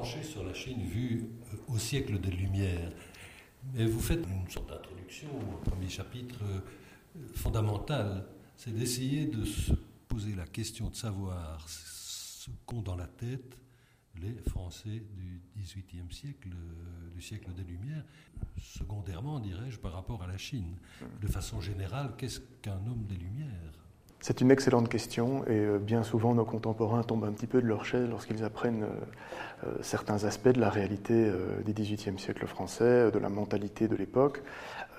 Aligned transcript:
pencher 0.00 0.22
sur 0.22 0.42
la 0.42 0.54
Chine 0.54 0.82
vue 0.82 1.28
au 1.68 1.76
siècle 1.76 2.18
des 2.18 2.30
Lumières. 2.30 2.90
Mais 3.74 3.84
vous 3.84 4.00
faites 4.00 4.26
une 4.26 4.48
sorte 4.48 4.70
d'introduction 4.70 5.28
au 5.28 5.58
premier 5.58 5.90
chapitre 5.90 6.40
fondamental, 7.34 8.24
c'est 8.56 8.74
d'essayer 8.74 9.26
de 9.26 9.44
se 9.44 9.74
poser 10.08 10.34
la 10.34 10.46
question 10.46 10.88
de 10.88 10.94
savoir 10.94 11.68
ce 11.68 12.48
qu'ont 12.64 12.80
dans 12.80 12.96
la 12.96 13.08
tête 13.08 13.58
les 14.22 14.32
Français 14.48 15.02
du 15.14 15.42
XVIIIe 15.58 16.10
siècle, 16.10 16.48
euh, 16.48 17.10
du 17.14 17.20
siècle 17.20 17.52
des 17.52 17.64
Lumières, 17.64 18.04
secondairement, 18.58 19.38
dirais-je, 19.38 19.78
par 19.78 19.92
rapport 19.92 20.22
à 20.22 20.26
la 20.26 20.38
Chine. 20.38 20.76
De 21.20 21.26
façon 21.26 21.60
générale, 21.60 22.14
qu'est-ce 22.16 22.40
qu'un 22.62 22.86
homme 22.86 23.04
des 23.06 23.16
Lumières 23.16 23.89
c'est 24.20 24.40
une 24.40 24.50
excellente 24.50 24.88
question 24.88 25.44
et 25.46 25.50
euh, 25.50 25.78
bien 25.78 26.02
souvent 26.02 26.34
nos 26.34 26.44
contemporains 26.44 27.02
tombent 27.02 27.24
un 27.24 27.32
petit 27.32 27.46
peu 27.46 27.60
de 27.60 27.66
leur 27.66 27.84
chaise 27.84 28.08
lorsqu'ils 28.08 28.44
apprennent 28.44 28.84
euh, 29.64 29.68
certains 29.82 30.24
aspects 30.24 30.48
de 30.48 30.60
la 30.60 30.70
réalité 30.70 31.30
du 31.66 31.72
XVIIIe 31.72 32.18
siècle 32.18 32.46
français, 32.46 33.10
de 33.10 33.18
la 33.18 33.28
mentalité 33.28 33.88
de 33.88 33.96
l'époque. 33.96 34.42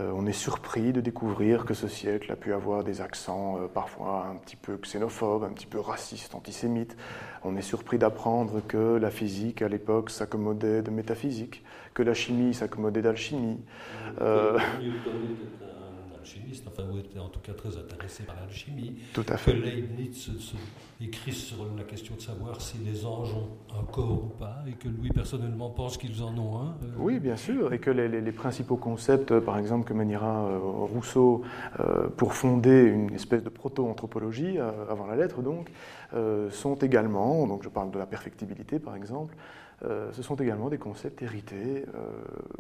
Euh, 0.02 0.12
on 0.16 0.26
est 0.26 0.34
surpris 0.34 0.94
de 0.94 1.02
découvrir 1.02 1.66
que 1.66 1.74
ce 1.74 1.88
siècle 1.88 2.32
a 2.32 2.36
pu 2.36 2.54
avoir 2.54 2.84
des 2.84 3.02
accents 3.02 3.58
euh, 3.58 3.68
parfois 3.68 4.28
un 4.32 4.36
petit 4.36 4.56
peu 4.56 4.78
xénophobes, 4.78 5.44
un 5.44 5.50
petit 5.50 5.66
peu 5.66 5.80
racistes, 5.80 6.34
antisémites. 6.34 6.96
On 7.44 7.56
est 7.58 7.62
surpris 7.62 7.98
d'apprendre 7.98 8.62
que 8.68 8.98
la 8.98 9.12
physique 9.12 9.62
à 9.62 9.68
l'époque 9.68 10.10
s'accommodait 10.10 10.82
de 10.82 10.92
métaphysique, 10.92 11.64
que 11.94 12.04
la 12.04 12.14
chimie 12.14 12.54
s'accommodait 12.54 13.02
d'alchimie. 13.02 13.60
Euh, 14.22 14.58
alchimiste, 16.22 16.68
enfin, 16.68 16.84
vous 16.84 17.00
étiez 17.00 17.20
en 17.20 17.30
tout 17.30 17.40
cas 17.40 17.54
très 17.54 17.76
intéressé 17.78 18.24
par 18.24 18.36
l'alchimie. 18.40 18.96
Tout 19.14 19.26
à 19.28 19.38
fait. 19.38 19.54
Que 19.54 19.58
Leibniz 19.58 20.30
écrit 21.04 21.32
sur 21.32 21.58
la 21.76 21.84
question 21.84 22.16
de 22.16 22.22
savoir 22.22 22.62
si 22.62 22.78
les 22.80 23.06
anges 23.06 23.34
ont 23.34 23.50
un 23.80 23.84
corps 23.84 24.26
ou 24.26 24.30
pas, 24.38 24.64
et 24.68 24.74
que 24.74 24.88
lui 24.88 25.10
personnellement 25.10 25.70
pense 25.70 25.98
qu'ils 25.98 26.22
en 26.22 26.38
ont 26.38 26.60
un. 26.60 26.78
Euh. 26.84 26.94
Oui, 26.98 27.20
bien 27.20 27.36
sûr, 27.36 27.74
et 27.74 27.80
que 27.80 27.90
les, 27.90 28.32
principaux 28.32 28.78
concepts, 28.78 29.40
par 29.40 29.58
exemple, 29.58 29.88
que 29.88 29.94
maniera 29.94 30.46
euh, 30.46 30.60
Rousseau 30.60 31.42
euh, 31.80 32.08
pour 32.10 32.34
fonder 32.34 32.84
une 32.84 33.14
espèce 33.14 33.44
de 33.44 33.50
proto-anthropologie, 33.50 34.58
avant 34.60 35.08
la 35.08 35.16
lettre 35.16 35.42
donc, 35.42 35.70
sont 36.52 36.76
également, 36.76 37.48
donc 37.48 37.64
je 37.64 37.70
parle 37.70 37.92
de 37.92 37.98
la 37.98 38.06
perfectibilité 38.06 38.80
par 38.80 38.96
exemple, 38.96 39.36
ce 39.82 40.22
sont 40.22 40.36
également 40.36 40.70
des 40.70 40.78
concepts 40.78 41.22
hérités 41.22 41.86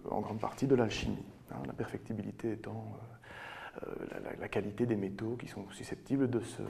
en 0.09 0.21
grande 0.21 0.39
partie 0.39 0.67
de 0.67 0.75
l'alchimie, 0.75 1.23
hein, 1.51 1.57
la 1.67 1.73
perfectibilité 1.73 2.53
étant 2.53 2.97
la, 4.39 4.47
qualité 4.47 4.85
des 4.85 4.95
métaux 4.95 5.35
qui 5.37 5.47
sont 5.47 5.69
susceptibles 5.71 6.29
de 6.29 6.39
se, 6.39 6.61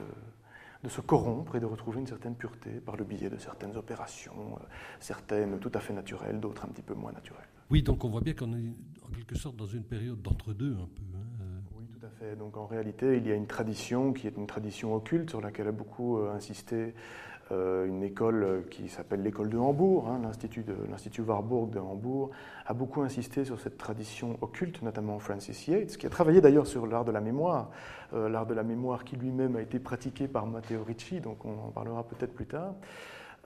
de 0.82 0.88
se 0.88 1.00
corrompre 1.00 1.56
et 1.56 1.60
de 1.60 1.66
retrouver 1.66 2.00
une 2.00 2.06
certaine 2.06 2.34
pureté 2.34 2.70
par 2.70 2.96
le 2.96 3.04
biais 3.04 3.30
de 3.30 3.38
certaines 3.38 3.76
opérations, 3.76 4.56
euh, 4.56 4.64
certaines 5.00 5.58
tout 5.58 5.70
à 5.74 5.80
fait 5.80 5.92
naturelles, 5.92 6.40
d'autres 6.40 6.64
un 6.64 6.68
petit 6.68 6.82
peu 6.82 6.94
moins 6.94 7.12
naturelles. 7.12 7.48
Oui, 7.70 7.82
donc 7.82 8.04
on 8.04 8.08
voit 8.08 8.20
bien 8.20 8.34
qu'on 8.34 8.52
est 8.52 8.74
en 9.06 9.14
quelque 9.14 9.36
sorte 9.36 9.56
dans 9.56 9.66
une 9.66 9.84
période 9.84 10.20
d'entre-deux 10.20 10.72
un 10.72 10.88
peu. 10.94 11.02
Hein, 11.14 11.26
euh. 11.40 11.60
Oui, 11.78 11.86
tout 11.86 12.04
à 12.04 12.10
fait. 12.10 12.36
Donc 12.36 12.56
en 12.56 12.66
réalité, 12.66 13.16
il 13.16 13.26
y 13.26 13.32
a 13.32 13.34
une 13.34 13.46
tradition 13.46 14.12
qui 14.12 14.26
est 14.26 14.36
une 14.36 14.46
tradition 14.46 14.94
occulte 14.94 15.30
sur 15.30 15.40
laquelle 15.40 15.68
a 15.68 15.72
beaucoup 15.72 16.18
euh, 16.18 16.32
insisté 16.32 16.94
une 17.52 18.02
école 18.02 18.64
qui 18.70 18.88
s'appelle 18.88 19.22
l'école 19.22 19.50
de 19.50 19.58
Hambourg, 19.58 20.08
hein, 20.08 20.20
l'Institut 20.22 21.20
Warburg 21.20 21.70
de 21.70 21.78
Hambourg, 21.78 22.30
a 22.66 22.74
beaucoup 22.74 23.02
insisté 23.02 23.44
sur 23.44 23.60
cette 23.60 23.76
tradition 23.76 24.38
occulte, 24.40 24.82
notamment 24.82 25.18
Francis 25.18 25.68
Yates, 25.68 25.96
qui 25.96 26.06
a 26.06 26.10
travaillé 26.10 26.40
d'ailleurs 26.40 26.66
sur 26.66 26.86
l'art 26.86 27.04
de 27.04 27.12
la 27.12 27.20
mémoire, 27.20 27.70
euh, 28.14 28.28
l'art 28.28 28.46
de 28.46 28.54
la 28.54 28.62
mémoire 28.62 29.04
qui 29.04 29.16
lui-même 29.16 29.56
a 29.56 29.60
été 29.60 29.78
pratiqué 29.78 30.28
par 30.28 30.46
Matteo 30.46 30.82
Ricci, 30.82 31.20
donc 31.20 31.44
on 31.44 31.58
en 31.58 31.70
parlera 31.70 32.04
peut-être 32.04 32.32
plus 32.32 32.46
tard. 32.46 32.74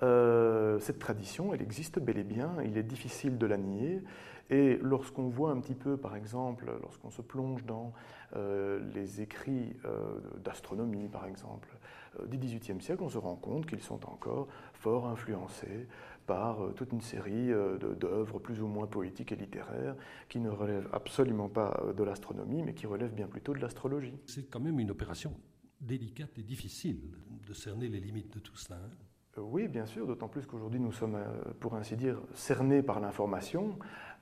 Euh, 0.03 0.79
cette 0.81 0.99
tradition, 0.99 1.55
elle 1.55 1.63
existe 1.63 1.99
bel 1.99 2.19
et 2.19 2.25
bien, 2.25 2.53
il 2.65 2.77
est 2.79 2.83
difficile 2.83 3.39
de 3.39 3.47
la 3.47 3.57
nier. 3.57 4.03
Et 4.51 4.79
lorsqu'on 4.81 5.29
voit 5.29 5.51
un 5.51 5.59
petit 5.59 5.75
peu, 5.75 5.97
par 5.97 6.15
exemple, 6.15 6.71
lorsqu'on 6.81 7.11
se 7.11 7.23
plonge 7.23 7.65
dans 7.65 7.93
les 8.95 9.21
écrits 9.21 9.75
d'astronomie, 10.45 11.09
par 11.09 11.27
exemple, 11.27 11.69
euh, 11.73 11.76
du 12.27 12.39
XVIIIe 12.39 12.81
siècle, 12.81 13.03
on 13.03 13.09
se 13.09 13.19
rend 13.19 13.37
compte 13.37 13.67
qu'ils 13.67 13.81
sont 13.81 14.05
encore 14.07 14.49
fort 14.73 15.07
influencés 15.07 15.87
par 16.27 16.65
euh, 16.65 16.73
toute 16.73 16.93
une 16.93 17.01
série 17.01 17.53
euh, 17.53 17.79
d'œuvres 17.79 18.39
plus 18.39 18.61
ou 18.61 18.67
moins 18.67 18.87
poétiques 18.87 19.33
et 19.33 19.37
littéraires 19.37 19.95
qui 20.29 20.41
ne 20.41 20.51
relèvent 20.51 20.89
absolument 20.93 21.49
pas 21.49 21.83
de 21.97 22.03
l'astronomie, 22.03 22.63
mais 22.63 22.75
qui 22.75 22.87
relèvent 22.87 23.15
bien 23.15 23.29
plutôt 23.29 23.55
de 23.55 23.61
l'astrologie. 23.61 24.19
C'est 24.27 24.51
quand 24.51 24.61
même 24.61 24.81
une 24.81 24.91
opération 24.91 25.33
délicate 25.81 26.39
et 26.39 26.43
difficile 26.43 27.01
de 27.47 27.53
cerner 27.53 27.89
les 27.89 28.01
limites 28.01 28.33
de 28.33 28.41
tout 28.41 28.57
cela. 28.57 28.77
Hein. 28.77 29.41
oui, 29.43 29.69
bien 29.69 29.87
sûr, 29.87 30.07
d'autant 30.07 30.29
plus 30.29 30.47
qu'aujourd'hui 30.47 30.81
nous 30.81 30.93
sommes, 30.93 31.19
pour 31.61 31.75
ainsi 31.75 31.97
dire, 31.97 32.21
cernés 32.35 32.83
par 32.83 32.99
l'information. 32.99 33.79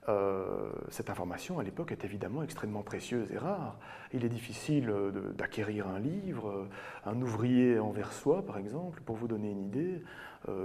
Euh, 0.09 0.70
cette 0.91 1.09
information, 1.09 1.59
à 1.59 1.62
l'époque, 1.62 1.92
est 1.92 2.04
évidemment 2.04 2.42
extrêmement 2.42 2.82
précieuse 2.82 3.32
et 3.32 3.38
rare. 3.38 3.78
Il 4.12 4.25
est 4.25 4.28
difficile 4.28 4.91
euh, 4.91 5.32
d'acquérir 5.32 5.88
un 5.88 5.98
livre. 5.98 6.50
Euh, 6.50 6.69
un 7.06 7.20
ouvrier 7.20 7.78
envers 7.78 8.12
soi, 8.12 8.44
par 8.44 8.59
exemple, 8.59 9.00
pour 9.04 9.16
vous 9.16 9.28
donner 9.28 9.50
une 9.50 9.62
idée, 9.62 10.03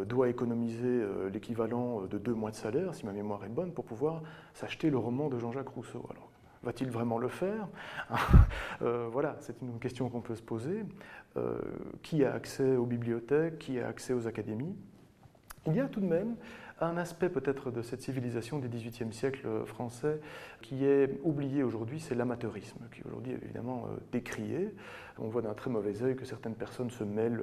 doit 0.08 0.28
économiser 0.28 1.06
l'équivalent 1.32 2.02
de 2.02 2.18
deux 2.18 2.34
mois 2.34 2.52
de 2.52 2.56
salaire, 2.58 2.94
si 2.94 3.06
ma 3.06 3.14
mémoire 3.14 3.46
est 3.46 3.50
bonne, 3.50 3.72
pour 3.72 3.86
pouvoir 3.86 4.22
s'acheter 4.54 4.90
le 4.90 4.98
roman 4.98 5.30
de 5.30 5.40
Jean-Jacques 5.40 5.70
Rousseau. 5.70 6.06
Alors, 6.10 6.30
va-t-il 6.64 6.92
vraiment 6.92 7.18
le 7.18 7.30
faire 7.30 7.70
Voilà, 8.82 9.38
c'est 9.40 9.62
une 9.62 9.80
question 9.80 10.10
qu'on 10.10 10.20
peut 10.20 10.36
se 10.36 10.42
poser. 10.42 10.84
qui 12.02 12.26
a 12.26 12.34
accès 12.34 12.76
aux 12.76 12.86
bibliothèques 12.86 13.58
Qui 13.58 13.80
a 13.80 13.88
accès 13.88 14.12
aux 14.12 14.28
académies? 14.28 14.76
Il 15.66 15.76
y 15.76 15.80
a 15.80 15.88
tout 15.88 16.02
de 16.02 16.08
même 16.08 16.36
un 16.82 16.98
aspect 16.98 17.30
peut-être 17.30 17.72
de 17.72 17.82
cette 17.82 18.02
civilisation 18.02 18.60
du 18.60 18.70
XVIIIe 18.70 19.14
siècle 19.14 19.48
français 19.66 20.20
qui 20.62 20.86
est 20.86 21.20
oublié 21.24 21.64
aujourd'hui, 21.64 22.00
c'est 22.00 22.16
l'amateurisme, 22.16 22.80
qui 22.94 23.02
aujourd'hui 23.06 23.34
est 23.34 23.44
évidemment 23.44 23.86
euh, 23.86 23.98
décrié. 24.12 24.74
On 25.18 25.28
voit 25.28 25.42
d'un 25.42 25.54
très 25.54 25.70
mauvais 25.70 26.02
œil 26.02 26.16
que 26.16 26.26
certaines 26.26 26.56
personnes 26.56 26.90
se 26.90 27.04
mêlent 27.04 27.42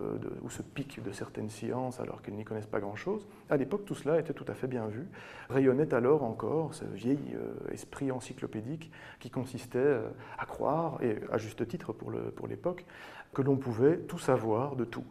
euh, 0.00 0.16
ou 0.42 0.50
se 0.50 0.62
piquent 0.62 1.02
de 1.02 1.10
certaines 1.10 1.48
sciences 1.48 1.98
alors 1.98 2.22
qu'elles 2.22 2.34
n'y 2.34 2.44
connaissent 2.44 2.66
pas 2.66 2.78
grand-chose. 2.78 3.26
À 3.50 3.56
l'époque, 3.56 3.84
tout 3.84 3.96
cela 3.96 4.20
était 4.20 4.32
tout 4.32 4.44
à 4.48 4.54
fait 4.54 4.68
bien 4.68 4.86
vu. 4.86 5.06
Rayonnait 5.48 5.92
alors 5.92 6.22
encore 6.22 6.74
ce 6.74 6.84
vieil 6.84 7.18
euh, 7.34 7.72
esprit 7.72 8.12
encyclopédique 8.12 8.92
qui 9.18 9.30
consistait 9.30 9.96
à 10.38 10.46
croire, 10.46 10.98
et 11.02 11.18
à 11.32 11.38
juste 11.38 11.66
titre 11.66 11.92
pour 11.92 12.46
l'époque, 12.46 12.84
que 13.32 13.42
l'on 13.42 13.56
pouvait 13.56 13.98
tout 13.98 14.18
savoir 14.18 14.76
de 14.76 14.84
tout, 14.84 15.04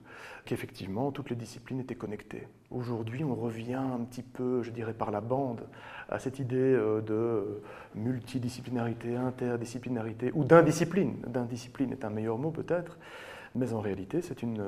qu'effectivement 0.46 1.12
toutes 1.12 1.30
les 1.30 1.36
disciplines 1.36 1.80
étaient 1.80 1.96
connectées. 1.96 2.48
Aujourd'hui, 2.72 3.24
on 3.24 3.36
revient 3.36 3.76
un 3.76 4.04
petit 4.04 4.24
peu, 4.24 4.64
je 4.64 4.72
dirais, 4.72 4.94
par 4.94 5.12
la 5.12 5.22
bande 5.22 5.68
à 6.10 6.20
cette 6.20 6.40
idée 6.40 6.56
euh, 6.58 7.02
de 7.02 7.62
multidisciplinarité, 7.96 9.16
interdisciplinarité 9.16 10.32
ou 10.34 10.44
d'indiscipline. 10.44 11.18
D'indiscipline 11.28 11.92
est 11.92 12.06
un 12.06 12.10
meilleur 12.10 12.38
mot 12.38 12.52
peut-être, 12.52 12.98
mais 13.56 13.74
en 13.74 13.80
réalité, 13.80 14.22
c'est 14.22 14.44
une, 14.44 14.62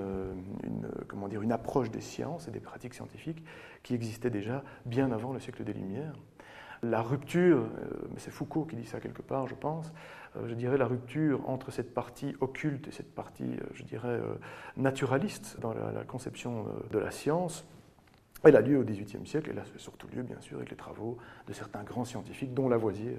comment 1.08 1.28
dire, 1.28 1.42
une 1.42 1.52
approche 1.52 1.92
des 1.92 2.00
sciences 2.00 2.48
et 2.48 2.52
des 2.52 2.62
pratiques 2.62 2.94
scientifiques 2.94 3.44
qui 3.84 3.94
existait 3.94 4.30
déjà 4.30 4.64
bien 4.86 5.12
avant 5.12 5.34
le 5.34 5.40
siècle 5.40 5.66
des 5.66 5.74
Lumières. 5.74 6.14
La 6.84 7.02
rupture, 7.02 7.58
euh, 7.58 8.08
mais 8.12 8.20
c'est 8.20 8.32
Foucault 8.32 8.66
qui 8.66 8.76
dit 8.76 8.86
ça 8.86 9.00
quelque 9.00 9.22
part, 9.22 9.48
je 9.48 9.56
pense, 9.56 9.92
je 10.48 10.54
dirais, 10.54 10.78
la 10.78 10.88
rupture 10.88 11.48
entre 11.50 11.72
cette 11.72 11.94
partie 11.94 12.36
occulte 12.42 12.88
et 12.88 12.92
cette 12.92 13.14
partie, 13.14 13.44
euh, 13.44 13.66
je 13.74 13.84
dirais, 13.84 14.08
euh, 14.08 14.36
naturaliste 14.76 15.60
dans 15.60 15.74
la, 15.74 16.04
conception 16.04 16.66
de 16.92 17.00
la 17.00 17.12
science, 17.12 17.66
elle 18.44 18.56
a 18.56 18.62
lieu 18.62 18.78
au 18.78 18.84
XVIIIe 18.84 19.26
siècle, 19.26 19.54
là, 19.54 19.64
c'est 19.72 19.80
surtout 19.80 20.08
lieu, 20.08 20.24
bien 20.24 20.40
sûr, 20.40 20.58
avec 20.58 20.70
les 20.70 20.78
travaux 20.78 21.18
de 21.48 21.54
certains 21.54 21.84
grands 21.84 22.06
scientifiques, 22.06 22.54
dont 22.54 22.70
Lavoisier. 22.70 23.18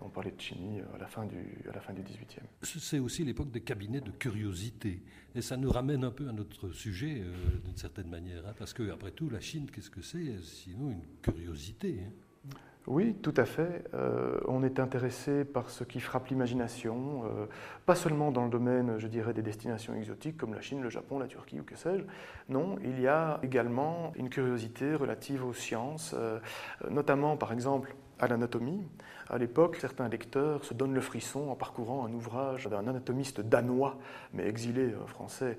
On 0.00 0.08
parlait 0.08 0.30
de 0.30 0.40
chimie 0.40 0.80
à 0.94 0.98
la 0.98 1.06
fin 1.06 1.26
du, 1.26 1.36
à 1.68 1.74
la 1.74 1.80
fin 1.80 1.92
du 1.92 2.00
XVIIIe. 2.00 2.46
C'est 2.62 2.98
aussi 2.98 3.24
l'époque 3.24 3.50
des 3.50 3.60
cabinets 3.60 4.00
de 4.00 4.10
curiosité. 4.10 5.02
Et 5.34 5.42
ça 5.42 5.58
nous 5.58 5.70
ramène 5.70 6.02
un 6.02 6.10
peu 6.10 6.28
à 6.30 6.32
notre 6.32 6.70
sujet, 6.70 7.22
d'une 7.62 7.76
certaine 7.76 8.08
manière. 8.08 8.46
Hein, 8.46 8.54
parce 8.58 8.72
que, 8.72 8.90
après 8.90 9.10
tout, 9.10 9.28
la 9.28 9.40
Chine, 9.40 9.70
qu'est-ce 9.70 9.90
que 9.90 10.00
c'est? 10.00 10.38
Sinon, 10.42 10.92
une 10.92 11.04
curiosité. 11.20 12.00
Hein. 12.06 12.12
Oui, 12.88 13.14
tout 13.22 13.34
à 13.36 13.44
fait. 13.44 13.84
Euh, 13.94 14.40
on 14.48 14.64
est 14.64 14.80
intéressé 14.80 15.44
par 15.44 15.70
ce 15.70 15.84
qui 15.84 16.00
frappe 16.00 16.26
l'imagination, 16.28 17.22
euh, 17.24 17.46
pas 17.86 17.94
seulement 17.94 18.32
dans 18.32 18.42
le 18.42 18.50
domaine, 18.50 18.98
je 18.98 19.06
dirais, 19.06 19.32
des 19.32 19.42
destinations 19.42 19.94
exotiques 19.94 20.36
comme 20.36 20.52
la 20.52 20.60
Chine, 20.60 20.82
le 20.82 20.90
Japon, 20.90 21.20
la 21.20 21.28
Turquie 21.28 21.60
ou 21.60 21.62
que 21.62 21.76
sais-je. 21.76 22.02
Non, 22.48 22.76
il 22.82 23.00
y 23.00 23.06
a 23.06 23.38
également 23.44 24.12
une 24.16 24.28
curiosité 24.28 24.96
relative 24.96 25.44
aux 25.44 25.52
sciences, 25.52 26.12
euh, 26.18 26.40
notamment, 26.90 27.36
par 27.36 27.52
exemple, 27.52 27.94
à 28.18 28.26
l'anatomie. 28.26 28.84
À 29.28 29.38
l'époque, 29.38 29.76
certains 29.76 30.08
lecteurs 30.08 30.64
se 30.64 30.74
donnent 30.74 30.94
le 30.94 31.00
frisson 31.00 31.50
en 31.50 31.54
parcourant 31.54 32.04
un 32.04 32.12
ouvrage 32.12 32.66
d'un 32.66 32.88
anatomiste 32.88 33.40
danois, 33.40 33.96
mais 34.32 34.46
exilé 34.46 34.92
français, 35.06 35.56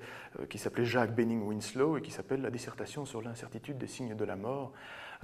qui 0.48 0.58
s'appelait 0.58 0.84
Jacques 0.84 1.14
Benning 1.14 1.42
Winslow 1.42 1.96
et 1.96 2.02
qui 2.02 2.10
s'appelle 2.10 2.42
La 2.42 2.50
dissertation 2.50 3.04
sur 3.04 3.20
l'incertitude 3.20 3.76
des 3.78 3.86
signes 3.86 4.14
de 4.14 4.24
la 4.24 4.36
mort. 4.36 4.72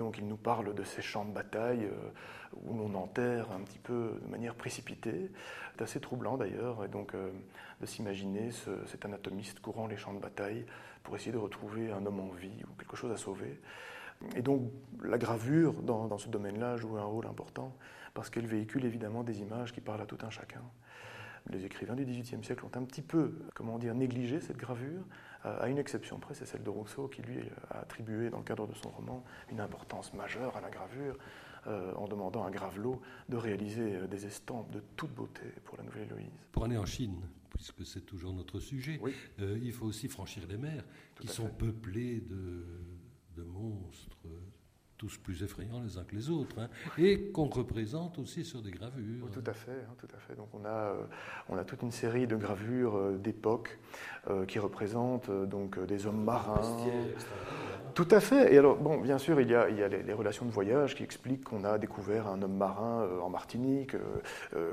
Donc 0.01 0.17
il 0.17 0.27
nous 0.27 0.39
parle 0.39 0.75
de 0.75 0.83
ces 0.83 1.03
champs 1.03 1.27
de 1.27 1.33
bataille 1.33 1.85
euh, 1.85 2.57
où 2.65 2.75
l'on 2.75 2.95
enterre 2.95 3.53
un 3.53 3.61
petit 3.61 3.79
peu 3.79 4.19
de 4.25 4.31
manière 4.31 4.55
précipitée. 4.55 5.31
C'est 5.77 5.83
assez 5.83 6.01
troublant 6.01 6.39
d'ailleurs, 6.39 6.83
et 6.87 6.89
donc 6.89 7.15
euh, 7.15 7.31
de 7.83 7.87
s'imaginer 7.87 8.49
cet 8.87 9.05
anatomiste 9.05 9.61
courant 9.61 9.87
les 9.87 9.99
champs 9.99 10.15
de 10.15 10.19
bataille 10.19 10.65
pour 11.03 11.17
essayer 11.17 11.33
de 11.33 11.39
retrouver 11.39 11.93
un 11.93 12.07
homme 12.07 12.21
en 12.21 12.31
vie 12.31 12.65
ou 12.65 12.75
quelque 12.79 12.97
chose 12.97 13.13
à 13.13 13.19
sauver. 13.19 13.61
Et 14.37 14.41
donc 14.41 14.73
la 15.03 15.19
gravure 15.19 15.75
dans, 15.83 16.07
dans 16.07 16.19
ce 16.19 16.29
domaine-là 16.29 16.79
joue 16.79 16.97
un 16.97 17.05
rôle 17.05 17.27
important 17.27 17.77
parce 18.15 18.31
qu'elle 18.31 18.47
véhicule 18.47 18.87
évidemment 18.87 19.23
des 19.23 19.43
images 19.43 19.71
qui 19.71 19.83
parlent 19.83 20.01
à 20.01 20.07
tout 20.07 20.19
un 20.23 20.31
chacun. 20.31 20.63
Les 21.49 21.65
écrivains 21.65 21.95
du 21.95 22.05
XVIIIe 22.05 22.45
siècle 22.45 22.65
ont 22.65 22.79
un 22.79 22.85
petit 22.85 23.03
peu, 23.03 23.39
comment 23.55 23.79
dire, 23.79 23.95
négligé 23.95 24.41
cette 24.41 24.59
gravure, 24.59 25.05
à 25.43 25.69
une 25.69 25.79
exception 25.79 26.19
près, 26.19 26.35
c'est 26.35 26.45
celle 26.45 26.63
de 26.63 26.69
Rousseau 26.69 27.09
qui 27.09 27.23
lui 27.23 27.39
a 27.71 27.79
attribué 27.81 28.29
dans 28.29 28.39
le 28.39 28.45
cadre 28.45 28.67
de 28.67 28.75
son 28.75 28.91
roman 28.91 29.25
une 29.51 29.61
importance 29.61 30.13
majeure 30.13 30.55
à 30.55 30.61
la 30.61 30.69
gravure, 30.69 31.17
euh, 31.67 31.93
en 31.95 32.09
demandant 32.09 32.45
à 32.45 32.51
Gravelot 32.51 33.03
de 33.29 33.37
réaliser 33.37 33.97
euh, 33.97 34.07
des 34.07 34.25
estampes 34.25 34.71
de 34.71 34.83
toute 34.97 35.15
beauté 35.15 35.43
pour 35.65 35.77
la 35.77 35.83
Nouvelle 35.83 36.05
Héloïse. 36.05 36.31
Pour 36.53 36.65
aller 36.65 36.79
en 36.79 36.87
Chine, 36.87 37.21
puisque 37.51 37.85
c'est 37.85 38.01
toujours 38.01 38.33
notre 38.33 38.61
sujet, 38.61 38.99
euh, 39.41 39.59
il 39.63 39.73
faut 39.73 39.85
aussi 39.85 40.09
franchir 40.09 40.47
les 40.49 40.57
mers 40.57 40.83
qui 41.21 41.29
sont 41.29 41.49
peuplées 41.49 42.23
de, 42.23 42.65
de 43.37 43.43
monstres 43.43 44.27
tous 45.01 45.17
plus 45.17 45.43
effrayants 45.43 45.81
les 45.81 45.97
uns 45.97 46.05
que 46.05 46.15
les 46.15 46.29
autres, 46.29 46.59
hein, 46.59 46.69
et 46.99 47.31
qu'on 47.31 47.47
représente 47.47 48.19
aussi 48.19 48.45
sur 48.45 48.61
des 48.61 48.71
gravures. 48.71 49.31
tout 49.33 49.43
à 49.47 49.55
fait, 49.55 49.71
hein, 49.71 49.95
tout 49.99 50.09
à 50.15 50.19
fait. 50.19 50.35
Donc 50.37 50.49
on 50.53 50.63
a, 50.67 50.69
euh, 50.69 51.05
on 51.49 51.57
a 51.57 51.65
toute 51.65 51.81
une 51.81 51.91
série 51.91 52.27
de 52.27 52.37
gravures 52.37 52.97
euh, 52.97 53.17
d'époque 53.17 53.79
euh, 54.29 54.45
qui 54.45 54.59
représentent 54.59 55.31
donc 55.31 55.83
des 55.87 56.07
hommes 56.07 56.23
marins. 56.23 56.61
Tout 57.95 58.09
à 58.11 58.21
fait. 58.21 58.53
Et 58.53 58.59
alors, 58.59 58.77
bon, 58.77 59.01
bien 59.01 59.17
sûr, 59.17 59.41
il 59.41 59.49
y 59.49 59.55
a, 59.55 59.71
il 59.71 59.79
y 59.79 59.83
a 59.83 59.89
les, 59.89 60.13
relations 60.13 60.45
de 60.45 60.51
voyage 60.51 60.95
qui 60.95 61.03
expliquent 61.03 61.45
qu'on 61.45 61.65
a 61.65 61.79
découvert 61.79 62.27
un 62.27 62.43
homme 62.43 62.59
marin 62.59 63.09
en 63.23 63.31
Martinique, 63.31 63.97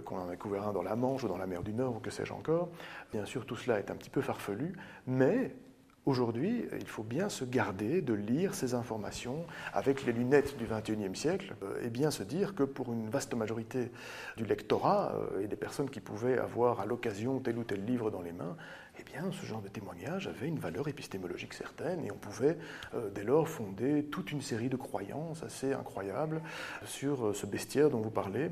qu'on 0.03 0.17
en 0.17 0.27
a 0.27 0.31
découvert 0.31 0.67
un 0.67 0.73
dans 0.73 0.83
la 0.83 0.97
Manche 0.97 1.23
ou 1.23 1.29
dans 1.29 1.37
la 1.37 1.47
mer 1.47 1.63
du 1.63 1.73
Nord, 1.73 1.95
ou 1.95 1.99
que 1.99 2.11
sais-je 2.11 2.33
encore. 2.33 2.67
Bien 3.13 3.25
sûr, 3.25 3.45
tout 3.45 3.55
cela 3.55 3.79
est 3.79 3.89
un 3.89 3.95
petit 3.95 4.09
peu 4.09 4.19
farfelu, 4.19 4.73
mais 5.07 5.55
Aujourd'hui, 6.07 6.63
il 6.79 6.87
faut 6.87 7.03
bien 7.03 7.27
se 7.27 7.43
garder 7.43 8.01
de 8.01 8.13
lire 8.13 8.55
ces 8.55 8.75
informations 8.75 9.45
avec 9.73 10.05
les 10.05 10.13
lunettes 10.13 10.55
du 10.57 10.65
XXIe 10.65 11.13
siècle 11.13 11.53
euh, 11.63 11.83
et 11.83 11.89
bien 11.89 12.11
se 12.11 12.23
dire 12.23 12.55
que 12.55 12.63
pour 12.63 12.93
une 12.93 13.09
vaste 13.09 13.33
majorité 13.33 13.91
du 14.37 14.45
lectorat 14.45 15.13
euh, 15.15 15.41
et 15.41 15.47
des 15.47 15.57
personnes 15.57 15.89
qui 15.89 15.99
pouvaient 15.99 16.37
avoir 16.37 16.79
à 16.79 16.85
l'occasion 16.85 17.39
tel 17.39 17.57
ou 17.57 17.65
tel 17.65 17.83
livre 17.83 18.09
dans 18.09 18.21
les 18.21 18.31
mains, 18.31 18.55
eh 18.97 19.03
bien, 19.03 19.29
ce 19.33 19.45
genre 19.45 19.61
de 19.61 19.67
témoignage 19.67 20.27
avait 20.27 20.47
une 20.47 20.59
valeur 20.59 20.87
épistémologique 20.87 21.53
certaine 21.53 22.05
et 22.05 22.09
on 22.09 22.17
pouvait 22.17 22.57
euh, 22.93 23.09
dès 23.13 23.25
lors 23.25 23.49
fonder 23.49 24.05
toute 24.05 24.31
une 24.31 24.41
série 24.41 24.69
de 24.69 24.77
croyances 24.77 25.43
assez 25.43 25.73
incroyables 25.73 26.41
sur 26.85 27.35
ce 27.35 27.45
bestiaire 27.45 27.89
dont 27.89 27.99
vous 27.99 28.11
parlez. 28.11 28.49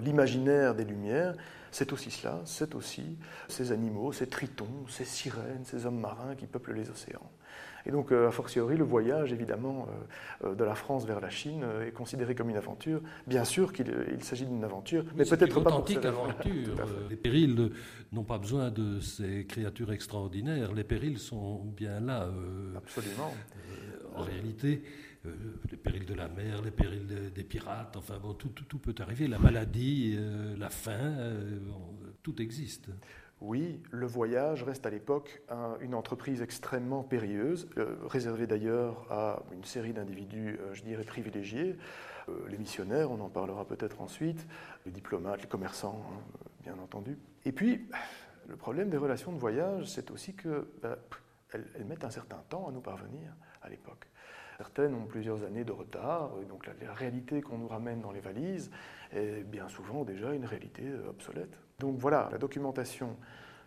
L'imaginaire 0.00 0.74
des 0.74 0.86
Lumières, 0.86 1.34
c'est 1.74 1.92
aussi 1.92 2.12
cela, 2.12 2.40
c'est 2.44 2.76
aussi 2.76 3.18
ces 3.48 3.72
animaux, 3.72 4.12
ces 4.12 4.28
tritons, 4.28 4.86
ces 4.88 5.04
sirènes, 5.04 5.64
ces 5.64 5.86
hommes 5.86 5.98
marins 5.98 6.36
qui 6.36 6.46
peuplent 6.46 6.72
les 6.72 6.88
océans. 6.88 7.28
Et 7.84 7.90
donc, 7.90 8.12
euh, 8.12 8.28
a 8.28 8.30
fortiori, 8.30 8.76
le 8.76 8.84
voyage, 8.84 9.32
évidemment, 9.32 9.88
euh, 9.88 10.50
euh, 10.50 10.54
de 10.54 10.62
la 10.62 10.76
France 10.76 11.04
vers 11.04 11.20
la 11.20 11.30
Chine 11.30 11.64
est 11.84 11.90
considéré 11.90 12.36
comme 12.36 12.48
une 12.48 12.56
aventure. 12.56 13.00
Bien 13.26 13.44
sûr 13.44 13.72
qu'il 13.72 13.88
s'agit 14.20 14.46
d'une 14.46 14.62
aventure, 14.62 15.04
mais 15.16 15.24
peut-être 15.24 15.60
pas 15.60 15.70
authentique 15.70 16.04
aventure. 16.04 16.76
les 17.10 17.16
périls 17.16 17.72
n'ont 18.12 18.22
pas 18.22 18.38
besoin 18.38 18.70
de 18.70 19.00
ces 19.00 19.44
créatures 19.44 19.92
extraordinaires. 19.92 20.72
Les 20.72 20.84
périls 20.84 21.18
sont 21.18 21.64
bien 21.76 21.98
là. 21.98 22.28
Absolument. 22.76 23.34
en 24.14 24.22
réalité, 24.22 24.80
euh, 25.26 25.30
les 25.70 25.76
périls 25.76 26.04
de 26.04 26.14
la 26.14 26.28
mer, 26.28 26.60
les 26.62 26.70
périls 26.70 27.06
des 27.06 27.44
pirates, 27.44 27.96
enfin 27.96 28.18
bon, 28.18 28.34
tout, 28.34 28.50
tout, 28.50 28.78
peut 28.78 28.94
arriver, 28.98 29.26
la 29.26 29.38
maladie, 29.38 30.14
euh, 30.18 30.54
la 30.58 30.68
faim, 30.68 31.16
euh, 31.18 31.58
tout 32.22 32.42
existe. 32.42 32.88
Oui, 33.40 33.82
le 33.90 34.06
voyage 34.06 34.62
reste 34.62 34.86
à 34.86 34.90
l'époque 34.90 35.42
une 35.80 35.94
entreprise 35.94 36.40
extrêmement 36.40 37.02
périlleuse, 37.02 37.68
réservée 38.06 38.46
d'ailleurs 38.46 39.10
à 39.10 39.42
une 39.52 39.64
série 39.64 39.92
d'individus, 39.92 40.58
je 40.72 40.82
dirais, 40.82 41.04
privilégiés. 41.04 41.76
les 42.48 42.56
missionnaires, 42.56 43.10
on 43.10 43.20
en 43.20 43.28
parlera 43.28 43.66
peut-être 43.66 44.00
ensuite, 44.00 44.46
les 44.86 44.92
diplomates, 44.92 45.42
les 45.42 45.48
commerçants, 45.48 46.06
hein, 46.08 46.48
bien 46.62 46.78
entendu. 46.78 47.18
Et 47.44 47.52
puis, 47.52 47.86
le 48.48 48.56
problème 48.56 48.88
des 48.88 48.98
relations 48.98 49.32
de 49.32 49.38
voyage, 49.38 49.90
c'est 49.90 50.10
aussi 50.10 50.34
qu'elles 50.34 50.64
bah, 50.80 50.96
elles 51.52 51.84
mettent 51.84 52.04
un 52.04 52.10
certain 52.10 52.42
temps 52.48 52.68
à 52.68 52.72
nous 52.72 52.80
parvenir 52.80 53.34
à 53.60 53.68
l'époque. 53.68 54.06
Certaines 54.64 54.94
ont 54.94 55.04
plusieurs 55.04 55.44
années 55.44 55.62
de 55.62 55.72
retard, 55.72 56.30
et 56.42 56.46
donc 56.46 56.66
la, 56.66 56.94
réalité 56.94 57.42
qu'on 57.42 57.58
nous 57.58 57.68
ramène 57.68 58.00
dans 58.00 58.12
les 58.12 58.20
valises 58.20 58.70
est 59.12 59.44
bien 59.44 59.68
souvent 59.68 60.04
déjà 60.04 60.32
une 60.32 60.46
réalité 60.46 60.84
euh, 60.86 61.10
obsolète. 61.10 61.58
Donc 61.80 61.98
voilà, 61.98 62.30
la 62.32 62.38
documentation 62.38 63.18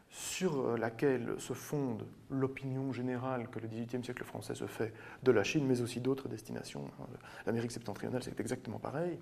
sur 0.10 0.60
euh, 0.60 0.78
laquelle 0.78 1.36
se 1.38 1.54
fonde 1.54 2.06
l'opinion 2.30 2.92
générale 2.92 3.50
que 3.50 3.60
le 3.60 3.68
XVIIIe 3.68 4.04
siècle 4.04 4.24
français 4.24 4.56
se 4.56 4.68
fait 4.68 4.94
de 5.24 5.32
la 5.32 5.44
Chine, 5.44 5.66
mais 5.66 5.82
aussi 5.82 6.02
d'autres 6.02 6.28
destinations. 6.28 6.86
Hein, 7.00 7.08
L'Amérique 7.46 7.72
septentrionale, 7.72 8.24
c'est 8.24 8.40
exactement 8.40 8.80
pareil. 8.80 9.20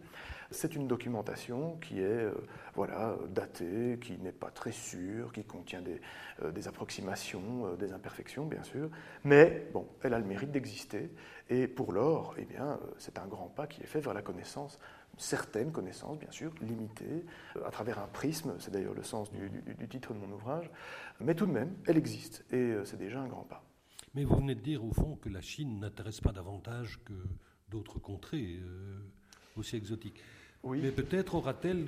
C'est 0.52 0.76
une 0.76 0.88
documentation 0.88 1.78
qui 1.78 2.00
est 2.00 2.04
euh, 2.04 2.34
voilà, 2.76 3.16
datée, 3.30 4.00
qui 4.02 4.18
n'est 4.20 4.32
pas 4.32 4.52
très 4.52 4.72
sûre, 4.72 5.32
qui 5.34 5.44
contient 5.44 5.82
des, 5.82 6.02
des 6.52 6.68
approximations, 6.68 7.76
des 7.76 7.94
imperfections, 7.94 8.46
bien 8.46 8.64
sûr, 8.64 8.90
mais 9.24 9.68
bon, 9.74 9.88
elle 10.04 10.14
a 10.14 10.20
le 10.20 10.26
mérite 10.26 10.52
d'exister 10.52 11.10
et 11.50 11.68
pour 11.68 11.92
l'or, 11.92 12.34
eh 12.38 12.46
bien, 12.46 12.66
euh, 12.66 12.78
c'est 12.98 13.20
un 13.20 13.28
grand 13.28 13.48
pas 13.48 13.68
qui 13.68 13.82
est 13.82 13.86
fait 13.86 14.00
vers 14.00 14.16
la 14.16 14.24
connaissance, 14.24 14.80
certaines 15.18 15.72
connaissances, 15.72 16.20
bien 16.20 16.32
sûr, 16.32 16.54
limitées, 16.62 17.26
euh, 17.56 17.66
à 17.68 17.72
travers 17.72 18.00
un 18.00 18.08
prisme, 18.08 18.56
c'est 18.60 18.72
d'ailleurs 18.72 18.94
le 18.94 19.04
sens 19.04 19.32
du, 19.32 19.88
titre 19.88 20.14
de 20.14 20.20
mon 20.20 20.32
ouvrage, 20.34 20.70
mais 21.20 21.36
tout 21.36 21.46
de 21.46 21.52
même, 21.52 21.76
elle 21.86 21.98
existe, 21.98 22.46
et 22.52 22.56
euh, 22.56 22.86
c'est 22.86 22.98
déjà 22.98 23.22
un 23.22 23.28
grand 23.28 23.44
pas. 23.44 23.64
Mais 24.14 24.24
vous 24.24 24.38
venez 24.38 24.56
de 24.56 24.62
dire, 24.62 24.84
au 24.84 24.94
fond, 24.94 25.16
que 25.16 25.30
la 25.30 25.42
Chine 25.42 25.80
n'intéresse 25.80 26.22
pas 26.22 26.32
davantage 26.32 27.00
que 27.04 27.14
d'autres 27.70 28.00
contrées 28.00 28.62
aussi 29.58 29.76
exotiques. 29.76 30.22
Mais 30.66 30.92
peut-être 30.92 31.36
aura-t-elle 31.36 31.86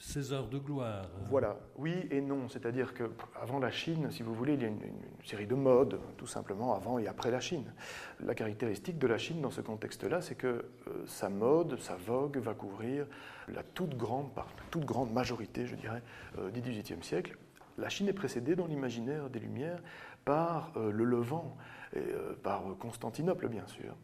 ses 0.00 0.32
heures 0.32 0.48
de 0.48 0.58
gloire. 0.58 1.10
Voilà, 1.28 1.58
oui 1.76 1.94
et 2.10 2.20
non. 2.20 2.48
C'est-à-dire 2.48 2.94
qu'avant 2.94 3.58
la 3.58 3.70
Chine, 3.70 4.10
si 4.10 4.22
vous 4.22 4.34
voulez, 4.34 4.54
il 4.54 4.62
y 4.62 4.64
a 4.64 4.68
une, 4.68 4.80
série 5.24 5.46
de 5.46 5.54
modes, 5.54 6.00
tout 6.16 6.26
simplement, 6.26 6.74
avant 6.74 6.98
et 6.98 7.06
après 7.06 7.30
la 7.30 7.40
Chine. 7.40 7.72
La 8.20 8.34
caractéristique 8.34 8.98
de 8.98 9.06
la 9.06 9.18
Chine 9.18 9.42
dans 9.42 9.50
ce 9.50 9.60
contexte-là, 9.60 10.22
c'est 10.22 10.36
que 10.36 10.46
euh, 10.46 10.64
sa 11.06 11.28
mode, 11.28 11.78
sa 11.80 11.96
vogue 11.96 12.38
va 12.38 12.54
couvrir 12.54 13.06
la 13.48 13.62
toute 13.62 13.96
grande, 13.96 14.32
part, 14.32 14.48
toute 14.70 14.84
grande 14.84 15.12
majorité, 15.12 15.66
je 15.66 15.74
dirais, 15.74 16.02
euh, 16.38 16.50
du 16.50 16.60
XVIIIe 16.60 17.02
siècle. 17.02 17.36
La 17.76 17.90
Chine 17.90 18.08
est 18.08 18.14
précédée 18.14 18.56
dans 18.56 18.66
l'imaginaire 18.66 19.28
des 19.28 19.40
Lumières 19.40 19.82
par 20.24 20.72
euh, 20.76 20.90
le 20.90 21.04
Levant, 21.04 21.56
et, 21.94 22.00
par 22.42 22.62
Constantinople, 22.78 23.48
bien 23.48 23.66
sûr. 23.66 23.94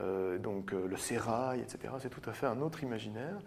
Euh, 0.00 0.38
donc 0.38 0.72
euh, 0.72 0.86
le 0.86 0.96
sérail, 0.96 1.60
etc. 1.60 1.94
C'est 2.00 2.10
tout 2.10 2.28
à 2.28 2.32
fait 2.32 2.46
un 2.46 2.60
autre 2.60 2.82
imaginaire, 2.82 3.38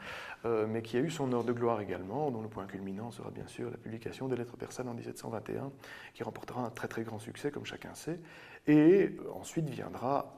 euh, 0.46 0.68
mais 0.68 0.82
qui 0.82 0.98
a 0.98 1.00
eu 1.00 1.10
son 1.10 1.32
heure 1.34 1.44
de 1.44 1.54
gloire 1.54 1.82
également, 1.82 2.32
dont 2.32 2.42
le 2.42 2.50
point 2.50 2.66
culminant 2.66 3.12
sera 3.12 3.32
bien 3.32 3.48
sûr 3.48 3.70
la 3.72 3.78
publication 3.78 4.28
des 4.28 4.36
lettres 4.36 4.58
persanes 4.58 4.90
en 4.90 4.94
1721, 4.94 5.72
qui 6.14 6.24
remportera 6.24 6.62
un 6.62 6.70
très 6.70 6.88
très 6.88 7.04
grand 7.04 7.20
succès, 7.20 7.52
comme 7.52 7.66
chacun 7.66 7.94
sait. 7.94 8.20
Et 8.68 9.16
ensuite 9.34 9.70
viendra 9.70 10.34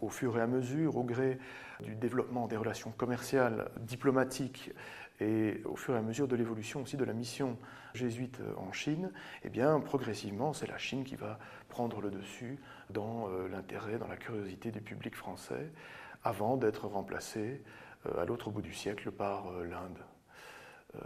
au 0.00 0.08
fur 0.08 0.38
et 0.38 0.40
à 0.40 0.46
mesure, 0.46 0.96
au 0.96 1.02
gré 1.02 1.38
du 1.80 1.96
développement 1.96 2.46
des 2.46 2.56
relations 2.56 2.92
commerciales, 2.92 3.70
diplomatiques 3.80 4.72
et 5.20 5.60
au 5.64 5.76
fur 5.76 5.94
et 5.94 5.98
à 5.98 6.02
mesure 6.02 6.28
de 6.28 6.36
l'évolution 6.36 6.82
aussi 6.82 6.96
de 6.96 7.04
la 7.04 7.12
mission 7.12 7.58
jésuite 7.94 8.40
en 8.56 8.72
Chine, 8.72 9.10
eh 9.42 9.48
bien, 9.48 9.80
progressivement, 9.80 10.52
c'est 10.52 10.66
la 10.66 10.78
Chine 10.78 11.04
qui 11.04 11.16
va 11.16 11.38
prendre 11.68 12.00
le 12.00 12.10
dessus 12.10 12.58
dans 12.90 13.28
euh, 13.28 13.48
l'intérêt, 13.48 13.98
dans 13.98 14.06
la 14.06 14.16
curiosité 14.16 14.70
du 14.70 14.80
public 14.80 15.14
français, 15.14 15.72
avant 16.22 16.56
d'être 16.56 16.86
remplacée 16.86 17.62
euh, 18.06 18.20
à 18.20 18.24
l'autre 18.24 18.50
bout 18.50 18.62
du 18.62 18.72
siècle 18.72 19.10
par 19.10 19.48
euh, 19.48 19.64
l'Inde, 19.64 19.98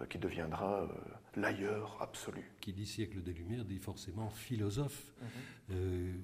qui 0.09 0.17
deviendra 0.17 0.89
l'ailleurs 1.35 1.99
absolu. 2.01 2.53
Qui 2.61 2.73
dit 2.73 2.87
siècle 2.87 3.21
des 3.21 3.33
Lumières 3.33 3.65
dit 3.65 3.81
forcément 3.81 4.31
philosophe, 4.31 5.13
mhm. 5.69 6.23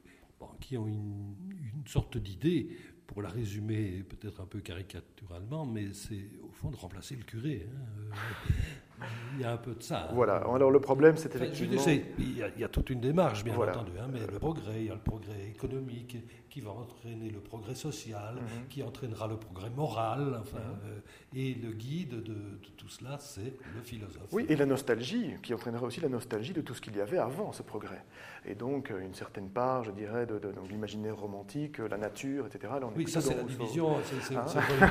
qui 0.60 0.78
ont 0.78 0.86
une, 0.86 1.34
une 1.74 1.86
sorte 1.88 2.18
d'idée 2.18 2.78
pour 3.08 3.22
la 3.22 3.30
résumer 3.30 4.04
peut-être 4.04 4.40
un 4.40 4.46
peu 4.46 4.60
caricaturalement, 4.60 5.66
mais 5.66 5.92
c'est 5.92 6.28
au 6.42 6.52
fond 6.52 6.70
de 6.70 6.76
remplacer 6.76 7.16
le 7.16 7.24
curé. 7.24 7.66
Hein. 7.68 8.14
Euh, 9.00 9.04
il 9.36 9.42
y 9.42 9.44
a 9.44 9.52
un 9.52 9.56
peu 9.56 9.74
de 9.74 9.82
ça. 9.82 10.04
Hein. 10.04 10.14
Voilà. 10.14 10.36
Alors 10.36 10.70
le 10.70 10.80
problème, 10.80 11.16
c'est 11.16 11.34
effectivement. 11.34 11.82
il, 12.18 12.38
y 12.58 12.64
a, 12.64 12.68
toute 12.68 12.90
une 12.90 13.00
démarche, 13.00 13.44
bien 13.44 13.54
entendu, 13.56 13.92
hein, 14.00 14.08
mais 14.12 14.20
le 14.20 14.38
progrès, 14.38 14.80
il 14.80 14.86
y 14.86 14.90
a 14.90 14.94
le 14.94 15.00
progrès 15.00 15.48
économique 15.48 16.16
qui 16.48 16.60
va 16.60 16.70
entraîner 16.70 17.30
le 17.30 17.40
progrès 17.40 17.74
social, 17.74 18.34
mhm. 18.34 18.68
qui 18.68 18.82
entraînera 18.82 19.26
le 19.28 19.36
progrès 19.36 19.70
moral, 19.70 20.38
enfin, 20.40 20.58
mhm. 20.58 20.90
euh, 20.90 21.36
et 21.36 21.54
le 21.54 21.72
guide 21.72 22.22
de, 22.22 22.34
tout 22.76 22.88
cela, 22.88 23.18
c'est 23.18 23.54
le 23.74 23.82
philosophe. 23.82 24.28
Oui, 24.32 24.46
et 24.48 24.56
la 24.56 24.66
nostalgie, 24.66 25.34
qui 25.42 25.52
entraînera 25.54 25.84
aussi 25.84 26.00
la 26.00 26.08
nostalgie 26.08 26.52
de 26.52 26.60
tout 26.60 26.74
ce 26.74 26.80
qu'il 26.80 26.96
y 26.96 27.00
avait 27.00 27.18
avant 27.18 27.52
ce 27.52 27.62
progrès. 27.62 28.02
Et 28.46 28.54
donc 28.54 28.90
une 28.90 29.14
certaine 29.14 29.50
part, 29.50 29.84
je 29.84 29.90
dirais, 29.90 30.26
de, 30.26 30.40
l'imaginaire 30.70 31.16
romantique, 31.16 31.78
la 31.78 31.98
nature, 31.98 32.46
etc. 32.46 32.72
Oui, 32.96 33.06
ça 33.08 33.20
c'est 33.20 33.34
la 33.34 33.42
division, 33.42 33.96
c'est 34.22 34.36
hein 34.36 34.44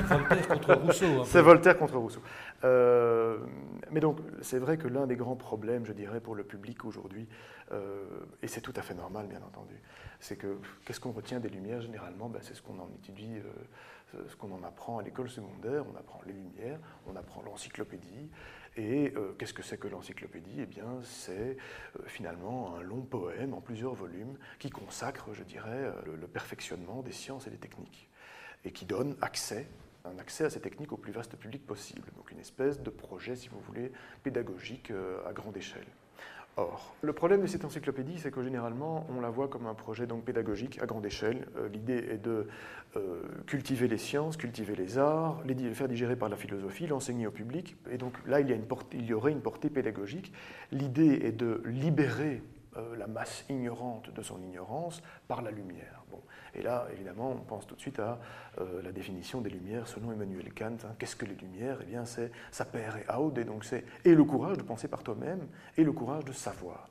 Voltaire 0.08 0.48
contre 0.48 0.74
Rousseau. 0.84 1.24
C'est 1.24 1.42
Voltaire 1.42 1.78
contre 1.78 1.96
Rousseau. 1.96 2.20
Euh, 2.64 3.38
Mais 3.90 3.97
donc, 4.00 4.18
c'est 4.42 4.58
vrai 4.58 4.76
que 4.76 4.88
l'un 4.88 5.06
des 5.06 5.16
grands 5.16 5.36
problèmes, 5.36 5.84
je 5.84 5.92
dirais, 5.92 6.20
pour 6.20 6.34
le 6.34 6.44
public 6.44 6.84
aujourd'hui, 6.84 7.26
et 8.42 8.48
c'est 8.48 8.62
tout 8.62 8.72
à 8.76 8.82
fait 8.82 8.94
normal, 8.94 9.26
bien 9.26 9.42
entendu, 9.42 9.74
c'est 10.20 10.36
que 10.36 10.58
qu'est-ce 10.84 11.00
qu'on 11.00 11.12
retient 11.12 11.38
des 11.38 11.50
Lumières 11.50 11.82
généralement 11.82 12.28
ben, 12.28 12.40
C'est 12.42 12.54
ce 12.54 12.62
qu'on 12.62 12.78
en 12.78 12.88
étudie, 12.94 13.36
ce 14.26 14.36
qu'on 14.36 14.52
en 14.52 14.62
apprend 14.62 14.98
à 14.98 15.02
l'école 15.02 15.28
secondaire. 15.28 15.84
On 15.92 15.96
apprend 15.96 16.20
les 16.26 16.32
Lumières, 16.32 16.78
on 17.06 17.14
apprend 17.14 17.42
l'encyclopédie, 17.42 18.30
et 18.78 19.12
euh, 19.16 19.32
qu'est-ce 19.36 19.52
que 19.52 19.62
c'est 19.62 19.76
que 19.76 19.88
l'encyclopédie? 19.88 20.60
Eh 20.60 20.66
bien, 20.66 21.00
c'est 21.02 21.56
euh, 21.96 22.02
finalement 22.06 22.76
un 22.76 22.82
long 22.82 23.02
poème 23.02 23.52
en 23.52 23.60
plusieurs 23.60 23.94
volumes 23.94 24.38
qui 24.60 24.70
consacre, 24.70 25.32
je 25.32 25.42
dirais, 25.42 25.68
euh, 25.68 26.16
le, 26.20 26.28
perfectionnement 26.28 27.02
des 27.02 27.10
sciences 27.10 27.48
et 27.48 27.50
des 27.50 27.58
techniques 27.58 28.08
et 28.64 28.70
qui 28.70 28.86
donne 28.86 29.16
accès, 29.20 29.66
un 30.08 30.18
accès 30.18 30.44
à 30.44 30.50
ces 30.50 30.60
techniques 30.60 30.92
au 30.92 30.96
plus 30.96 31.12
vaste 31.12 31.36
public 31.36 31.66
possible. 31.66 32.08
Donc 32.16 32.30
une 32.30 32.40
espèce 32.40 32.80
de 32.80 32.90
projet, 32.90 33.36
si 33.36 33.48
vous 33.48 33.60
voulez, 33.60 33.92
pédagogique 34.22 34.92
à 35.26 35.32
grande 35.32 35.56
échelle. 35.56 35.86
Or, 36.58 36.92
le 37.02 37.12
problème 37.12 37.40
de 37.40 37.46
cette 37.46 37.64
encyclopédie, 37.64 38.18
c'est 38.18 38.32
que 38.32 38.42
généralement, 38.42 39.06
on 39.16 39.20
la 39.20 39.30
voit 39.30 39.46
comme 39.46 39.68
un 39.68 39.74
projet 39.74 40.08
donc 40.08 40.24
pédagogique 40.24 40.82
à 40.82 40.86
grande 40.86 41.06
échelle. 41.06 41.46
Euh, 41.56 41.68
l'idée 41.68 42.04
est 42.10 42.20
de 42.20 42.48
euh, 42.96 43.22
cultiver 43.46 43.86
les 43.86 43.96
sciences, 43.96 44.36
cultiver 44.36 44.74
les 44.74 44.98
arts, 44.98 45.40
les 45.46 45.54
faire 45.72 45.86
digérer 45.86 46.16
par 46.16 46.28
la 46.28 46.34
philosophie, 46.34 46.88
l'enseigner 46.88 47.28
au 47.28 47.30
public. 47.30 47.76
Et 47.92 47.96
donc 47.96 48.14
là, 48.26 48.40
il 48.40 48.48
y, 48.48 48.52
a 48.52 48.56
une 48.56 48.66
il 48.92 49.06
y 49.06 49.14
aurait 49.14 49.30
une 49.30 49.40
portée 49.40 49.70
pédagogique. 49.70 50.32
L'idée 50.72 51.20
est 51.22 51.30
de 51.30 51.62
libérer 51.64 52.42
euh, 52.76 52.96
la 52.96 53.06
masse 53.06 53.46
ignorante 53.48 54.10
de 54.10 54.22
son 54.22 54.42
ignorance 54.42 55.02
par 55.26 55.40
la 55.40 55.50
lumière. 55.50 56.04
Bon. 56.10 56.20
Et 56.54 56.60
là, 56.60 56.86
évidemment, 56.92 57.30
on 57.30 57.44
pense 57.44 57.66
tout 57.66 57.74
de 57.74 57.80
suite 57.80 57.98
à 57.98 58.18
euh, 58.60 58.82
la 58.82 58.92
définition 58.92 59.40
des 59.40 59.48
lumières 59.48 59.88
selon 59.88 60.12
Emmanuel 60.12 60.52
Kant. 60.52 60.76
Hein. 60.84 60.94
Qu'est-ce 60.98 61.16
que 61.16 61.24
les 61.24 61.34
lumières? 61.34 61.78
Eh 61.82 61.86
bien, 61.86 62.04
c'est 62.04 62.30
ça 62.50 62.66
père 62.66 62.98
et 62.98 63.10
out, 63.14 63.38
et 63.38 63.44
donc 63.44 63.64
c'est 63.64 63.84
et 64.04 64.14
le 64.14 64.24
courage 64.24 64.58
de 64.58 64.62
penser 64.62 64.86
par 64.86 65.02
toi-même, 65.02 65.48
et 65.78 65.84
le 65.84 65.92
courage 65.92 66.26
de 66.26 66.32
savoir. 66.32 66.90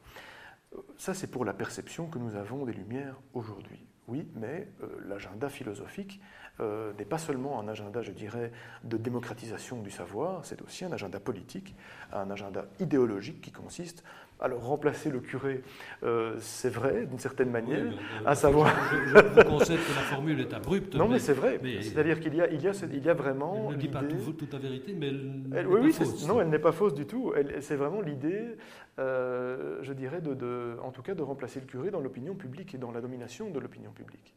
Euh, 0.76 0.82
ça, 0.98 1.14
c'est 1.14 1.28
pour 1.28 1.46
la 1.46 1.54
perception 1.54 2.08
que 2.08 2.18
nous 2.18 2.36
avons 2.36 2.66
des 2.66 2.74
lumières 2.74 3.16
aujourd'hui. 3.34 3.86
Oui, 4.08 4.26
mais 4.36 4.70
l'agenda 5.06 5.50
philosophique 5.50 6.22
n'est 6.62 7.06
pas 7.06 7.18
seulement 7.18 7.60
un 7.60 7.68
agenda, 7.68 8.02
je 8.02 8.14
dirais, 8.14 8.54
de 8.86 8.96
démocratisation 8.96 9.82
du 9.82 9.92
savoir, 9.92 10.46
c'est 10.46 10.62
aussi 10.62 10.86
un 10.86 10.94
agenda 10.94 11.20
politique, 11.20 11.76
un 12.14 12.32
agenda 12.32 12.68
idéologique 12.80 13.42
qui 13.42 13.52
consiste 13.52 14.06
alors 14.40 14.64
remplacer 14.64 15.10
le 15.10 15.20
curé, 15.20 15.64
euh, 16.04 16.36
c'est 16.40 16.70
vrai, 16.70 17.06
d'une 17.06 17.20
certaine 17.20 17.50
manière, 17.50 17.94
à 18.26 18.36
savoir... 18.36 18.70
Je, 18.92 19.08
je, 19.08 19.18
vous 19.18 19.44
concède 19.50 19.78
que 19.78 19.96
la 19.96 20.02
formule 20.02 20.40
est 20.42 20.54
abrupte. 20.54 20.96
Non, 20.96 21.08
mais, 21.08 21.20
c'est 21.20 21.34
vrai. 21.34 21.60
C'est-à-dire 21.82 22.20
qu'il 22.20 22.36
y 22.36 22.42
a, 22.42 22.50
il 22.50 22.62
y, 22.62 22.68
a, 22.68 22.74
il 22.92 23.06
y 23.06 23.10
a 23.10 23.14
vraiment... 23.14 23.68
Elle 23.70 23.78
ne 23.78 23.82
dit 23.82 23.88
pas 23.88 24.04
toute 24.04 24.54
la 24.54 24.60
vérité, 24.60 24.94
mais 24.94 25.08
elle, 25.08 25.68
oui, 25.68 25.92
pas 25.92 26.06
fausse. 26.06 26.28
Non, 26.28 26.42
elle 26.42 26.50
n'est 26.50 26.60
pas 26.60 26.72
fausse 26.72 26.94
du 26.94 27.06
tout. 27.06 27.34
C'est 27.62 27.76
vraiment 27.76 28.02
l'idée, 28.02 28.58
euh, 29.00 29.80
je 29.82 29.94
dirais, 29.94 30.22
de, 30.22 30.34
de, 30.34 30.78
en 30.84 30.92
tout 30.92 31.02
cas, 31.02 31.16
de 31.16 31.24
remplacer 31.24 31.60
le 31.60 31.66
curé 31.66 31.90
dans 31.90 32.00
l'opinion 32.00 32.36
publique 32.36 32.76
et 32.76 32.78
dans 32.78 32.92
la 32.92 33.02
domination 33.02 33.50
de 33.50 33.60
l'opinion 33.60 33.92
publique. 33.92 34.36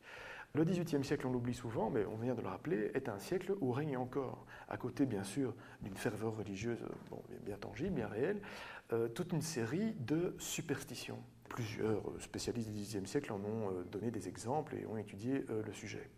Le 0.53 0.65
XVIIIe 0.65 1.05
siècle, 1.05 1.29
on 1.29 1.33
l'oublie 1.33 1.55
souvent, 1.55 1.91
mais 1.91 2.05
on 2.13 2.17
vient 2.17 2.35
de 2.35 2.43
le 2.43 2.49
rappeler, 2.49 2.91
est 2.95 3.09
un 3.09 3.21
siècle 3.21 3.55
où 3.61 3.71
règne 3.71 3.97
encore, 3.97 4.45
à 4.69 4.77
côté 4.77 5.07
bien 5.07 5.23
sûr 5.23 5.55
d'une 5.81 5.95
ferveur 5.95 6.37
religieuse 6.37 6.81
bon, 7.09 7.23
bien 7.47 7.57
tangible, 7.57 7.91
bien 7.91 8.09
réelle, 8.09 8.41
euh, 8.93 9.09
toute 9.09 9.33
une 9.33 9.43
série 9.43 9.93
de 10.01 10.35
superstitions. 10.39 11.23
Plusieurs 11.49 12.03
spécialistes 12.19 12.71
du 12.71 12.81
XVIIIe 12.81 13.07
siècle 13.07 13.33
en 13.33 13.37
ont 13.37 13.71
euh, 13.71 13.85
donné 13.85 14.11
des 14.11 14.29
exemples 14.29 14.75
et 14.75 14.87
ont 14.87 14.97
étudié 14.97 15.45
euh, 15.51 15.63
le 15.65 15.73
sujet. 15.73 16.11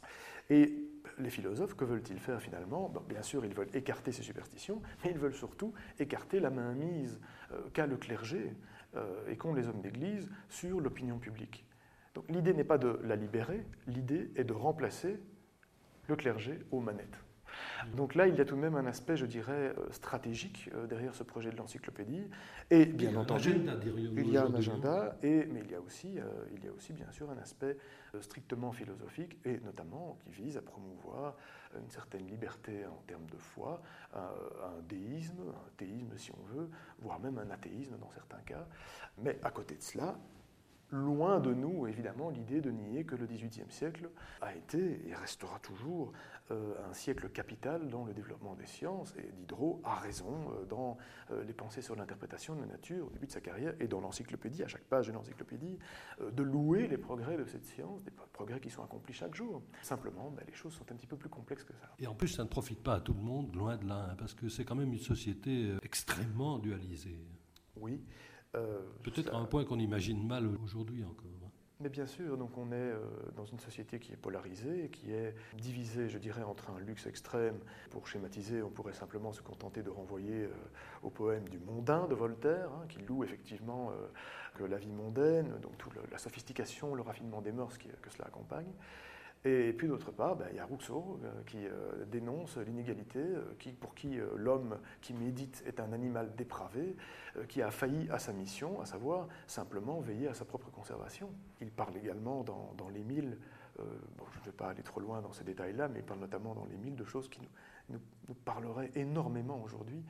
Et 0.48 0.74
les 1.18 1.28
philosophes, 1.28 1.74
que 1.74 1.84
veulent-ils 1.84 2.18
faire 2.18 2.40
finalement? 2.40 2.92
Bien 3.08 3.22
sûr, 3.22 3.44
ils 3.44 3.54
veulent 3.54 3.74
écarter 3.74 4.12
ces 4.12 4.22
superstitions, 4.22 4.80
mais 5.04 5.10
ils 5.10 5.18
veulent 5.18 5.34
surtout 5.34 5.74
écarter 5.98 6.40
la 6.40 6.50
mainmise 6.50 7.20
qu'a 7.74 7.86
le 7.86 7.96
clergé 7.96 8.54
et 9.28 9.36
qu'ont 9.36 9.54
les 9.54 9.68
hommes 9.68 9.80
d'Église 9.80 10.28
sur 10.48 10.80
l'opinion 10.80 11.18
publique. 11.18 11.64
Donc 12.14 12.24
l'idée 12.28 12.54
n'est 12.54 12.64
pas 12.64 12.78
de 12.78 12.98
la 13.04 13.16
libérer, 13.16 13.64
l'idée 13.86 14.30
est 14.36 14.44
de 14.44 14.52
remplacer 14.52 15.20
le 16.08 16.16
clergé 16.16 16.58
aux 16.70 16.80
manettes. 16.80 17.18
Donc 17.96 18.14
là, 18.14 18.26
il 18.26 18.36
y 18.36 18.40
a 18.40 18.44
tout 18.44 18.56
de 18.56 18.60
même 18.60 18.74
un 18.74 18.86
aspect, 18.86 19.16
je 19.16 19.26
dirais, 19.26 19.74
euh, 19.76 19.92
stratégique 19.92 20.70
euh, 20.74 20.86
derrière 20.86 21.14
ce 21.14 21.22
projet 21.22 21.50
de 21.50 21.56
l'encyclopédie. 21.56 22.28
Et 22.70 22.86
bien 22.86 23.14
entendu, 23.16 23.54
il 24.16 24.30
y 24.30 24.36
a 24.36 24.44
un 24.44 24.54
agenda, 24.54 25.16
et, 25.22 25.46
mais 25.46 25.60
il 25.64 25.70
y, 25.70 25.74
a 25.74 25.80
aussi, 25.80 26.18
euh, 26.18 26.24
il 26.54 26.64
y 26.64 26.68
a 26.68 26.72
aussi 26.72 26.92
bien 26.92 27.10
sûr 27.10 27.30
un 27.30 27.38
aspect 27.38 27.76
strictement 28.20 28.72
philosophique, 28.72 29.38
et 29.44 29.58
notamment 29.60 30.18
qui 30.24 30.30
vise 30.30 30.56
à 30.56 30.62
promouvoir 30.62 31.36
une 31.74 31.90
certaine 31.90 32.26
liberté 32.26 32.84
en 32.86 33.02
termes 33.06 33.26
de 33.32 33.38
foi, 33.38 33.80
un 34.14 34.82
déisme, 34.86 35.40
un 35.48 35.70
théisme 35.78 36.12
si 36.18 36.30
on 36.32 36.54
veut, 36.54 36.68
voire 36.98 37.18
même 37.20 37.38
un 37.38 37.50
athéisme 37.50 37.96
dans 37.98 38.10
certains 38.10 38.42
cas. 38.44 38.66
Mais 39.16 39.38
à 39.42 39.50
côté 39.50 39.76
de 39.76 39.82
cela, 39.82 40.18
loin 40.92 41.40
de 41.40 41.54
nous, 41.54 41.86
évidemment, 41.86 42.30
l'idée 42.30 42.60
de 42.60 42.70
nier 42.70 43.04
que 43.04 43.16
le 43.16 43.26
XVIIIe 43.26 43.70
siècle 43.70 44.10
a 44.40 44.54
été 44.54 45.08
et 45.08 45.14
restera 45.14 45.58
toujours 45.58 46.12
euh, 46.50 46.74
un 46.88 46.92
siècle 46.92 47.30
capital 47.30 47.88
dans 47.88 48.04
le 48.04 48.12
développement 48.12 48.54
des 48.54 48.66
sciences. 48.66 49.14
Et 49.16 49.32
Diderot 49.32 49.80
a 49.84 49.96
raison 49.96 50.50
euh, 50.50 50.64
dans 50.66 50.98
euh, 51.30 51.42
les 51.44 51.54
pensées 51.54 51.80
sur 51.80 51.96
l'interprétation 51.96 52.54
de 52.54 52.60
la 52.60 52.66
nature 52.66 53.06
au 53.06 53.10
début 53.10 53.26
de 53.26 53.32
sa 53.32 53.40
carrière 53.40 53.74
et 53.80 53.88
dans 53.88 54.00
l'encyclopédie, 54.00 54.62
à 54.62 54.68
chaque 54.68 54.84
page 54.84 55.06
de 55.06 55.12
l'encyclopédie, 55.12 55.78
de 56.20 56.42
louer 56.42 56.86
les 56.88 56.98
progrès 56.98 57.38
de 57.38 57.44
cette 57.46 57.64
science, 57.64 58.04
des 58.04 58.12
progrès 58.32 58.60
qui 58.60 58.70
sont 58.70 58.84
accomplis 58.84 59.14
chaque 59.14 59.34
jour. 59.34 59.62
Simplement, 59.82 60.30
ben, 60.30 60.44
les 60.46 60.54
choses 60.54 60.74
sont 60.74 60.90
un 60.92 60.94
petit 60.94 61.06
peu 61.06 61.16
plus 61.16 61.30
complexes 61.30 61.64
que 61.64 61.74
ça. 61.74 61.88
Et 61.98 62.06
en 62.06 62.14
plus, 62.14 62.28
ça 62.28 62.44
ne 62.44 62.48
profite 62.48 62.82
pas 62.82 62.94
à 62.94 63.00
tout 63.00 63.14
le 63.14 63.22
monde, 63.22 63.54
loin 63.54 63.76
de 63.76 63.88
là, 63.88 64.08
hein, 64.10 64.14
parce 64.18 64.34
que 64.34 64.48
c'est 64.48 64.64
quand 64.64 64.74
même 64.74 64.92
une 64.92 64.98
société 64.98 65.74
extrêmement 65.82 66.58
dualisée. 66.58 67.18
Oui. 67.76 68.02
Peut-être 69.02 69.34
à 69.34 69.38
un 69.38 69.44
point 69.44 69.64
qu'on 69.64 69.78
imagine 69.78 70.26
mal 70.26 70.46
aujourd'hui 70.62 71.04
encore. 71.04 71.42
Mais 71.82 71.88
bien 71.88 72.06
sûr, 72.06 72.36
donc 72.36 72.56
on 72.58 72.70
est 72.70 72.76
euh, 72.76 73.00
dans 73.34 73.44
une 73.44 73.58
société 73.58 73.98
qui 73.98 74.12
est 74.12 74.16
polarisée, 74.16 74.88
qui 74.92 75.10
est 75.10 75.34
divisée, 75.56 76.08
je 76.08 76.16
dirais, 76.16 76.44
entre 76.44 76.70
un 76.70 76.78
luxe 76.78 77.06
extrême. 77.06 77.58
Pour 77.90 78.06
schématiser, 78.06 78.62
on 78.62 78.70
pourrait 78.70 78.92
simplement 78.92 79.32
se 79.32 79.42
contenter 79.42 79.82
de 79.82 79.90
renvoyer 79.90 80.44
euh, 80.44 80.50
au 81.02 81.10
poème 81.10 81.48
du 81.48 81.58
mondain 81.58 82.06
de 82.06 82.14
Voltaire, 82.14 82.70
hein, 82.72 82.84
qui 82.88 83.00
loue 83.00 83.24
effectivement 83.24 83.90
euh, 83.90 83.94
que 84.54 84.62
la 84.62 84.76
vie 84.76 84.92
mondaine, 84.92 85.58
donc 85.60 85.76
toute 85.76 85.94
la 86.08 86.18
sophistication, 86.18 86.94
le 86.94 87.02
raffinement 87.02 87.42
des 87.42 87.50
mœurs 87.50 87.76
que 87.78 88.10
cela 88.10 88.26
accompagne. 88.26 88.70
Et 89.44 89.72
puis 89.72 89.88
d'autre 89.88 90.12
part, 90.12 90.36
ben, 90.36 90.46
il 90.52 90.56
y 90.56 90.60
a 90.60 90.64
Rousseau 90.64 91.18
euh, 91.24 91.42
qui 91.46 91.66
euh, 91.66 92.04
dénonce 92.06 92.58
l'inégalité, 92.58 93.18
euh, 93.18 93.72
pour 93.80 93.94
qui 93.94 94.18
l'homme 94.36 94.78
qui 95.00 95.14
médite 95.14 95.64
est 95.66 95.80
un 95.80 95.92
animal 95.92 96.34
dépravé, 96.36 96.96
qui 97.48 97.60
a 97.60 97.70
failli 97.70 98.08
à 98.10 98.18
sa 98.18 98.32
mission, 98.32 98.80
à 98.80 98.86
savoir 98.86 99.26
simplement 99.46 100.00
veiller 100.00 100.28
à 100.28 100.34
sa 100.34 100.44
propre 100.44 100.70
conservation. 100.70 101.30
Il 101.60 101.70
parle 101.70 101.96
également 101.96 102.44
dans, 102.44 102.88
les 102.90 103.02
mille, 103.02 103.38
bon, 103.78 104.24
je 104.32 104.38
ne 104.40 104.44
vais 104.44 104.52
pas 104.52 104.68
aller 104.68 104.82
trop 104.82 105.00
loin 105.00 105.20
dans 105.22 105.32
ces 105.32 105.44
détails-là, 105.44 105.88
mais 105.88 106.00
il 106.00 106.04
parle 106.04 106.20
notamment 106.20 106.54
dans 106.54 106.66
les 106.66 106.76
mille 106.76 106.94
de 106.94 107.04
choses 107.04 107.28
qui 107.28 107.40
nous, 107.88 107.98
parleraient 108.44 108.90
énormément 108.94 109.60
aujourd'hui. 109.62 110.02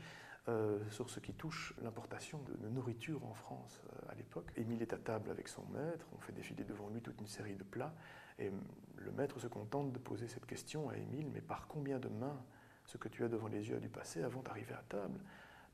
Sur 0.91 1.09
ce 1.09 1.21
qui 1.21 1.33
touche 1.35 1.73
l'importation 1.83 2.41
de, 2.61 2.69
nourriture 2.69 3.25
en 3.25 3.35
France 3.35 3.81
à 4.09 4.15
l'époque. 4.15 4.51
Émile 4.57 4.83
est 4.83 4.93
à 4.93 4.99
table 4.99 5.31
avec 5.31 5.49
son 5.49 5.65
maître, 5.67 6.07
on 6.17 6.19
fait 6.19 6.33
défiler 6.33 6.65
devant 6.65 6.89
lui 6.89 7.01
toute 7.01 7.21
une 7.21 7.29
série 7.29 7.55
de 7.55 7.63
plats, 7.63 7.95
et 8.39 8.51
le 8.97 9.13
maître 9.13 9.39
se 9.39 9.47
contente 9.47 9.93
de 9.93 9.99
poser 9.99 10.29
cette 10.29 10.47
question 10.47 10.89
à 10.89 10.97
Émile, 10.97 11.31
mais 11.33 11.41
par 11.41 11.67
combien 11.69 11.99
de 11.99 12.09
mains 12.09 12.41
ce 12.87 12.97
que 12.97 13.09
tu 13.09 13.25
as 13.25 13.29
devant 13.29 13.49
les 13.49 13.69
yeux 13.69 13.77
a 13.77 13.81
dû 13.81 13.89
passer 13.89 14.23
avant 14.23 14.43
d'arriver 14.43 14.75
à 14.75 14.83
table? 14.89 15.21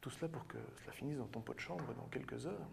Tout 0.01 0.11
cela 0.11 0.29
pour 0.29 0.47
que 0.47 0.59
cela 0.83 0.93
finisse 0.93 1.19
dans 1.19 1.27
ton 1.27 1.41
pot 1.41 1.55
de 1.55 1.61
chambre 1.61 1.85
dans 1.95 2.07
quelques 2.07 2.47
heures. 2.47 2.69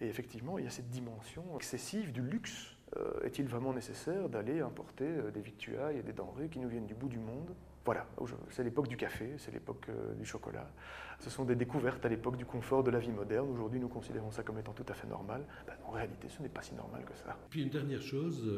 Et 0.00 0.06
effectivement, 0.06 0.58
il 0.58 0.64
y 0.64 0.66
a 0.66 0.70
cette 0.70 0.90
dimension 0.90 1.44
excessive 1.56 2.12
du 2.12 2.22
luxe. 2.22 2.76
Euh, 2.96 3.22
est-il 3.22 3.46
vraiment 3.46 3.72
nécessaire 3.72 4.28
d'aller 4.28 4.60
importer 4.60 5.06
euh, 5.06 5.30
des 5.30 5.40
victuailles 5.40 5.98
et 5.98 6.02
des 6.02 6.12
denrées 6.12 6.48
qui 6.48 6.58
nous 6.58 6.68
viennent 6.68 6.86
du 6.86 6.94
bout 6.94 7.08
du 7.08 7.18
monde? 7.18 7.54
Voilà, 7.84 8.06
c'est 8.50 8.64
l'époque 8.64 8.88
du 8.88 8.96
café, 8.96 9.34
c'est 9.38 9.52
l'époque 9.52 9.86
euh, 9.88 10.14
du 10.14 10.24
chocolat. 10.24 10.70
Ce 11.18 11.28
sont 11.28 11.44
des 11.44 11.54
découvertes 11.54 12.04
à 12.04 12.08
l'époque 12.08 12.36
du 12.36 12.46
confort 12.46 12.82
de 12.82 12.90
la 12.90 12.98
vie 12.98 13.12
moderne. 13.12 13.50
Aujourd'hui, 13.50 13.78
nous 13.78 13.88
considérons 13.88 14.30
ça 14.30 14.42
comme 14.42 14.58
étant 14.58 14.72
tout 14.72 14.86
à 14.88 14.94
fait 14.94 15.06
normal. 15.06 15.44
Ben, 15.66 15.74
en 15.86 15.90
réalité, 15.90 16.28
ce 16.28 16.42
n'est 16.42 16.48
pas 16.48 16.62
si 16.62 16.74
normal 16.74 17.04
que 17.04 17.14
ça. 17.14 17.36
Puis 17.50 17.62
une 17.62 17.70
dernière 17.70 18.02
chose, 18.02 18.50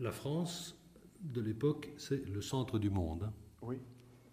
la 0.00 0.10
France 0.10 0.76
de 1.20 1.40
l'époque, 1.40 1.90
c'est 1.96 2.26
le 2.26 2.40
centre 2.40 2.78
du 2.78 2.90
monde. 2.90 3.24
Hein. 3.24 3.32
Oui. 3.62 3.80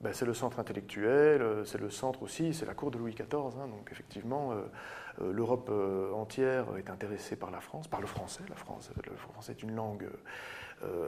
Ben, 0.02 0.14
c'est 0.14 0.26
le 0.26 0.34
centre 0.34 0.60
intellectuel, 0.60 1.42
euh, 1.42 1.66
c'est 1.66 1.78
le 1.78 1.90
centre 1.90 2.24
aussi, 2.24 2.54
c'est 2.54 2.66
la 2.66 2.74
cour 2.74 2.90
de 2.90 2.98
Louis 2.98 3.14
XIV. 3.14 3.60
Hein. 3.60 3.68
donc 3.68 3.90
effectivement, 3.92 4.54
euh, 4.54 4.62
euh, 5.22 5.34
l'Europe 5.34 5.70
entière 6.14 6.78
est 6.78 6.90
intéressée 6.90 7.36
par 7.36 7.52
la 7.52 7.60
France, 7.60 7.90
par 7.90 8.00
le 8.00 8.08
français. 8.08 8.44
La 8.48 8.56
France, 8.56 8.92
le 9.06 9.16
français 9.18 9.52
est 9.52 9.64
une 9.64 9.76
langue 9.76 10.10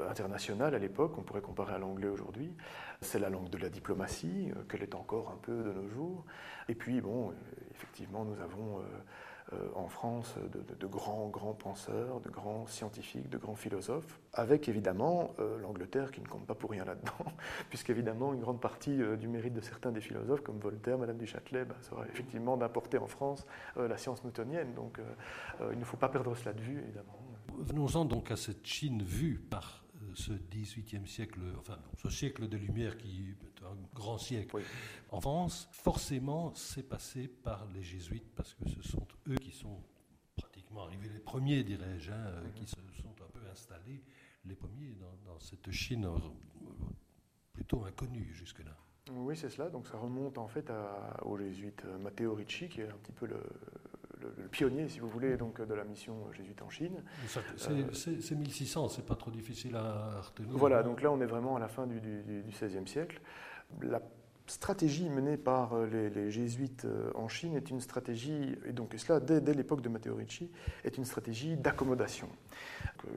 internationale 0.09 0.75
à 0.75 0.79
l'époque, 0.79 1.17
on 1.17 1.21
pourrait 1.21 1.41
comparer 1.41 1.73
à 1.73 1.77
l'anglais 1.77 2.09
aujourd'hui. 2.09 2.53
C'est 3.01 3.19
la 3.19 3.29
langue 3.29 3.49
de 3.49 3.57
la 3.57 3.69
diplomatie, 3.69 4.51
qu'elle 4.69 4.83
est 4.83 4.95
encore 4.95 5.31
un 5.31 5.37
peu 5.41 5.63
de 5.63 5.73
nos 5.73 5.87
jours. 5.89 6.23
Et 6.69 6.75
puis, 6.75 7.01
bon, 7.01 7.33
effectivement, 7.71 8.23
nous 8.23 8.39
avons 8.41 8.81
en 9.75 9.87
France 9.87 10.35
de, 10.79 10.87
grands, 10.87 11.27
grands 11.27 11.53
penseurs, 11.53 12.21
de 12.21 12.29
grands 12.29 12.67
scientifiques, 12.67 13.27
de 13.27 13.37
grands 13.37 13.55
philosophes, 13.55 14.19
avec 14.33 14.69
évidemment 14.69 15.33
l'Angleterre 15.61 16.11
qui 16.11 16.21
ne 16.21 16.27
compte 16.27 16.45
pas 16.45 16.53
pour 16.53 16.69
rien 16.69 16.85
là-dedans, 16.85 17.33
puisqu'évidemment 17.69 18.33
une 18.33 18.39
grande 18.39 18.61
partie 18.61 18.97
du 19.17 19.27
mérite 19.27 19.53
de 19.53 19.61
certains 19.61 19.91
des 19.91 19.99
philosophes, 19.99 20.41
comme 20.41 20.59
Voltaire, 20.59 20.97
Madame 20.97 21.17
du 21.17 21.25
Châtelet, 21.25 21.65
bah, 21.65 21.75
sera 21.81 22.07
effectivement 22.07 22.55
d'apporter 22.55 22.97
en 22.97 23.07
France 23.07 23.45
la 23.75 23.97
science 23.97 24.23
newtonienne. 24.23 24.73
Donc 24.73 24.99
il 25.71 25.79
ne 25.79 25.85
faut 25.85 25.97
pas 25.97 26.09
perdre 26.09 26.35
cela 26.35 26.53
de 26.53 26.61
vue, 26.61 26.79
évidemment. 26.79 27.19
Venons-en 27.57 28.05
donc 28.05 28.31
à 28.31 28.37
cette 28.37 28.65
Chine 28.65 29.03
vue 29.03 29.37
par 29.37 29.80
ce 30.15 30.33
XVIIIe 30.33 31.07
siècle, 31.07 31.39
enfin 31.59 31.79
ce 31.97 32.09
siècle 32.09 32.47
des 32.47 32.57
Lumières 32.57 32.97
qui 32.97 33.29
est 33.29 33.63
un 33.63 33.77
grand 33.93 34.17
siècle 34.17 34.57
en 35.09 35.21
France, 35.21 35.69
forcément 35.71 36.53
c'est 36.55 36.87
passé 36.87 37.27
par 37.27 37.67
les 37.73 37.83
jésuites 37.83 38.29
parce 38.35 38.53
que 38.53 38.67
ce 38.69 38.81
sont 38.81 39.07
eux 39.27 39.35
qui 39.35 39.51
sont 39.51 39.81
pratiquement 40.35 40.83
arrivés 40.83 41.09
les 41.09 41.19
premiers, 41.19 41.63
dirais-je, 41.63 42.11
hein, 42.11 42.41
mhm. 42.43 42.53
qui 42.53 42.67
se 42.67 42.75
sont 43.01 43.15
un 43.21 43.31
peu 43.31 43.45
installés, 43.49 44.03
les 44.45 44.55
premiers 44.55 44.95
dans, 45.25 45.39
cette 45.39 45.71
Chine 45.71 46.05
euh, 46.05 46.17
plutôt 47.53 47.83
inconnue 47.85 48.31
jusque-là. 48.33 48.75
Oui, 49.11 49.35
c'est 49.35 49.49
cela. 49.49 49.69
Donc 49.69 49.87
ça 49.87 49.97
remonte 49.97 50.37
en 50.37 50.47
fait 50.47 50.69
à, 50.69 51.17
aux 51.25 51.37
jésuites 51.37 51.83
Matteo 51.99 52.35
Ricci, 52.35 52.69
qui 52.69 52.81
est 52.81 52.87
un 52.87 52.97
petit 52.97 53.11
peu 53.11 53.25
le, 53.25 53.41
le, 54.21 54.47
pionnier, 54.47 54.87
si 54.87 54.99
vous 54.99 55.07
voulez, 55.07 55.37
donc, 55.37 55.61
de 55.61 55.73
la 55.73 55.83
mission 55.83 56.31
jésuite 56.31 56.61
en 56.61 56.69
Chine. 56.69 57.03
C'est 57.95 58.35
1600, 58.35 58.89
c'est 58.89 59.05
pas 59.05 59.15
trop 59.15 59.31
difficile 59.31 59.75
à 59.75 60.21
retenir. 60.21 60.57
Voilà, 60.57 60.83
donc 60.83 61.01
là 61.01 61.11
on 61.11 61.21
est 61.21 61.25
vraiment 61.25 61.55
à 61.55 61.59
la 61.59 61.67
fin 61.67 61.87
du, 61.87 61.99
XVIe 62.47 62.87
siècle. 62.87 63.21
La 63.81 64.01
stratégie 64.51 65.09
menée 65.09 65.37
par 65.37 65.75
les, 65.85 66.29
jésuites 66.29 66.85
euh, 66.85 67.09
en 67.15 67.27
Chine 67.27 67.55
est 67.55 67.69
une 67.69 67.79
stratégie, 67.79 68.55
et 68.65 68.73
donc 68.73 68.93
cela 68.97 69.19
dès, 69.19 69.53
l'époque 69.53 69.81
de 69.81 69.89
Matteo 69.89 70.15
Ricci, 70.15 70.51
est 70.83 70.97
une 70.97 71.05
stratégie 71.05 71.55
d'accommodation. 71.55 72.27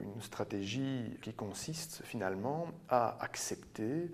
Une 0.01 0.21
stratégie 0.21 1.17
qui 1.21 1.33
consiste 1.33 2.01
finalement 2.03 2.67
à 2.89 3.17
accepter 3.21 4.09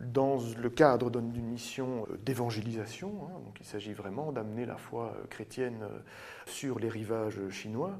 dans 0.00 0.38
le 0.58 0.70
cadre 0.70 1.10
d'une 1.10 1.46
mission 1.46 2.06
euh, 2.10 2.16
d'évangélisation. 2.24 3.12
Hein, 3.24 3.40
donc 3.44 3.58
il 3.60 3.66
s'agit 3.66 3.92
vraiment 3.92 4.32
d'amener 4.32 4.66
la 4.66 4.76
foi 4.76 5.14
euh, 5.16 5.26
chrétienne 5.28 5.82
euh, 5.82 5.98
sur 6.46 6.78
les 6.78 6.88
rivages 6.88 7.38
chinois. 7.50 7.98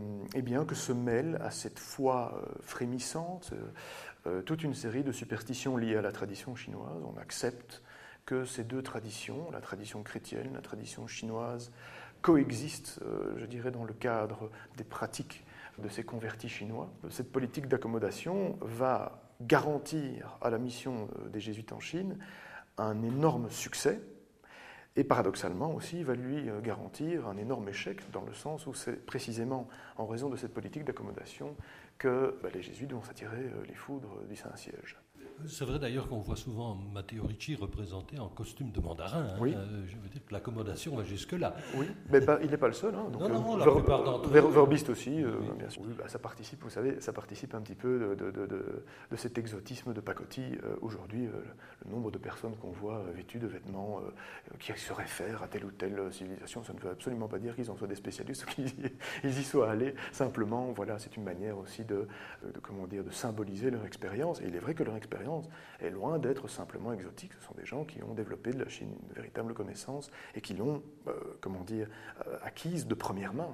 Et 0.00 0.38
eh 0.38 0.42
bien 0.42 0.64
que 0.64 0.76
se 0.76 0.92
mêle 0.92 1.40
à 1.42 1.50
cette 1.50 1.80
foi 1.80 2.40
frémissante 2.60 3.52
toute 4.46 4.62
une 4.62 4.74
série 4.74 5.02
de 5.02 5.10
superstitions 5.10 5.76
liées 5.76 5.96
à 5.96 6.02
la 6.02 6.12
tradition 6.12 6.54
chinoise. 6.54 7.02
On 7.02 7.18
accepte 7.18 7.82
que 8.28 8.44
ces 8.44 8.62
deux 8.62 8.82
traditions, 8.82 9.50
la 9.50 9.62
tradition 9.62 10.02
chrétienne, 10.02 10.50
la 10.52 10.60
tradition 10.60 11.06
chinoise, 11.06 11.72
coexistent, 12.20 13.00
je 13.38 13.46
dirais, 13.46 13.70
dans 13.70 13.84
le 13.84 13.94
cadre 13.94 14.50
des 14.76 14.84
pratiques 14.84 15.46
de 15.78 15.88
ces 15.88 16.04
convertis 16.04 16.50
chinois. 16.50 16.92
Cette 17.08 17.32
politique 17.32 17.68
d'accommodation 17.68 18.58
va 18.60 19.22
garantir 19.40 20.36
à 20.40 20.50
la 20.50 20.58
mission 20.58 21.08
euh, 21.20 21.28
des 21.28 21.40
jésuites 21.40 21.72
en 21.72 21.80
Chine 21.80 22.18
un 22.76 23.02
énorme 23.02 23.50
succès, 23.50 24.00
et 24.96 25.04
paradoxalement 25.04 25.74
aussi, 25.74 26.02
va 26.02 26.14
lui 26.14 26.48
euh, 26.48 26.60
garantir 26.60 27.28
un 27.28 27.36
énorme 27.36 27.68
échec, 27.68 28.10
dans 28.10 28.24
le 28.24 28.34
sens 28.34 28.66
où 28.66 28.74
c'est 28.74 29.04
précisément 29.06 29.68
en 29.96 30.06
raison 30.06 30.28
de 30.28 30.36
cette 30.36 30.52
politique 30.52 30.84
d'accommodation 30.84 31.56
que 31.98 32.36
bah, 32.42 32.48
les 32.52 32.62
jésuites 32.62 32.92
vont 32.92 33.02
s'attirer 33.02 33.44
euh, 33.44 33.64
les 33.66 33.74
foudres 33.74 34.22
du 34.28 34.36
Saint-Siège. 34.36 34.96
C'est 35.46 35.64
vrai 35.64 35.78
d'ailleurs 35.78 36.08
qu'on 36.08 36.18
voit 36.18 36.36
souvent 36.36 36.76
Matteo 36.92 37.24
Ricci 37.24 37.54
représenté 37.54 38.18
en 38.18 38.28
costume 38.28 38.70
de 38.70 38.80
mandarin. 38.80 39.22
Hein. 39.22 39.36
Oui. 39.40 39.54
Euh, 39.56 39.84
je 39.86 39.96
veux 39.96 40.08
dire 40.08 40.20
que 40.26 40.32
l'accommodation 40.32 40.96
va 40.96 41.04
jusque-là. 41.04 41.54
Oui, 41.74 41.86
mais 42.10 42.20
il 42.42 42.50
n'est 42.50 42.56
pas 42.56 42.66
le 42.66 42.72
seul. 42.72 42.94
Hein. 42.94 43.06
non, 43.12 43.28
non, 43.28 43.56
euh, 43.56 43.64
la 43.64 43.72
plupart 43.72 44.02
d'entre 44.02 44.28
eux. 44.28 44.50
Verbiste 44.50 44.90
aussi, 44.90 45.22
euh, 45.22 45.32
bien 45.58 45.68
sûr. 45.68 45.82
Bah, 45.98 46.08
ça 46.08 46.18
participe, 46.18 46.62
vous 46.62 46.70
savez, 46.70 47.00
ça 47.00 47.12
participe 47.12 47.54
un 47.54 47.60
petit 47.60 47.74
peu 47.74 48.16
de, 48.16 48.30
de, 48.30 48.46
de, 48.46 49.16
cet 49.16 49.38
exotisme 49.38 49.92
de 49.92 50.00
pacotille. 50.00 50.58
Aujourd'hui, 50.80 51.28
le 51.84 51.90
nombre 51.90 52.10
de 52.10 52.18
personnes 52.18 52.56
qu'on 52.56 52.70
voit 52.70 53.04
vêtues 53.14 53.38
de 53.38 53.46
vêtements 53.46 54.00
qui 54.58 54.72
se 54.76 54.92
réfèrent 54.92 55.42
à 55.42 55.48
telle 55.48 55.64
ou 55.64 55.70
telle 55.70 56.12
civilisation, 56.12 56.62
ça 56.62 56.72
ne 56.72 56.78
veut 56.78 56.90
absolument 56.90 57.28
pas 57.28 57.38
dire 57.38 57.54
qu'ils 57.54 57.70
en 57.70 57.76
soient 57.76 57.88
des 57.88 57.94
spécialistes 57.94 58.44
ou 58.44 58.46
qu'ils 58.46 58.70
y, 59.24 59.44
soient 59.44 59.70
allés. 59.70 59.94
Simplement, 60.12 60.72
voilà, 60.72 60.98
c'est 60.98 61.16
une 61.16 61.24
manière 61.24 61.58
aussi 61.58 61.84
de, 61.84 62.06
comment 62.62 62.86
dire, 62.86 63.04
de 63.04 63.10
symboliser 63.10 63.70
leur 63.70 63.84
expérience. 63.84 64.40
Et 64.40 64.44
il 64.48 64.54
est 64.54 64.60
vrai 64.60 64.74
que 64.74 64.82
leur 64.82 64.96
expérience 64.96 65.27
est 65.80 65.90
loin 65.90 66.18
d'être 66.18 66.48
simplement 66.48 66.92
exotique. 66.92 67.32
Ce 67.40 67.46
sont 67.46 67.54
des 67.54 67.66
gens 67.66 67.84
qui 67.84 68.02
ont 68.02 68.14
développé 68.14 68.52
de 68.52 68.62
la 68.62 68.68
Chine 68.68 68.90
une 69.08 69.14
véritable 69.14 69.54
connaissance 69.54 70.10
et 70.34 70.40
qui 70.40 70.54
l'ont, 70.54 70.82
euh, 71.06 71.12
comment 71.40 71.64
dire, 71.64 71.88
euh, 72.26 72.38
acquise 72.42 72.86
de 72.86 72.94
première 72.94 73.34
main, 73.34 73.50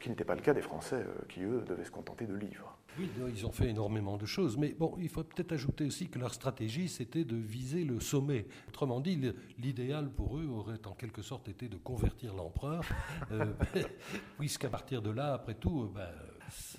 qui 0.00 0.08
n'était 0.08 0.24
pas 0.24 0.34
le 0.34 0.40
cas 0.40 0.54
des 0.54 0.62
Français 0.62 1.04
euh, 1.06 1.24
qui, 1.28 1.42
eux, 1.42 1.64
devaient 1.66 1.84
se 1.84 1.90
contenter 1.90 2.26
de 2.26 2.34
livres. 2.34 2.76
Oui, 2.98 3.10
ils 3.28 3.46
ont 3.46 3.52
fait 3.52 3.68
énormément 3.68 4.16
de 4.16 4.26
choses, 4.26 4.56
mais 4.56 4.74
bon, 4.76 4.96
il 4.98 5.08
faut 5.08 5.22
peut-être 5.22 5.52
ajouter 5.52 5.84
aussi 5.84 6.08
que 6.08 6.18
leur 6.18 6.34
stratégie, 6.34 6.88
c'était 6.88 7.24
de 7.24 7.36
viser 7.36 7.84
le 7.84 8.00
sommet. 8.00 8.46
Autrement 8.68 9.00
dit, 9.00 9.32
l'idéal 9.58 10.10
pour 10.10 10.38
eux 10.38 10.46
aurait 10.46 10.84
en 10.84 10.94
quelque 10.94 11.22
sorte 11.22 11.48
été 11.48 11.68
de 11.68 11.76
convertir 11.76 12.34
l'empereur, 12.34 12.82
puisqu'à 14.38 14.68
partir 14.68 15.00
de 15.00 15.10
là, 15.10 15.34
après 15.34 15.54
tout, 15.54 15.90
ben, 15.94 16.08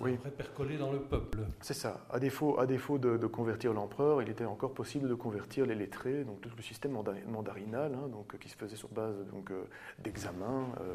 oui. 0.00 0.18
percoler 0.36 0.76
dans 0.76 0.92
le 0.92 1.00
peuple. 1.00 1.38
C'est 1.60 1.74
ça. 1.74 2.00
À 2.10 2.18
défaut, 2.18 2.58
à 2.58 2.66
défaut 2.66 2.98
de, 2.98 3.26
convertir 3.26 3.72
l'empereur, 3.72 4.22
il 4.22 4.28
était 4.28 4.44
encore 4.44 4.74
possible 4.74 5.08
de 5.08 5.14
convertir 5.14 5.66
les 5.66 5.74
lettrés, 5.74 6.24
donc 6.24 6.40
tout 6.40 6.50
le 6.56 6.62
système 6.62 6.92
mandarinal, 6.92 7.94
hein, 7.94 8.08
donc, 8.08 8.38
qui 8.38 8.48
se 8.48 8.56
faisait 8.56 8.76
sur 8.76 8.88
base 8.88 9.14
donc, 9.32 9.50
euh, 9.50 9.64
d'examens. 9.98 10.68
Euh, 10.80 10.94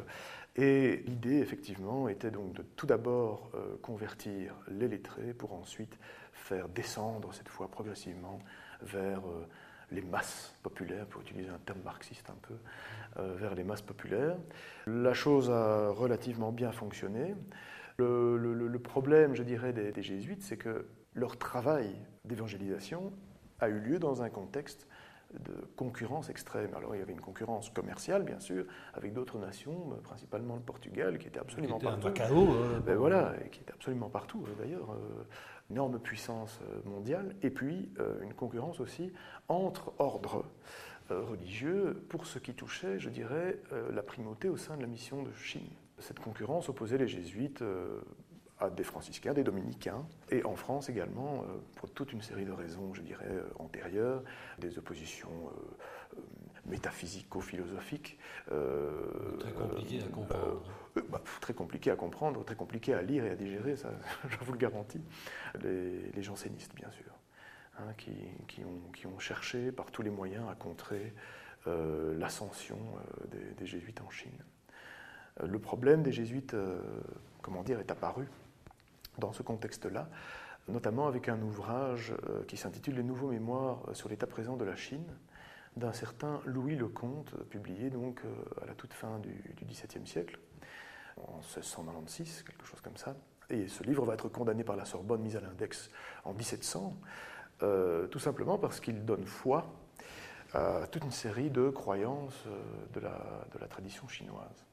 et 0.56 1.02
l'idée, 1.06 1.38
effectivement, 1.38 2.08
était 2.08 2.30
donc 2.30 2.52
de 2.54 2.62
tout 2.76 2.86
d'abord 2.86 3.50
euh, 3.54 3.76
convertir 3.82 4.54
les 4.68 4.88
lettrés 4.88 5.34
pour 5.34 5.52
ensuite 5.52 5.98
faire 6.32 6.68
descendre, 6.68 7.32
cette 7.34 7.48
fois 7.48 7.68
progressivement, 7.68 8.38
vers 8.82 9.22
les 9.90 10.02
masses 10.02 10.54
populaires, 10.62 11.06
pour 11.06 11.22
utiliser 11.22 11.48
un 11.48 11.58
terme 11.58 11.80
marxiste 11.82 12.28
un 12.28 12.36
peu, 12.42 12.54
vers 13.36 13.54
les 13.54 13.64
masses 13.64 13.82
populaires. 13.82 14.36
La 14.86 15.14
chose 15.14 15.50
a 15.50 15.88
relativement 15.88 16.52
bien 16.52 16.72
fonctionné. 16.72 17.34
Le, 17.98 18.78
problème, 18.78 19.34
je 19.34 19.42
dirais, 19.42 19.72
des, 19.72 20.02
jésuites, 20.02 20.42
c'est 20.42 20.56
que 20.56 20.86
leur 21.14 21.38
travail 21.38 21.96
d'évangélisation 22.24 23.12
a 23.60 23.68
eu 23.68 23.78
lieu 23.78 23.98
dans 23.98 24.22
un 24.22 24.28
contexte 24.28 24.86
de 25.32 25.52
concurrence 25.76 26.30
extrême. 26.30 26.70
Alors 26.74 26.94
il 26.94 26.98
y 26.98 27.02
avait 27.02 27.12
une 27.12 27.20
concurrence 27.20 27.70
commerciale, 27.70 28.22
bien 28.22 28.38
sûr, 28.38 28.64
avec 28.94 29.12
d'autres 29.12 29.38
nations, 29.38 29.92
euh, 29.92 30.00
principalement 30.00 30.54
le 30.54 30.62
Portugal, 30.62 31.18
qui 31.18 31.26
était 31.26 31.40
absolument 31.40 31.78
qui 31.78 31.86
était 31.86 31.96
partout. 31.96 32.06
Un 32.06 32.10
Macao, 32.10 32.54
euh, 32.54 32.80
ben 32.80 32.96
voilà, 32.96 33.34
qui 33.50 33.60
était 33.60 33.72
absolument 33.72 34.08
partout 34.08 34.44
euh, 34.46 34.54
d'ailleurs, 34.62 34.96
énorme 35.70 35.98
puissance 35.98 36.60
mondiale, 36.84 37.34
et 37.42 37.50
puis 37.50 37.90
une 38.22 38.34
concurrence 38.34 38.78
aussi 38.78 39.12
entre 39.48 39.92
ordres 39.98 40.44
religieux 41.10 42.04
pour 42.08 42.26
ce 42.26 42.38
qui 42.38 42.54
touchait, 42.54 43.00
je 43.00 43.10
dirais, 43.10 43.58
la 43.92 44.02
primauté 44.02 44.48
au 44.48 44.56
sein 44.56 44.76
de 44.76 44.82
la 44.82 44.86
mission 44.86 45.22
de 45.24 45.32
Chine. 45.32 45.66
Cette 45.98 46.20
concurrence 46.20 46.68
opposait 46.68 46.98
les 46.98 47.08
jésuites 47.08 47.62
euh, 47.62 48.00
à 48.58 48.68
des 48.68 48.84
franciscains, 48.84 49.32
des 49.32 49.44
dominicains, 49.44 50.06
et 50.30 50.44
en 50.44 50.54
France 50.54 50.90
également, 50.90 51.42
euh, 51.42 51.56
pour 51.76 51.90
toute 51.90 52.12
une 52.12 52.20
série 52.20 52.44
de 52.44 52.52
raisons, 52.52 52.92
je 52.92 53.00
dirais, 53.00 53.28
euh, 53.28 53.48
antérieures, 53.58 54.22
des 54.58 54.78
oppositions 54.78 55.50
métaphysico-philosophiques. 56.66 58.18
très 58.46 59.52
compliquées 59.52 60.02
à 60.02 60.08
comprendre. 60.08 60.62
Bah, 61.10 61.22
très 61.40 61.54
compliquées 61.54 61.90
à 61.90 61.96
comprendre, 61.96 62.44
très 62.44 62.56
compliquées 62.56 62.94
à 62.94 63.02
lire 63.02 63.24
et 63.24 63.30
à 63.30 63.36
digérer, 63.36 63.76
ça, 63.76 63.90
je 64.28 64.36
vous 64.38 64.52
le 64.52 64.58
garantis. 64.58 65.00
Les, 65.62 66.22
jansénistes, 66.22 66.74
bien 66.74 66.90
sûr, 66.90 67.12
hein, 67.78 67.92
qui, 67.96 68.62
ont, 69.06 69.18
cherché 69.18 69.72
par 69.72 69.90
tous 69.90 70.02
les 70.02 70.10
moyens 70.10 70.48
à 70.50 70.54
contrer 70.54 71.14
l'ascension 71.66 72.78
des 73.58 73.66
jésuites 73.66 74.00
en 74.00 74.10
Chine. 74.10 74.44
Euh, 75.40 75.46
le 75.46 75.58
problème 75.58 76.02
des 76.02 76.12
jésuites, 76.12 76.54
euh, 76.54 76.80
comment 77.42 77.62
dire, 77.62 77.80
est 77.80 77.90
apparu 77.90 78.28
dans 79.18 79.32
ce 79.32 79.42
contexte-là, 79.42 80.08
notamment 80.68 81.06
avec 81.06 81.28
un 81.28 81.40
ouvrage 81.40 82.14
euh, 82.28 82.42
qui 82.44 82.56
s'intitule 82.56 82.96
Les 82.96 83.02
nouveaux 83.02 83.30
mémoires 83.30 83.82
sur 83.92 84.08
l'état 84.08 84.26
présent 84.26 84.56
de 84.56 84.64
la 84.64 84.76
Chine, 84.76 85.06
d'un 85.76 85.92
certain 85.92 86.40
Louis 86.46 86.76
Lecomte, 86.76 87.34
publié 87.50 87.90
donc 87.90 88.22
à 88.62 88.66
la 88.66 88.74
toute 88.74 88.94
fin 88.94 89.18
du 89.18 89.54
XVIIe 89.62 90.06
siècle, 90.06 90.38
en 91.18 91.36
1696, 91.36 92.44
quelque 92.44 92.64
chose 92.64 92.80
comme 92.80 92.96
ça. 92.96 93.14
Et 93.50 93.68
ce 93.68 93.84
livre 93.84 94.06
va 94.06 94.14
être 94.14 94.30
condamné 94.30 94.64
par 94.64 94.76
la 94.76 94.86
Sorbonne, 94.86 95.20
mis 95.20 95.36
à 95.36 95.40
l'index 95.40 95.90
en 96.24 96.32
1700, 96.32 96.96
tout 98.10 98.18
simplement 98.18 98.56
parce 98.56 98.80
qu'il 98.80 99.04
donne 99.04 99.26
foi 99.26 99.66
à 100.54 100.86
toute 100.90 101.04
une 101.04 101.10
série 101.10 101.50
de 101.50 101.68
croyances 101.68 102.44
de 102.94 103.00
la 103.00 103.68
tradition 103.68 104.08
chinoise. 104.08 104.65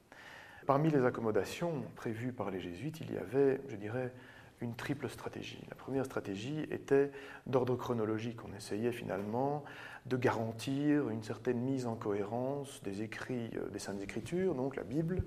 Parmi 0.65 0.89
les 0.89 1.03
accommodations 1.05 1.83
prévues 1.95 2.31
par 2.31 2.49
les 2.49 2.61
jésuites, 2.61 3.01
il 3.01 3.13
y 3.13 3.17
avait, 3.17 3.59
je 3.67 3.75
dirais, 3.75 4.13
une 4.61 4.75
triple 4.75 5.09
stratégie. 5.09 5.61
La 5.69 5.75
première 5.75 6.05
stratégie 6.05 6.61
était 6.71 7.11
d'ordre 7.47 7.75
chronologique. 7.75 8.39
On 8.45 8.55
essayait 8.55 8.93
finalement 8.93 9.65
de 10.05 10.15
garantir 10.15 11.09
une 11.09 11.21
certaine 11.21 11.59
mise 11.59 11.85
en 11.85 11.95
cohérence 11.95 12.81
des 12.83 13.01
écrits 13.01 13.49
euh, 13.55 13.69
des 13.69 13.79
Saintes 13.79 14.01
Écritures, 14.01 14.55
donc 14.55 14.75
la 14.75 14.83
Bible, 14.83 15.23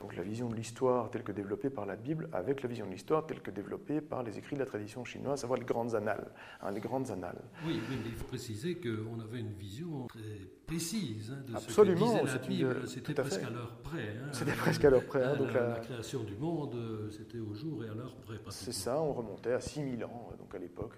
Donc 0.00 0.16
la 0.16 0.22
vision 0.22 0.48
de 0.48 0.54
l'histoire 0.54 1.10
telle 1.10 1.22
que 1.22 1.32
développée 1.32 1.68
par 1.68 1.84
la 1.84 1.94
Bible 1.94 2.28
avec 2.32 2.62
la 2.62 2.68
vision 2.68 2.86
de 2.86 2.90
l'histoire 2.90 3.26
telle 3.26 3.40
que 3.40 3.50
développée 3.50 4.00
par 4.00 4.22
les 4.22 4.38
écrits 4.38 4.56
de 4.56 4.60
la 4.60 4.66
tradition 4.66 5.04
chinoise, 5.04 5.40
à 5.40 5.42
savoir 5.42 5.58
les 5.58 5.66
grandes 5.66 5.94
annales. 5.94 6.32
Hein, 6.62 6.70
les 6.70 6.80
grandes 6.80 7.10
annales. 7.10 7.42
Oui, 7.66 7.80
mais 7.90 7.96
il 8.06 8.14
faut 8.14 8.24
préciser 8.24 8.76
qu'on 8.76 9.20
avait 9.20 9.40
une 9.40 9.52
vision 9.52 10.06
très 10.06 10.20
précise 10.66 11.32
hein, 11.32 11.42
de 11.46 11.54
Absolument, 11.54 12.06
ce 12.06 12.20
que 12.20 12.26
disait 12.26 12.38
la 12.38 12.46
Bible. 12.46 12.88
C'était 12.88 13.14
presque 13.14 13.42
à 13.42 13.50
l'heure 13.50 13.76
près. 13.82 14.08
Hein. 14.08 14.28
C'était 14.32 14.52
presque 14.52 14.84
à 14.84 14.90
l'heure 14.90 15.04
près. 15.04 15.24
Hein, 15.24 15.36
donc 15.36 15.52
la, 15.52 15.68
la, 15.68 15.80
création 15.80 16.22
du 16.22 16.36
monde, 16.36 16.74
euh, 16.76 17.10
c'était 17.10 17.38
au 17.38 17.52
jour 17.52 17.84
et 17.84 17.88
à 17.88 17.94
l'heure 17.94 18.16
près. 18.22 18.36
C'est 18.48 18.72
ça, 18.72 19.00
on 19.02 19.12
remontait 19.12 19.52
à 19.52 19.60
6000 19.60 20.04
ans, 20.04 20.32
donc 20.38 20.54
à 20.54 20.58
l'époque. 20.58 20.94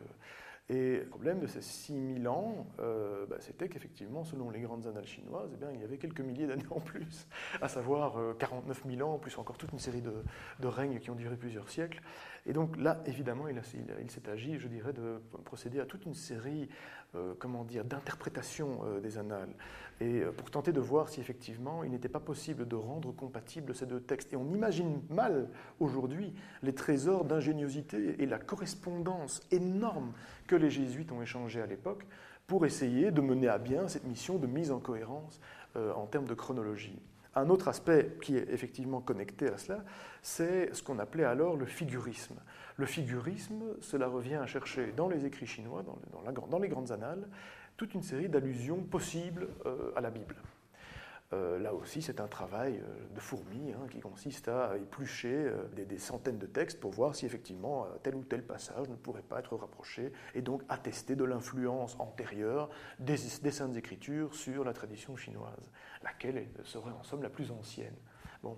Et 0.68 0.98
le 1.00 1.06
problème 1.06 1.40
de 1.40 1.46
ces 1.46 1.60
6000 1.60 2.28
ans, 2.28 2.66
euh, 2.78 3.26
bah, 3.26 3.36
c'était 3.40 3.68
qu'effectivement, 3.68 4.24
selon 4.24 4.48
les 4.48 4.60
grandes 4.60 4.86
annales 4.86 5.06
chinoises, 5.06 5.50
eh 5.52 5.56
bien, 5.56 5.70
il 5.72 5.80
y 5.80 5.84
avait 5.84 5.98
quelques 5.98 6.20
milliers 6.20 6.46
d'années 6.46 6.62
en 6.70 6.80
plus, 6.80 7.26
à 7.60 7.68
savoir 7.68 8.14
49 8.38 8.82
euh, 8.86 8.96
000 8.96 9.08
ans, 9.08 9.18
plus 9.18 9.36
encore 9.38 9.58
toute 9.58 9.72
une 9.72 9.80
série 9.80 10.02
de, 10.02 10.66
règnes 10.66 11.00
qui 11.00 11.10
ont 11.10 11.14
duré 11.14 11.36
plusieurs 11.36 11.68
siècles. 11.68 12.00
Et 12.46 12.52
donc 12.52 12.76
là, 12.76 13.02
évidemment, 13.06 13.48
il, 13.48 13.60
il, 14.00 14.10
s'est 14.10 14.28
agi, 14.28 14.58
je 14.58 14.68
dirais, 14.68 14.92
de 14.92 15.20
procéder 15.44 15.80
à 15.80 15.84
toute 15.84 16.06
une 16.06 16.14
série, 16.14 16.68
euh, 17.14 17.34
comment 17.38 17.64
dire, 17.64 17.84
d'interprétations 17.84 18.80
euh, 18.84 19.00
des 19.00 19.18
annales, 19.18 19.54
et 20.00 20.20
euh, 20.20 20.32
pour 20.32 20.50
tenter 20.50 20.72
de 20.72 20.80
voir 20.80 21.08
si 21.08 21.20
effectivement 21.20 21.84
il 21.84 21.90
n'était 21.90 22.08
pas 22.08 22.20
possible 22.20 22.66
de 22.66 22.76
rendre 22.76 23.12
compatibles 23.12 23.74
ces 23.74 23.86
deux 23.86 24.00
textes. 24.00 24.32
Et 24.32 24.36
on 24.36 24.48
imagine 24.50 25.02
mal 25.10 25.48
aujourd'hui 25.80 26.32
les 26.62 26.74
trésors 26.74 27.24
d'ingéniosité 27.24 28.22
et 28.22 28.26
la 28.26 28.38
correspondance 28.38 29.40
énorme 29.50 30.12
que 30.46 30.56
les 30.56 30.70
jésuites 30.70 31.12
ont 31.12 31.22
échangé 31.22 31.60
à 31.60 31.66
l'époque 31.66 32.06
pour 32.46 32.66
essayer 32.66 33.10
de 33.10 33.20
mener 33.20 33.48
à 33.48 33.58
bien 33.58 33.88
cette 33.88 34.04
mission 34.04 34.38
de 34.38 34.46
mise 34.46 34.72
en 34.72 34.80
cohérence 34.80 35.40
en 35.74 36.06
termes 36.06 36.26
de 36.26 36.34
chronologie. 36.34 37.00
Un 37.34 37.48
autre 37.48 37.68
aspect 37.68 38.16
qui 38.20 38.36
est 38.36 38.50
effectivement 38.52 39.00
connecté 39.00 39.48
à 39.48 39.56
cela, 39.56 39.84
c'est 40.20 40.74
ce 40.74 40.82
qu'on 40.82 40.98
appelait 40.98 41.24
alors 41.24 41.56
le 41.56 41.64
figurisme. 41.64 42.36
Le 42.76 42.84
figurisme, 42.84 43.62
cela 43.80 44.06
revient 44.06 44.34
à 44.34 44.46
chercher 44.46 44.92
dans 44.92 45.08
les 45.08 45.24
écrits 45.24 45.46
chinois, 45.46 45.82
dans, 45.82 46.58
les 46.58 46.68
grandes 46.68 46.92
annales, 46.92 47.26
toute 47.82 47.94
une 47.94 48.02
série 48.04 48.28
d'allusions 48.28 48.80
possibles 48.80 49.48
euh, 49.66 49.90
à 49.96 50.00
la 50.00 50.10
Bible. 50.10 50.36
Euh, 51.32 51.58
là 51.58 51.74
aussi, 51.74 52.00
c'est 52.00 52.20
un 52.20 52.28
travail 52.28 52.76
euh, 52.76 53.12
de 53.12 53.18
fourmi 53.18 53.72
hein, 53.72 53.88
qui 53.90 53.98
consiste 53.98 54.46
à 54.46 54.76
éplucher 54.76 55.50
des, 55.74 55.98
centaines 55.98 56.38
de 56.38 56.46
textes 56.46 56.78
pour 56.78 56.92
voir 56.92 57.16
si 57.16 57.26
effectivement 57.26 57.88
tel 58.04 58.14
ou 58.14 58.22
tel 58.22 58.46
passage 58.46 58.88
ne 58.88 58.94
pourrait 58.94 59.22
pas 59.22 59.40
être 59.40 59.56
rapproché 59.56 60.12
et 60.36 60.42
donc 60.42 60.62
attester 60.68 61.16
de 61.16 61.24
l'influence 61.24 61.96
antérieure 61.98 62.70
des, 63.00 63.16
des 63.42 63.50
Saintes 63.50 63.76
Écritures 63.76 64.32
sur 64.32 64.62
la 64.62 64.74
tradition 64.74 65.16
chinoise 65.16 65.72
laquelle 66.04 66.46
serait 66.62 66.92
en 66.92 67.02
somme 67.02 67.24
la 67.24 67.30
plus 67.30 67.50
ancienne. 67.50 67.96
Bon. 68.44 68.56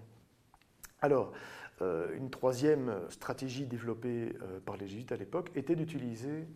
Alors, 1.00 1.32
une 1.80 2.30
troisième 2.30 2.94
stratégie 3.08 3.66
développée 3.66 4.34
par 4.64 4.76
les 4.76 4.86
jésuites 4.86 5.12
à 5.12 5.16
l'époque 5.16 5.50
était 5.54 5.76
d'utiliser 5.76 6.46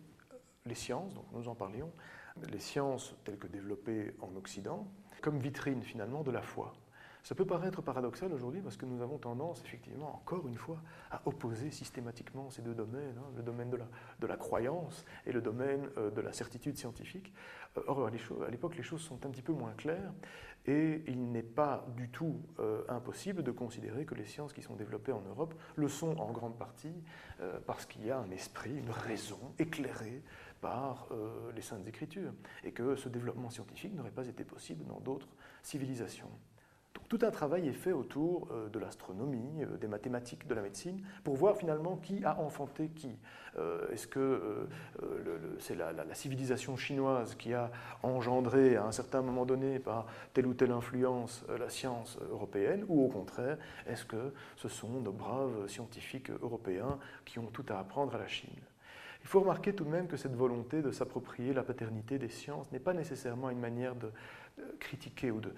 les 0.65 0.75
sciences, 0.75 1.13
donc 1.13 1.25
nous 1.33 1.47
en 1.47 1.55
parlions, 1.55 1.91
les 2.51 2.59
sciences 2.59 3.15
telles 3.23 3.37
que 3.37 3.47
développées 3.47 4.13
en 4.21 4.35
Occident, 4.35 4.87
comme 5.21 5.39
vitrine 5.39 5.83
finalement 5.83 6.23
de 6.23 6.31
la 6.31 6.41
foi. 6.41 6.73
Ça 7.23 7.35
peut 7.35 7.45
paraître 7.45 7.81
paradoxal 7.81 8.31
aujourd'hui 8.33 8.61
parce 8.61 8.77
que 8.77 8.85
nous 8.85 9.01
avons 9.01 9.17
tendance, 9.17 9.61
effectivement, 9.65 10.15
encore 10.15 10.47
une 10.47 10.55
fois, 10.55 10.77
à 11.11 11.21
opposer 11.25 11.69
systématiquement 11.69 12.49
ces 12.49 12.61
deux 12.61 12.73
domaines, 12.73 13.17
hein, 13.17 13.31
le 13.35 13.43
domaine 13.43 13.69
de 13.69 13.77
la, 13.77 13.87
de 14.19 14.27
la, 14.27 14.37
croyance 14.37 15.05
et 15.25 15.33
le 15.33 15.41
domaine 15.41 15.89
euh, 15.97 16.09
de 16.11 16.21
la 16.21 16.31
certitude 16.31 16.77
scientifique. 16.77 17.33
or, 17.87 18.07
à 18.07 18.49
l'époque, 18.49 18.77
les 18.77 18.83
choses 18.83 19.01
sont 19.01 19.25
un 19.25 19.29
petit 19.29 19.41
peu 19.41 19.51
moins 19.51 19.73
claires 19.73 20.13
et 20.65 21.03
il 21.07 21.31
n'est 21.31 21.43
pas 21.43 21.85
du 21.95 22.09
tout 22.09 22.41
euh, 22.59 22.83
impossible 22.89 23.43
de 23.43 23.51
considérer 23.51 24.05
que 24.05 24.15
les 24.15 24.25
sciences 24.25 24.53
qui 24.53 24.61
sont 24.61 24.75
développées 24.75 25.11
en 25.11 25.21
Europe 25.21 25.53
le 25.75 25.87
sont 25.87 26.17
en 26.19 26.31
grande 26.31 26.57
partie 26.57 27.03
euh, 27.41 27.59
parce 27.65 27.85
qu'il 27.85 28.05
y 28.05 28.11
a 28.11 28.19
un 28.19 28.29
esprit, 28.31 28.75
une 28.75 28.91
raison 28.91 29.39
éclairée 29.57 30.21
par 30.59 31.07
euh, 31.11 31.51
les 31.55 31.61
saintes 31.61 31.87
écritures, 31.87 32.33
et 32.63 32.71
que 32.71 32.95
ce 32.95 33.09
développement 33.09 33.49
scientifique 33.49 33.93
n'aurait 33.95 34.11
pas 34.11 34.27
été 34.27 34.43
possible 34.43 34.85
dans 34.85 34.99
d'autres 34.99 35.29
civilisations. 35.63 36.29
Tout 37.07 37.19
un 37.23 37.31
travail 37.31 37.67
est 37.67 37.73
fait 37.73 37.91
autour 37.91 38.47
euh, 38.51 38.69
de 38.69 38.77
l'astronomie, 38.77 39.63
euh, 39.63 39.77
des 39.77 39.87
mathématiques, 39.87 40.47
de 40.47 40.53
la 40.53 40.61
médecine, 40.61 41.01
pour 41.23 41.35
voir 41.35 41.57
finalement 41.57 41.97
qui 41.97 42.23
a 42.23 42.39
enfanté 42.39 42.89
qui. 42.89 43.17
Est-ce 43.91 44.07
que 44.07 44.69
c'est 45.57 45.75
la, 45.75 45.91
civilisation 46.13 46.77
chinoise 46.77 47.35
qui 47.35 47.53
a 47.53 47.71
engendré 48.03 48.77
à 48.77 48.85
un 48.85 48.93
certain 48.93 49.21
moment 49.21 49.45
donné 49.45 49.79
par 49.79 50.05
telle 50.33 50.45
ou 50.45 50.53
telle 50.53 50.71
influence 50.71 51.43
la 51.57 51.67
science 51.67 52.17
européenne, 52.31 52.85
ou 52.87 53.03
au 53.03 53.09
contraire, 53.09 53.57
est-ce 53.85 54.05
que 54.05 54.33
ce 54.55 54.69
sont 54.69 55.01
nos 55.01 55.11
braves 55.11 55.67
scientifiques 55.67 56.29
européens 56.29 56.99
qui 57.25 57.39
ont 57.39 57.47
tout 57.47 57.65
à 57.67 57.79
apprendre 57.79 58.15
à 58.15 58.19
la 58.19 58.27
Chine? 58.27 58.68
Il 59.21 59.27
faut 59.27 59.41
remarquer 59.41 59.73
tout 59.73 59.83
de 59.83 59.89
même 59.89 60.07
que 60.07 60.17
cette 60.17 60.35
volonté 60.35 60.81
de 60.81 60.91
s'approprier 60.91 61.53
la 61.53 61.63
paternité 61.63 62.17
des 62.17 62.29
sciences 62.29 62.71
n'est 62.71 62.79
pas 62.79 62.93
nécessairement 62.93 63.49
une 63.49 63.59
manière 63.59 63.95
de, 63.95 64.11
critiquer 64.79 65.31
ou 65.31 65.39
de, 65.39 65.53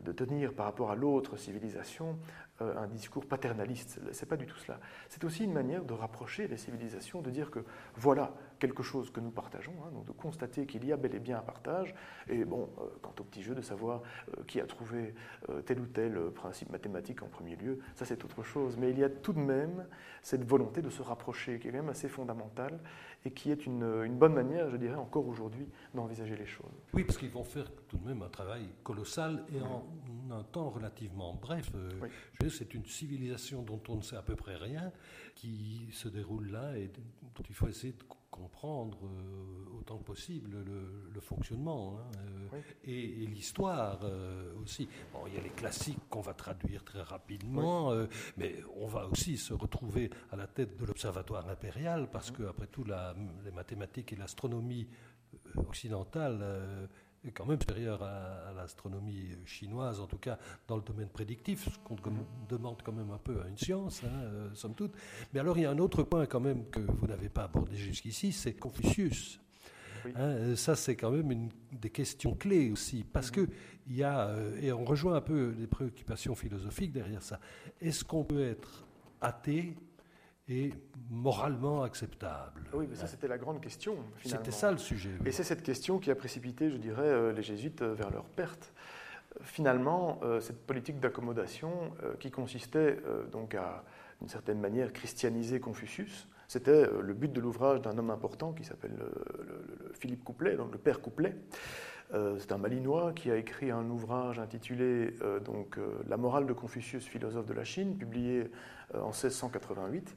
de, 0.00 0.12
tenir 0.12 0.52
par 0.52 0.66
rapport 0.66 0.90
à 0.90 0.94
l'autre 0.94 1.36
civilisation 1.36 2.10
euh, 2.10 2.49
un 2.60 2.86
discours 2.86 3.26
paternaliste. 3.26 4.00
Ce 4.12 4.20
n'est 4.20 4.28
pas 4.28 4.36
du 4.36 4.46
tout 4.46 4.58
cela. 4.58 4.80
C'est 5.08 5.24
aussi 5.24 5.44
une 5.44 5.52
manière 5.52 5.84
de 5.84 5.94
rapprocher 5.94 6.48
les 6.48 6.56
civilisations, 6.56 7.22
de 7.22 7.30
dire 7.30 7.50
que 7.50 7.60
voilà 7.96 8.34
quelque 8.58 8.82
chose 8.82 9.10
que 9.10 9.20
nous 9.20 9.30
partageons, 9.30 9.72
hein, 9.84 9.90
donc 9.92 10.04
de 10.04 10.12
constater 10.12 10.66
qu'il 10.66 10.84
y 10.84 10.92
a 10.92 10.96
bel 10.96 11.14
et 11.14 11.18
bien 11.18 11.38
un 11.38 11.42
partage. 11.42 11.94
Et 12.28 12.44
bon, 12.44 12.68
euh, 12.78 12.84
quant 13.00 13.14
au 13.18 13.24
petit 13.24 13.42
jeu 13.42 13.54
de 13.54 13.62
savoir 13.62 14.02
euh, 14.38 14.42
qui 14.46 14.60
a 14.60 14.66
trouvé 14.66 15.14
tel 15.64 15.80
ou 15.80 15.86
tel 15.86 16.18
principe 16.30 16.70
mathématique 16.70 17.22
en 17.22 17.28
premier 17.28 17.56
lieu, 17.56 17.78
ça 17.94 18.04
c'est 18.04 18.24
autre 18.24 18.42
chose. 18.42 18.76
Mais 18.76 18.90
il 18.90 18.98
y 18.98 19.04
a 19.04 19.10
tout 19.10 19.32
de 19.32 19.38
même 19.38 19.86
cette 20.22 20.44
volonté 20.44 20.82
de 20.82 20.90
se 20.90 21.02
rapprocher 21.02 21.58
qui 21.58 21.68
est 21.68 21.70
quand 21.70 21.78
même 21.78 21.88
assez 21.88 22.08
fondamentale 22.08 22.78
et 23.24 23.30
qui 23.30 23.50
est 23.50 23.66
une, 23.66 24.16
bonne 24.16 24.34
manière, 24.34 24.70
je 24.70 24.76
dirais, 24.76 24.94
encore 24.94 25.26
aujourd'hui, 25.26 25.66
d'envisager 25.94 26.36
les 26.36 26.46
choses. 26.46 26.70
Oui, 26.94 27.04
parce 27.04 27.18
qu'ils 27.18 27.30
vont 27.30 27.44
faire 27.44 27.70
tout 27.88 27.98
de 27.98 28.06
même 28.06 28.22
un 28.22 28.28
travail 28.28 28.68
colossal 28.82 29.44
et 29.54 29.60
en 29.60 29.84
un 30.32 30.42
temps 30.42 30.70
relativement 30.70 31.34
bref. 31.34 31.70
Euh, 31.74 31.90
je 32.32 32.44
veux 32.44 32.50
c'est 32.50 32.74
une 32.74 32.86
civilisation 32.86 33.62
dont 33.62 33.80
on 33.88 33.96
ne 33.96 34.02
sait 34.02 34.16
à 34.16 34.22
peu 34.22 34.36
près 34.36 34.56
rien 34.56 34.92
qui 35.34 35.88
se 35.92 36.08
déroule 36.08 36.50
là 36.50 36.76
et 36.76 36.88
dont 36.88 37.42
il 37.48 37.54
faut 37.54 37.68
essayer 37.68 37.92
de 37.92 38.02
comprendre 38.30 38.98
euh, 39.04 39.78
autant 39.78 39.98
que 39.98 40.04
possible 40.04 40.64
le, 41.12 41.20
fonctionnement 41.20 41.98
hein, 41.98 42.10
euh, 42.54 42.60
et, 42.84 43.26
l'histoire 43.26 44.00
aussi. 44.62 44.88
Bon, 45.12 45.26
il 45.26 45.34
y 45.34 45.38
a 45.38 45.42
les 45.42 45.50
classiques 45.50 45.98
qu'on 46.08 46.22
va 46.22 46.32
traduire 46.32 46.82
très 46.82 47.02
rapidement, 47.02 47.92
mais 48.38 48.56
on 48.76 48.86
va 48.86 49.06
aussi 49.06 49.36
se 49.36 49.52
retrouver 49.52 50.10
à 50.30 50.36
la 50.36 50.46
tête 50.46 50.78
de 50.78 50.86
l'Observatoire 50.86 51.48
impérial 51.48 52.08
parce 52.10 52.30
que, 52.30 52.44
après 52.44 52.66
tout, 52.68 52.84
la, 52.84 53.14
les 53.44 53.50
mathématiques 53.50 54.14
et 54.14 54.16
l'astronomie 54.16 54.88
occidentale 55.56 56.88
est 57.24 57.30
quand 57.32 57.46
même 57.46 57.60
supérieur 57.60 58.02
à, 58.02 58.52
l'astronomie 58.56 59.28
chinoise, 59.44 60.00
en 60.00 60.06
tout 60.06 60.18
cas 60.18 60.38
dans 60.66 60.76
le 60.76 60.82
domaine 60.82 61.08
prédictif, 61.08 61.68
ce 61.70 61.78
qu'on 61.84 61.96
demande 62.48 62.82
quand 62.82 62.92
même 62.92 63.10
un 63.10 63.18
peu 63.18 63.42
à 63.42 63.48
une 63.48 63.58
science, 63.58 64.02
hein, 64.04 64.20
euh, 64.22 64.54
somme 64.54 64.74
toute. 64.74 64.92
Mais 65.32 65.40
alors 65.40 65.58
il 65.58 65.62
y 65.62 65.66
a 65.66 65.70
un 65.70 65.78
autre 65.78 66.02
point 66.02 66.26
quand 66.26 66.40
même 66.40 66.66
que 66.70 66.80
vous 66.80 67.06
n'avez 67.06 67.28
pas 67.28 67.44
abordé 67.44 67.76
jusqu'ici, 67.76 68.32
c'est 68.32 68.54
Confucius. 68.54 69.40
Hein, 70.16 70.56
ça, 70.56 70.76
c'est 70.76 70.96
quand 70.96 71.10
même 71.10 71.30
une 71.30 71.50
des 71.72 71.90
questions 71.90 72.34
clés 72.34 72.70
aussi, 72.70 73.04
parce 73.04 73.30
que 73.30 73.48
il 73.86 73.96
y 73.96 74.02
a, 74.02 74.28
euh, 74.28 74.60
et 74.60 74.72
on 74.72 74.84
rejoint 74.84 75.16
un 75.16 75.20
peu 75.20 75.54
les 75.58 75.66
préoccupations 75.66 76.34
philosophiques 76.34 76.92
derrière 76.92 77.22
ça. 77.22 77.40
Est-ce 77.80 78.04
qu'on 78.04 78.24
peut 78.24 78.42
être 78.42 78.86
athée 79.20 79.76
et 80.50 80.72
moralement 81.10 81.82
acceptable 81.84 82.62
Oui, 82.74 82.86
mais 82.88 82.96
ça 82.96 83.06
c'était 83.06 83.28
la 83.28 83.38
grande 83.38 83.60
question. 83.60 83.96
C'était 84.24 84.50
ça 84.50 84.70
le 84.70 84.78
sujet. 84.78 85.10
Et 85.24 85.32
c'est 85.32 85.44
cette 85.44 85.62
question 85.62 85.98
qui 85.98 86.10
a 86.10 86.14
précipité, 86.14 86.70
je 86.70 86.76
dirais, 86.76 87.06
euh, 87.06 87.32
les 87.32 87.42
jésuites 87.42 87.82
euh, 87.82 87.94
vers 87.94 88.10
leur 88.10 88.24
perte. 88.24 88.72
Finalement, 89.42 90.18
euh, 90.22 90.40
cette 90.40 90.66
politique 90.66 90.98
d'accommodation 90.98 91.92
qui 92.18 92.32
consistait 92.32 92.98
donc 93.30 93.54
à, 93.54 93.84
d'une 94.18 94.28
certaine 94.28 94.60
manière, 94.60 94.92
christianiser 94.92 95.60
Confucius, 95.60 96.26
c'était 96.48 96.90
le 97.00 97.14
but 97.14 97.32
de 97.32 97.40
l'ouvrage 97.40 97.80
d'un 97.80 97.96
homme 97.96 98.10
important 98.10 98.52
qui 98.52 98.64
s'appelle 98.64 98.98
Philippe 99.94 100.24
Couplet, 100.24 100.56
donc 100.56 100.72
le 100.72 100.78
père 100.78 101.00
Couplet. 101.00 101.36
C'est 102.38 102.52
un 102.52 102.58
Malinois 102.58 103.12
qui 103.12 103.30
a 103.30 103.36
écrit 103.36 103.70
un 103.70 103.88
ouvrage 103.88 104.38
intitulé 104.38 105.14
donc, 105.44 105.78
La 106.08 106.16
morale 106.16 106.46
de 106.46 106.52
Confucius, 106.52 107.04
philosophe 107.04 107.46
de 107.46 107.54
la 107.54 107.64
Chine, 107.64 107.96
publié 107.96 108.50
en 108.94 109.10
1688 109.10 110.16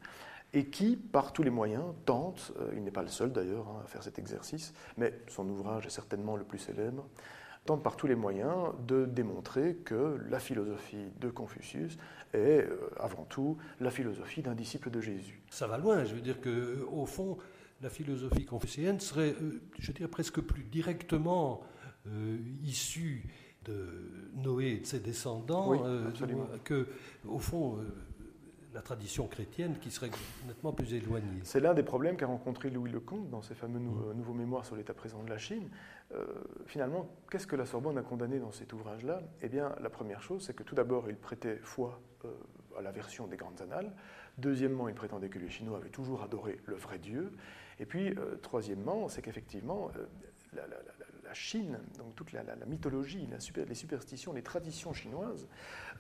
et 0.53 0.65
qui, 0.65 0.95
par 0.95 1.34
tous 1.34 1.43
les 1.43 1.49
moyens, 1.49 1.84
tente, 2.06 2.53
euh, 2.60 2.71
il 2.75 2.84
n'est 2.84 2.91
pas 2.91 3.01
le 3.01 3.08
seul 3.08 3.32
d'ailleurs 3.32 3.67
hein, 3.69 3.82
à 3.84 3.88
faire 3.88 4.03
cet 4.03 4.19
exercice, 4.19 4.73
mais 4.97 5.13
son 5.27 5.47
ouvrage 5.49 5.88
est 5.88 5.91
certainement 5.91 6.36
le 6.36 6.43
plus 6.43 6.60
célèbre, 6.60 7.08
tente 7.65 7.82
par 7.82 7.95
tous 7.95 8.08
les 8.08 8.15
moyens 8.15 8.73
de 8.86 9.06
démontrer 9.06 9.75
que 9.77 10.19
la 10.29 10.39
philosophie 10.39 11.12
de 11.19 11.29
Confucius 11.29 11.97
est 12.34 12.67
euh, 12.67 12.89
avant 12.99 13.23
tout 13.23 13.58
la 13.79 13.89
philosophie 13.89 14.43
d'un 14.43 14.53
disciple 14.53 14.91
de 14.91 15.01
Jésus. 15.01 15.41
Ça 15.49 15.65
va 15.65 15.77
loin, 15.77 16.03
je 16.06 16.13
veux 16.13 16.21
dire 16.21 16.39
que 16.39 16.86
au 16.91 17.06
fond, 17.06 17.38
la 17.82 17.89
philosophie 17.89 18.45
confucienne 18.45 18.99
serait, 18.99 19.36
euh, 19.41 19.62
je 19.79 19.91
dirais 19.91 20.08
presque 20.08 20.39
plus 20.39 20.63
directement 20.63 21.62
issue 22.63 23.24
de 23.66 24.30
Noé 24.36 24.68
et 24.68 24.80
de 24.80 24.86
ses 24.86 25.00
descendants, 25.00 25.82
que, 26.63 26.88
au 27.28 27.39
fond, 27.39 27.80
la 28.74 28.82
tradition 28.82 29.28
chrétienne 29.28 29.78
qui 29.80 29.92
serait 29.92 30.10
nettement 30.48 30.74
plus 30.74 30.94
éloignée. 30.94 31.39
C'est 31.44 31.60
l'un 31.60 31.74
des 31.74 31.84
problèmes 31.84 32.18
qu'a 32.18 32.26
rencontré 32.26 32.70
Louis 32.70 32.92
Lecomte 32.92 33.30
dans 33.30 33.42
ses 33.42 33.54
fameux 33.54 33.80
mm. 33.80 34.13
nouveaux 34.16 34.34
mémoires 34.34 34.66
sur 34.66 34.76
l'état 34.76 34.94
présent 34.94 35.24
de 35.24 35.30
la 35.30 35.38
Chine. 35.38 35.70
Euh, 36.13 36.26
finalement, 36.66 37.10
qu'est-ce 37.30 37.48
que 37.48 37.56
la 37.56 37.66
Sorbonne 37.66 37.98
a 37.98 38.04
condamné 38.04 38.39
dans 38.39 38.52
cet 38.52 38.74
ouvrage-là? 38.74 39.22
Eh 39.42 39.50
bien, 39.50 39.76
la 39.82 39.89
première 39.89 40.22
chose, 40.22 40.44
c'est 40.46 40.56
que 40.56 40.63
tout 40.63 40.76
d'abord, 40.76 41.10
il 41.10 41.16
prêtait 41.16 41.58
foi 41.62 42.02
euh, 42.26 42.32
à 42.78 42.82
la 42.82 42.92
version 42.92 43.28
des 43.28 43.38
grandes 43.38 43.62
annales. 43.62 43.94
Deuxièmement, 44.38 44.89
il 44.89 44.96
prétendait 44.96 45.30
que 45.30 45.39
les 45.39 45.50
Chinois 45.50 45.78
avaient 45.78 45.89
toujours 45.89 46.24
adoré 46.24 46.60
le 46.66 46.76
vrai 46.76 46.98
Dieu. 46.98 47.32
Et 47.80 47.86
puis, 47.86 48.10
euh, 48.10 48.38
troisièmement, 48.42 49.08
c'est 49.08 49.22
qu'effectivement, 49.22 49.92
la, 50.54 50.63
Chine, 51.34 51.80
donc 51.98 52.15
toute 52.15 52.32
la, 52.32 52.43
mythologie, 52.67 53.28
les 53.67 53.76
superstitions, 53.76 54.34
les 54.34 54.41
traditions 54.41 54.93
chinoises 54.93 55.48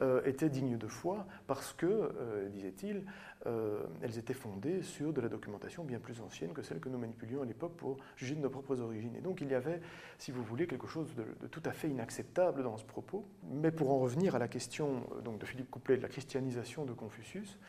euh, 0.01 0.21
étaient 0.25 0.49
dignes 0.49 0.77
de 0.77 0.87
foi 0.87 1.25
parce 1.47 1.73
que, 1.73 1.85
euh, 1.85 2.49
disait-il, 2.49 3.05
euh, 3.45 3.83
elles 4.01 4.17
étaient 4.17 4.33
fondées 4.33 4.81
sur 4.81 5.13
de 5.13 5.21
la 5.21 5.29
documentation 5.29 5.83
bien 5.83 5.99
plus 5.99 6.21
ancienne 6.21 6.53
que 6.53 6.61
celle 6.61 6.79
que 6.79 6.89
nous 6.89 6.97
manipulions 6.97 7.41
à 7.41 7.45
l'époque 7.45 7.75
pour 7.75 7.97
juger 8.15 8.35
de 8.35 8.41
nos 8.41 8.49
propres 8.49 8.79
origines. 8.81 9.15
Et 9.15 9.21
donc 9.21 9.41
il 9.41 9.49
y 9.49 9.55
avait, 9.55 9.81
si 10.17 10.31
vous 10.31 10.43
voulez, 10.43 10.67
quelque 10.67 10.87
chose 10.87 11.13
de, 11.15 11.47
tout 11.47 11.63
à 11.65 11.71
fait 11.71 11.89
inacceptable 11.89 12.63
dans 12.63 12.77
ce 12.77 12.85
propos. 12.85 13.25
Mais 13.51 13.71
pour 13.71 13.91
en 13.91 13.99
revenir 13.99 14.35
à 14.35 14.39
la 14.39 14.47
question 14.47 15.07
de 15.23 15.45
Philippe 15.45 15.69
Couplet 15.69 15.97
de 15.97 16.01
la 16.01 16.09
christianisation 16.09 16.85
de 16.85 16.93
Confucius, 16.93 17.59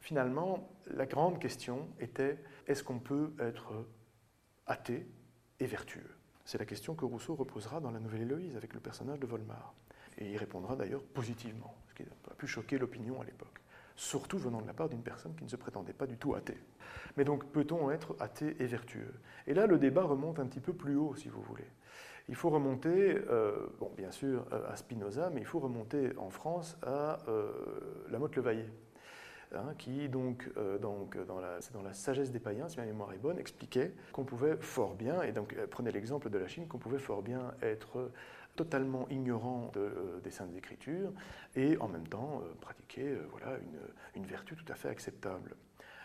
finalement, 0.00 0.70
la 0.86 1.06
grande 1.06 1.38
question 1.38 1.88
était 1.98 2.38
est-ce 2.66 2.84
qu'on 2.84 2.98
peut 2.98 3.32
être 3.38 3.72
athée 4.66 5.06
et 5.60 5.66
vertueux? 5.66 6.13
C'est 6.44 6.58
la 6.58 6.66
question 6.66 6.94
que 6.94 7.04
Rousseau 7.04 7.34
reposera 7.34 7.80
dans 7.80 7.90
la 7.90 8.00
Nouvelle 8.00 8.22
Héloïse 8.22 8.56
avec 8.56 8.74
le 8.74 8.80
personnage 8.80 9.20
de 9.20 9.26
Volmar. 9.26 9.74
Et 10.18 10.30
il 10.30 10.36
répondra 10.36 10.76
d'ailleurs 10.76 11.02
positivement, 11.02 11.74
ce 11.88 11.94
qui 11.94 12.02
a 12.02 12.34
pu 12.34 12.46
choquer 12.46 12.78
l'opinion 12.78 13.20
à 13.20 13.24
l'époque, 13.24 13.60
surtout 13.96 14.38
venant 14.38 14.60
de 14.60 14.66
la 14.66 14.74
part 14.74 14.88
d'une 14.88 15.02
personne 15.02 15.34
qui 15.34 15.44
ne 15.44 15.48
se 15.48 15.56
prétendait 15.56 15.92
pas 15.92 16.06
du 16.06 16.16
tout 16.16 16.34
athée. 16.34 16.58
Mais 17.16 17.24
donc 17.24 17.46
peut-on 17.46 17.90
être 17.90 18.14
athée 18.20 18.56
et 18.60 18.66
vertueux? 18.66 19.14
Et 19.46 19.54
là, 19.54 19.66
le 19.66 19.78
débat 19.78 20.04
remonte 20.04 20.38
un 20.38 20.46
petit 20.46 20.60
peu 20.60 20.72
plus 20.72 20.96
haut, 20.96 21.14
si 21.16 21.28
vous 21.28 21.42
voulez. 21.42 21.66
Il 22.28 22.34
faut 22.34 22.50
remonter, 22.50 23.18
euh, 23.28 23.66
bien 23.96 24.10
sûr, 24.10 24.46
euh, 24.52 24.70
à 24.70 24.76
Spinoza, 24.76 25.30
mais 25.30 25.40
il 25.40 25.46
faut 25.46 25.60
remonter 25.60 26.16
en 26.16 26.30
France 26.30 26.78
à 26.82 27.20
euh, 27.28 27.50
la 28.08 28.18
motte 28.18 28.36
Levaillé. 28.36 28.64
Hein, 29.52 29.74
qui 29.78 30.08
donc, 30.08 30.50
euh, 30.56 30.78
donc 30.78 31.16
dans, 31.26 31.38
la, 31.38 31.58
dans 31.72 31.82
la 31.82 31.92
sagesse 31.92 32.30
des 32.30 32.40
païens, 32.40 32.68
si 32.68 32.78
ma 32.78 32.86
mémoire 32.86 33.12
est 33.12 33.18
bonne, 33.18 33.38
expliquait 33.38 33.92
qu'on 34.12 34.24
pouvait 34.24 34.56
fort 34.56 34.94
bien, 34.94 35.22
et 35.22 35.32
donc 35.32 35.54
euh, 35.54 35.66
prenez 35.70 35.92
l'exemple 35.92 36.30
de 36.30 36.38
la 36.38 36.48
Chine, 36.48 36.66
qu'on 36.66 36.78
pouvait 36.78 36.98
fort 36.98 37.22
bien 37.22 37.54
être 37.62 38.10
totalement 38.56 39.08
ignorant 39.10 39.70
euh, 39.76 40.20
des 40.20 40.30
saintes 40.30 40.56
écritures 40.56 41.12
et 41.56 41.76
en 41.78 41.88
même 41.88 42.06
temps 42.06 42.42
pratiquer 42.60 43.16
voilà, 43.30 43.58
une, 43.58 44.22
une, 44.22 44.26
vertu 44.26 44.56
tout 44.56 44.70
à 44.72 44.74
fait 44.74 44.88
acceptable. 44.88 45.54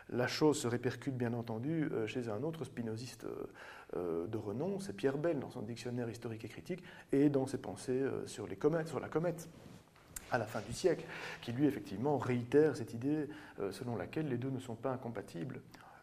La 0.09 0.27
chose 0.27 0.59
se 0.59 0.67
répercute 0.67 1.15
bien 1.15 1.33
entendu 1.33 1.89
chez 2.07 2.29
un 2.29 2.41
autre 2.41 2.63
spinoziste 2.63 3.27
de 3.95 4.37
renom, 4.37 4.79
c'est 4.79 4.93
Pierre 4.93 5.19
Bell 5.19 5.39
dans 5.39 5.51
son 5.51 5.61
dictionnaire 5.61 6.09
historique 6.09 6.43
et 6.45 6.49
critique 6.49 6.83
et 7.11 7.29
dans 7.29 7.45
ses 7.45 7.59
pensées 7.59 8.03
sur, 8.25 8.47
les 8.47 8.55
comètes, 8.55 8.87
sur 8.87 8.99
la 8.99 9.07
comète 9.07 9.47
à 10.31 10.37
la 10.37 10.45
fin 10.45 10.61
du 10.61 10.73
siècle, 10.73 11.05
qui 11.41 11.51
lui 11.51 11.65
effectivement 11.65 12.17
réitère 12.17 12.75
cette 12.75 12.93
idée 12.93 13.27
euh, 13.59 13.71
selon 13.71 13.95
laquelle 13.95 14.27
les 14.27 14.37
deux 14.37 14.49
ne 14.49 14.59
sont 14.59 14.75
pas 14.75 14.91
incompatibles. 14.91 15.61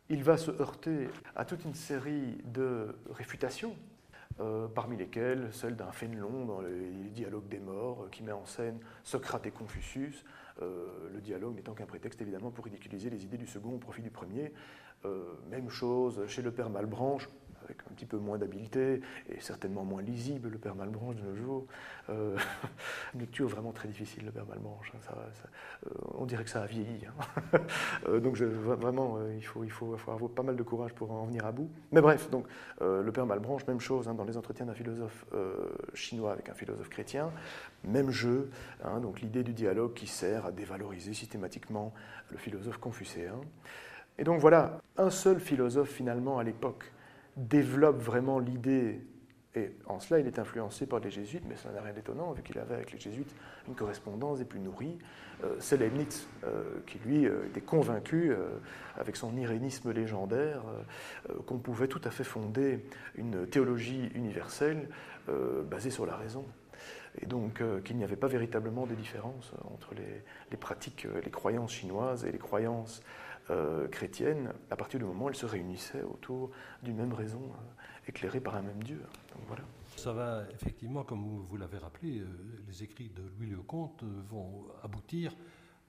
Il 0.09 0.23
va 0.23 0.37
se 0.37 0.51
heurter 0.51 1.09
à 1.35 1.45
toute 1.45 1.65
une 1.65 1.75
série 1.75 2.39
de 2.45 2.95
réfutations, 3.11 3.75
euh, 4.41 4.69
parmi 4.69 4.97
lesquelles 4.97 5.49
celle 5.53 5.77
d'un 5.77 5.91
Fénelon 5.93 6.45
dans 6.45 6.61
le 6.61 7.09
dialogue 7.11 7.49
des 7.49 7.59
morts, 7.59 8.05
euh, 8.05 8.09
qui 8.11 8.23
met 8.23 8.33
en 8.33 8.47
scène 8.47 8.79
Socrate 9.03 9.47
et 9.47 9.51
Confucius, 9.51 10.25
le 10.59 11.21
dialogue 11.21 11.55
n'étant 11.55 11.75
qu'un 11.75 11.85
prétexte 11.85 12.23
évidemment 12.23 12.51
pour 12.51 12.65
ridiculiser 12.65 13.11
les 13.11 13.27
idées 13.27 13.37
du 13.37 13.47
second 13.47 13.75
au 13.75 13.79
profit 13.79 14.01
du 14.01 14.09
premier. 14.09 14.55
même 15.51 15.69
chose 15.69 16.27
chez 16.29 16.41
le 16.41 16.51
père 16.51 16.71
Malbranche, 16.71 17.29
avec 17.67 17.79
un 17.91 17.95
petit 17.95 18.07
peu 18.07 18.17
moins 18.17 18.39
d'habileté 18.39 19.01
et 19.29 19.41
certainement 19.41 19.85
moins 19.85 20.03
lisible, 20.03 20.49
le 20.49 20.59
Père 20.59 20.75
Malbranche 20.75 21.17
de 21.17 21.23
nos 21.23 21.35
jours. 21.35 21.67
Euh, 22.09 22.37
une 23.15 23.21
lecture 23.21 23.49
vraiment 23.49 23.73
très 23.73 23.89
difficile, 23.89 24.25
le 24.25 24.31
Père 24.31 24.47
Malbranche. 24.47 24.93
Hein, 24.95 25.15
euh, 25.87 25.91
on 26.15 26.25
dirait 26.27 26.45
que 26.45 26.51
ça 26.51 26.63
a 26.63 26.67
vieilli. 26.67 27.01
Hein. 27.07 27.59
Euh, 28.09 28.21
donc 28.21 28.37
vraiment, 28.37 29.19
il, 29.37 29.43
faut, 29.43 29.97
avoir 30.07 30.31
pas 30.31 30.43
mal 30.43 30.55
de 30.55 30.63
courage 30.63 30.93
pour 30.93 31.11
en 31.11 31.25
venir 31.25 31.45
à 31.47 31.53
bout. 31.53 31.71
Mais 31.93 32.01
bref, 32.01 32.31
donc 32.31 32.47
le 32.81 33.11
Père 33.11 33.27
Malbranche, 33.27 33.67
même 33.67 33.81
chose 33.81 34.07
hein, 34.09 34.15
dans 34.15 34.25
les 34.25 34.37
entretiens 34.37 34.67
d'un 34.67 34.75
philosophe 34.75 35.25
chinois 35.95 36.33
avec 36.33 36.49
un 36.49 36.55
philosophe 36.55 36.89
chrétien, 36.89 37.31
même 37.85 38.11
jeu. 38.11 38.51
donc 39.03 39.21
l'idée 39.21 39.43
du 39.43 39.53
dialogue 39.53 39.95
qui 39.95 40.07
sert 40.07 40.47
à 40.47 40.53
dévaloriser 40.53 41.15
systématiquement 41.15 41.93
le 42.31 42.37
philosophe 42.37 42.79
confucéen. 42.79 43.41
Et 44.19 44.25
donc 44.25 44.41
voilà, 44.41 44.81
un 44.97 45.11
seul 45.11 45.41
philosophe 45.41 45.91
finalement 45.91 46.39
à 46.39 46.45
l'époque 46.45 46.93
développe 47.37 48.01
vraiment 48.01 48.39
l'idée, 48.39 49.01
et 49.55 49.71
en 49.87 50.01
cela 50.01 50.21
il 50.21 50.27
est 50.27 50.39
influencé 50.39 50.87
par 50.87 51.01
les 51.01 51.11
jésuites, 51.11 51.45
mais 51.49 51.57
ça 51.57 51.71
n'a 51.71 51.81
rien 51.81 51.93
d'étonnant 51.93 52.33
vu 52.33 52.43
qu'il 52.43 52.59
avait 52.59 52.75
avec 52.75 52.93
les 52.93 52.99
jésuites 52.99 53.35
une 53.69 53.75
correspondance 53.75 54.39
des 54.39 54.45
plus 54.45 54.61
nourries. 54.61 54.99
Euh, 55.45 55.57
c'est 55.59 55.77
Leibniz 55.77 56.29
euh, 56.45 56.63
qui 56.87 56.99
lui 56.99 57.27
euh, 57.27 57.47
était 57.47 57.61
convaincu, 57.61 58.33
avec 58.97 59.17
son 59.17 59.37
irénisme 59.37 59.93
légendaire, 59.93 60.63
qu'on 61.47 61.59
pouvait 61.59 61.89
tout 61.89 62.01
à 62.05 62.11
fait 62.11 62.25
fonder 62.25 62.85
une 63.15 63.47
théologie 63.47 64.09
universelle 64.15 64.89
basée 65.65 65.91
sur 65.91 66.07
la 66.07 66.17
raison 66.17 66.45
et 67.21 67.27
donc 67.27 67.63
qu'il 67.85 67.97
n'y 67.97 68.05
avait 68.05 68.17
pas 68.17 68.29
véritablement 68.29 68.87
de 68.87 68.95
différence 68.95 69.53
entre 69.73 69.95
les, 69.95 70.23
les, 70.51 70.57
pratiques, 70.57 71.07
les 71.25 71.31
croyances 71.31 71.73
chinoises 71.73 72.25
et 72.25 72.33
les 72.33 72.39
croyances 72.39 73.03
euh, 73.49 73.87
chrétienne, 73.87 74.53
à 74.71 74.77
partir 74.77 74.99
du 74.99 75.07
moment 75.07 75.27
où 75.27 75.29
elles 75.29 75.37
se 75.37 75.47
réunissaient 75.47 76.03
autour 76.03 76.51
d'une 76.83 76.97
même 76.97 77.13
raison, 77.13 77.43
euh, 77.45 78.09
éclairée 78.09 78.41
par 78.41 78.57
un 78.57 78.63
même 78.63 78.83
Dieu. 78.83 79.01
voilà. 79.47 79.63
Ça 79.95 80.13
va 80.13 80.43
effectivement, 80.53 81.05
comme 81.05 81.23
vous, 81.49 81.57
l'avez 81.57 81.79
rappelé, 81.79 82.19
euh, 82.19 82.27
les 82.67 82.83
écrits 82.83 83.09
de 83.09 83.23
Louis 83.39 83.51
le 83.51 83.63
Comte 83.63 84.03
vont 84.29 84.67
aboutir 84.83 85.37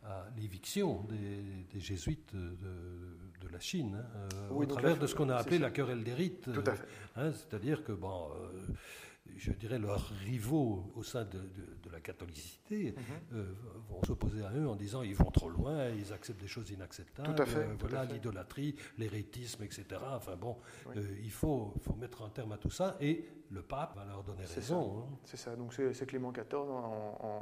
à 0.03 0.27
l'éviction 0.37 1.03
des, 1.09 1.79
jésuites 1.79 2.35
de, 2.35 3.47
la 3.51 3.59
Chine, 3.59 4.03
hein, 4.15 4.49
au 4.51 4.65
travers 4.65 4.97
de 4.97 5.07
ce 5.07 5.15
qu'on 5.15 5.29
a 5.29 5.35
appelé 5.35 5.57
la 5.57 5.71
querelle 5.71 6.03
des 6.03 6.13
rites. 6.13 6.49
Hein, 7.15 7.31
c'est-à-dire 7.31 7.83
que, 7.83 7.91
bon, 7.91 8.29
je 9.37 9.51
dirais, 9.51 9.79
leurs 9.79 10.09
rivaux 10.25 10.91
au 10.95 11.03
sein 11.03 11.25
de, 11.25 11.39
la 11.91 11.99
catholicité 12.01 12.91
mhm. 12.91 13.03
euh, 13.33 13.53
vont 13.89 14.03
s'opposer 14.03 14.43
à 14.43 14.51
eux 14.53 14.67
en 14.67 14.75
disant 14.75 15.01
ils 15.03 15.15
vont 15.15 15.31
trop 15.31 15.49
loin, 15.49 15.89
ils 15.89 16.11
acceptent 16.13 16.41
des 16.41 16.47
choses 16.47 16.69
inacceptables, 16.69 17.33
tout 17.33 17.41
à 17.41 17.45
fait, 17.45 17.65
voilà 17.79 18.05
l'idolâtrie, 18.05 18.75
l'hérétisme, 18.97 19.63
etc. 19.63 19.85
Enfin 20.15 20.35
bon, 20.35 20.57
euh, 20.95 21.01
il 21.23 21.31
faut, 21.31 21.73
faut, 21.81 21.95
mettre 21.95 22.23
un 22.23 22.29
terme 22.29 22.51
à 22.51 22.57
tout 22.57 22.69
ça 22.69 22.97
et 22.99 23.25
le 23.51 23.61
pape 23.61 23.95
va 23.95 24.05
leur 24.05 24.23
donner 24.23 24.45
raison. 24.45 24.99
Hein. 24.99 25.17
C'est 25.23 25.37
ça, 25.37 25.55
donc 25.55 25.73
c'est 25.73 26.05
Clément 26.05 26.31
XIV 26.31 26.67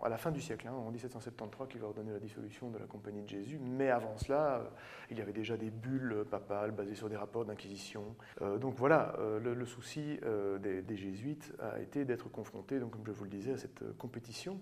à 0.03 0.09
la 0.09 0.17
fin 0.17 0.31
du 0.31 0.41
siècle, 0.41 0.67
hein, 0.67 0.73
en 0.73 0.91
1773, 0.91 1.67
qui 1.67 1.77
va 1.77 1.87
ordonner 1.87 2.11
la 2.11 2.19
dissolution 2.19 2.69
de 2.69 2.77
la 2.77 2.85
Compagnie 2.85 3.23
de 3.23 3.29
Jésus, 3.29 3.59
mais 3.59 3.89
avant 3.89 4.17
cela, 4.17 4.57
euh, 4.57 4.69
il 5.09 5.17
y 5.17 5.21
avait 5.21 5.33
déjà 5.33 5.57
des 5.57 5.71
bulles 5.71 6.25
papales 6.29 6.71
basées 6.71 6.95
sur 6.95 7.09
des 7.09 7.17
rapports 7.17 7.45
d'inquisition. 7.45 8.15
donc 8.59 8.75
voilà, 8.75 9.15
le, 9.41 9.65
souci 9.65 10.19
des, 10.61 10.81
des 10.81 10.97
jésuites 10.97 11.53
a 11.59 11.79
été 11.79 12.05
d'être 12.05 12.29
confronté, 12.29 12.79
donc, 12.79 12.91
comme 12.91 13.05
je 13.05 13.11
vous 13.11 13.23
le 13.23 13.29
disais, 13.29 13.53
à 13.53 13.57
cette 13.57 13.81
euh, 13.81 13.93
compétition. 13.97 14.59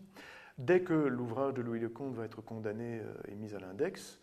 Dès 0.57 0.81
que 0.81 0.93
l'ouvrage 0.93 1.55
de 1.55 1.61
Louis 1.61 1.79
Lecomte 1.79 2.13
va 2.13 2.25
être 2.25 2.41
condamné 2.41 2.99
euh, 2.99 3.13
et 3.27 3.35
mis 3.35 3.55
à 3.55 3.59
l'index, 3.59 4.19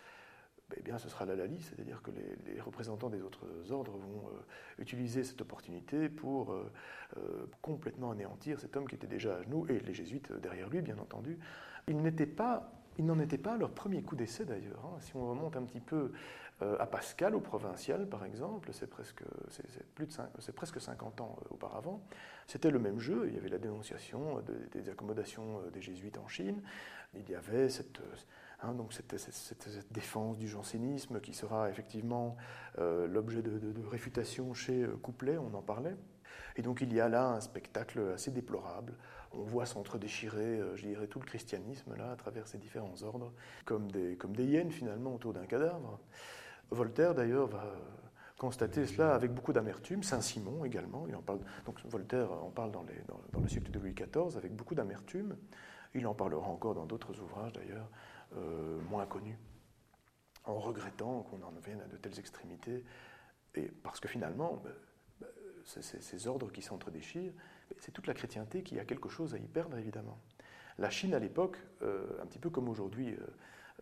eh 0.77 0.83
bien, 0.83 0.99
ce 0.99 1.09
sera 1.09 1.25
la 1.25 1.35
Lali, 1.35 1.61
c'est-à-dire 1.61 2.03
que 2.03 2.11
les, 2.11 2.61
représentants 2.61 3.11
des 3.11 3.23
autres 3.23 3.47
ordres 3.71 3.97
vont 3.97 4.29
euh, 4.29 4.83
utiliser 4.83 5.25
cette 5.25 5.41
opportunité 5.41 6.09
pour 6.09 6.55
complètement 7.63 8.13
anéantir 8.13 8.61
cet 8.61 8.77
homme 8.77 8.87
qui 8.87 8.95
était 8.95 9.07
déjà 9.07 9.37
à 9.37 9.43
genoux, 9.43 9.67
et 9.69 9.81
les 9.81 9.95
jésuites 9.95 10.33
derrière 10.33 10.69
lui, 10.69 10.81
bien 10.81 10.99
entendu. 10.99 11.39
Il 11.89 12.01
n'était 12.03 12.27
pas 12.27 12.73
ils 12.99 13.07
n'en 13.07 13.19
étaient 13.19 13.39
pas 13.39 13.57
leur 13.57 13.71
premier 13.71 14.03
coup 14.03 14.15
d'essai 14.15 14.45
d'ailleurs. 14.45 14.85
Hein. 14.85 14.99
Si 15.01 15.17
on 15.17 15.31
remonte 15.31 15.57
un 15.57 15.63
petit 15.63 15.81
peu 15.81 16.13
euh, 16.61 16.77
à 16.79 16.87
Pascal, 16.87 17.35
au 17.35 17.41
provincial 17.41 18.07
par 18.07 18.27
exemple, 18.27 18.71
c'est 18.73 18.89
presque, 18.89 19.23
plus 19.95 20.07
de 20.07 20.13
c'est 20.39 20.55
presque 20.55 20.81
50 20.81 21.23
ans 21.23 21.39
euh, 21.41 21.55
auparavant, 21.55 22.03
c'était 22.47 22.71
le 22.71 22.79
même 22.79 22.99
jeu. 22.99 23.25
Il 23.29 23.35
y 23.35 23.39
avait 23.39 23.49
la 23.49 23.59
dénonciation 23.59 24.43
des 24.73 24.91
accommodations 24.91 25.61
euh, 25.61 25.71
des 25.71 25.81
jésuites 25.81 26.19
en 26.19 26.29
Chine. 26.29 26.61
Il 27.15 27.29
y 27.31 27.35
avait 27.35 27.71
cette, 27.71 28.01
hein, 28.63 28.73
donc 28.75 28.93
cette, 28.93 29.93
défense 29.93 30.39
du 30.39 30.49
jansénisme 30.49 31.21
qui 31.21 31.35
sera 31.35 31.71
effectivement 31.71 32.37
l'objet 32.79 33.43
de, 33.43 33.59
de, 33.59 33.87
réfutation 33.87 34.55
chez 34.55 34.87
Couplet, 35.03 35.39
on 35.39 35.55
en 35.55 35.63
parlait. 35.63 35.97
Et 36.57 36.63
donc 36.63 36.81
il 36.81 36.93
y 36.93 37.01
a 37.01 37.09
là 37.09 37.29
un 37.29 37.41
spectacle 37.41 38.13
assez 38.15 38.31
déplorable 38.31 38.95
on 39.33 39.43
voit 39.43 39.67
s'entre-déchirer, 39.67 40.61
euh, 40.61 40.77
je 40.77 40.87
dirais, 40.87 41.07
tout 41.07 41.21
le 41.21 41.25
christianisme 41.27 41.95
là, 41.97 42.13
à 42.13 42.17
travers 42.17 42.47
ces 42.47 42.59
différents 42.59 43.03
ordres, 43.03 43.33
comme 43.65 43.91
des, 43.91 44.17
comme 44.17 44.35
des 44.35 44.45
hyènes 44.45 44.71
finalement 44.71 45.15
autour 45.15 45.33
d'un 45.33 45.47
cadavre. 45.47 46.01
Voltaire 46.71 47.15
d'ailleurs 47.15 47.47
va, 47.47 47.65
constaté 48.39 48.87
cela 48.87 49.15
avec 49.15 49.33
beaucoup 49.33 49.53
d'amertume. 49.53 50.03
Saint-Simon 50.03 50.65
également, 50.65 51.07
il 51.09 51.15
en 51.15 51.23
parle, 51.23 51.41
donc 51.67 51.79
Voltaire 51.85 52.33
en 52.33 52.51
parle 52.51 52.71
dans, 52.73 52.85
le 53.41 53.49
siècle 53.49 53.71
de 53.71 53.79
Louis 53.79 53.95
XIV 53.95 54.37
avec 54.37 54.55
beaucoup 54.55 54.75
d'amertume. 54.75 55.37
Il 55.95 56.07
en 56.07 56.15
parlera 56.15 56.49
encore 56.49 56.75
dans 56.75 56.87
d'autres 56.87 57.21
ouvrages 57.21 57.53
d'ailleurs, 57.53 57.89
euh, 57.89 58.10
moins 58.89 59.07
connus, 59.07 59.39
en 60.45 60.59
regrettant 60.59 61.23
qu'on 61.23 61.43
en 61.43 61.53
vienne 61.65 61.81
à 61.81 61.87
de 61.87 61.97
telles 61.97 62.19
extrémités. 62.19 62.85
Et 63.55 63.69
parce 63.83 64.01
que 64.01 64.09
finalement, 64.09 64.63
ben, 64.63 64.73
ben, 65.21 65.29
ces 65.65 66.27
ordres 66.27 66.51
qui 66.53 66.63
s'entredéchirent, 66.63 67.33
c'est 67.79 67.93
toute 67.93 68.07
la 68.07 68.15
chrétienté 68.15 68.63
qui 68.63 68.79
a 68.79 68.85
quelque 68.85 69.09
chose 69.09 69.35
à 69.35 69.39
y 69.39 69.47
perdre 69.47 69.77
évidemment. 69.79 70.19
La 70.79 70.91
Chine 70.91 71.15
à 71.15 71.19
l'époque, 71.19 71.59
euh, 71.83 72.07
un 72.23 72.27
petit 72.27 72.39
peu 72.39 72.51
comme 72.51 72.69
aujourd'hui, 72.69 73.15
euh, 73.15 73.27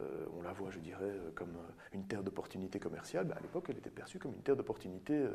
euh, 0.00 0.26
on 0.36 0.42
la 0.42 0.52
voit, 0.52 0.70
je 0.70 0.78
dirais, 0.78 1.04
euh, 1.04 1.30
comme 1.34 1.56
euh, 1.56 1.72
une 1.92 2.06
terre 2.06 2.22
d'opportunité 2.22 2.78
commerciale. 2.78 3.26
Ben, 3.26 3.36
à 3.36 3.40
l'époque, 3.40 3.66
elle 3.68 3.78
était 3.78 3.90
perçue 3.90 4.18
comme 4.18 4.32
une 4.32 4.42
terre 4.42 4.56
d'opportunité 4.56 5.26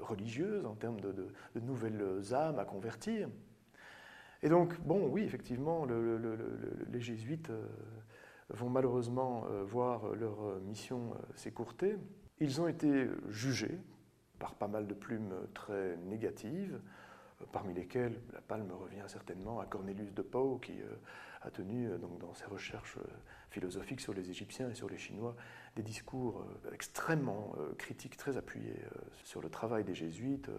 religieuse 0.00 0.66
en 0.66 0.74
termes 0.74 1.00
de, 1.00 1.28
nouvelles 1.60 2.34
âmes 2.34 2.58
à 2.58 2.64
convertir. 2.64 3.28
Et 4.42 4.48
donc, 4.48 4.78
bon, 4.80 5.08
oui, 5.08 5.22
effectivement, 5.22 5.86
les 5.86 7.00
jésuites 7.00 7.50
vont 8.50 8.70
malheureusement 8.70 9.44
voir 9.64 10.14
leur 10.14 10.60
mission 10.60 11.14
s'écourter. 11.34 11.96
Ils 12.38 12.60
ont 12.60 12.68
été 12.68 13.08
jugés 13.28 13.78
par 14.38 14.54
pas 14.54 14.68
mal 14.68 14.86
de 14.86 14.94
plumes 14.94 15.34
très 15.54 15.96
négatives 15.96 16.80
parmi 17.52 17.74
lesquels 17.74 18.20
la 18.32 18.40
palme 18.40 18.70
revient 18.72 19.04
certainement 19.06 19.60
à 19.60 19.66
Cornelius 19.66 20.12
de 20.14 20.22
Pau, 20.22 20.58
qui 20.58 20.80
euh, 20.80 20.96
a 21.42 21.50
tenu 21.50 21.88
euh, 21.88 21.98
donc, 21.98 22.18
dans 22.18 22.34
ses 22.34 22.46
recherches 22.46 22.96
euh, 22.98 23.06
philosophiques 23.50 24.00
sur 24.00 24.14
les 24.14 24.30
Égyptiens 24.30 24.70
et 24.70 24.74
sur 24.74 24.88
les 24.88 24.98
Chinois 24.98 25.36
des 25.76 25.82
discours 25.82 26.46
extrêmement 26.72 27.54
critiques, 27.76 28.16
très 28.16 28.38
appuyés 28.38 28.82
sur 29.24 29.42
le 29.42 29.50
travail 29.50 29.84
des 29.84 29.94
jésuites, 29.94 30.50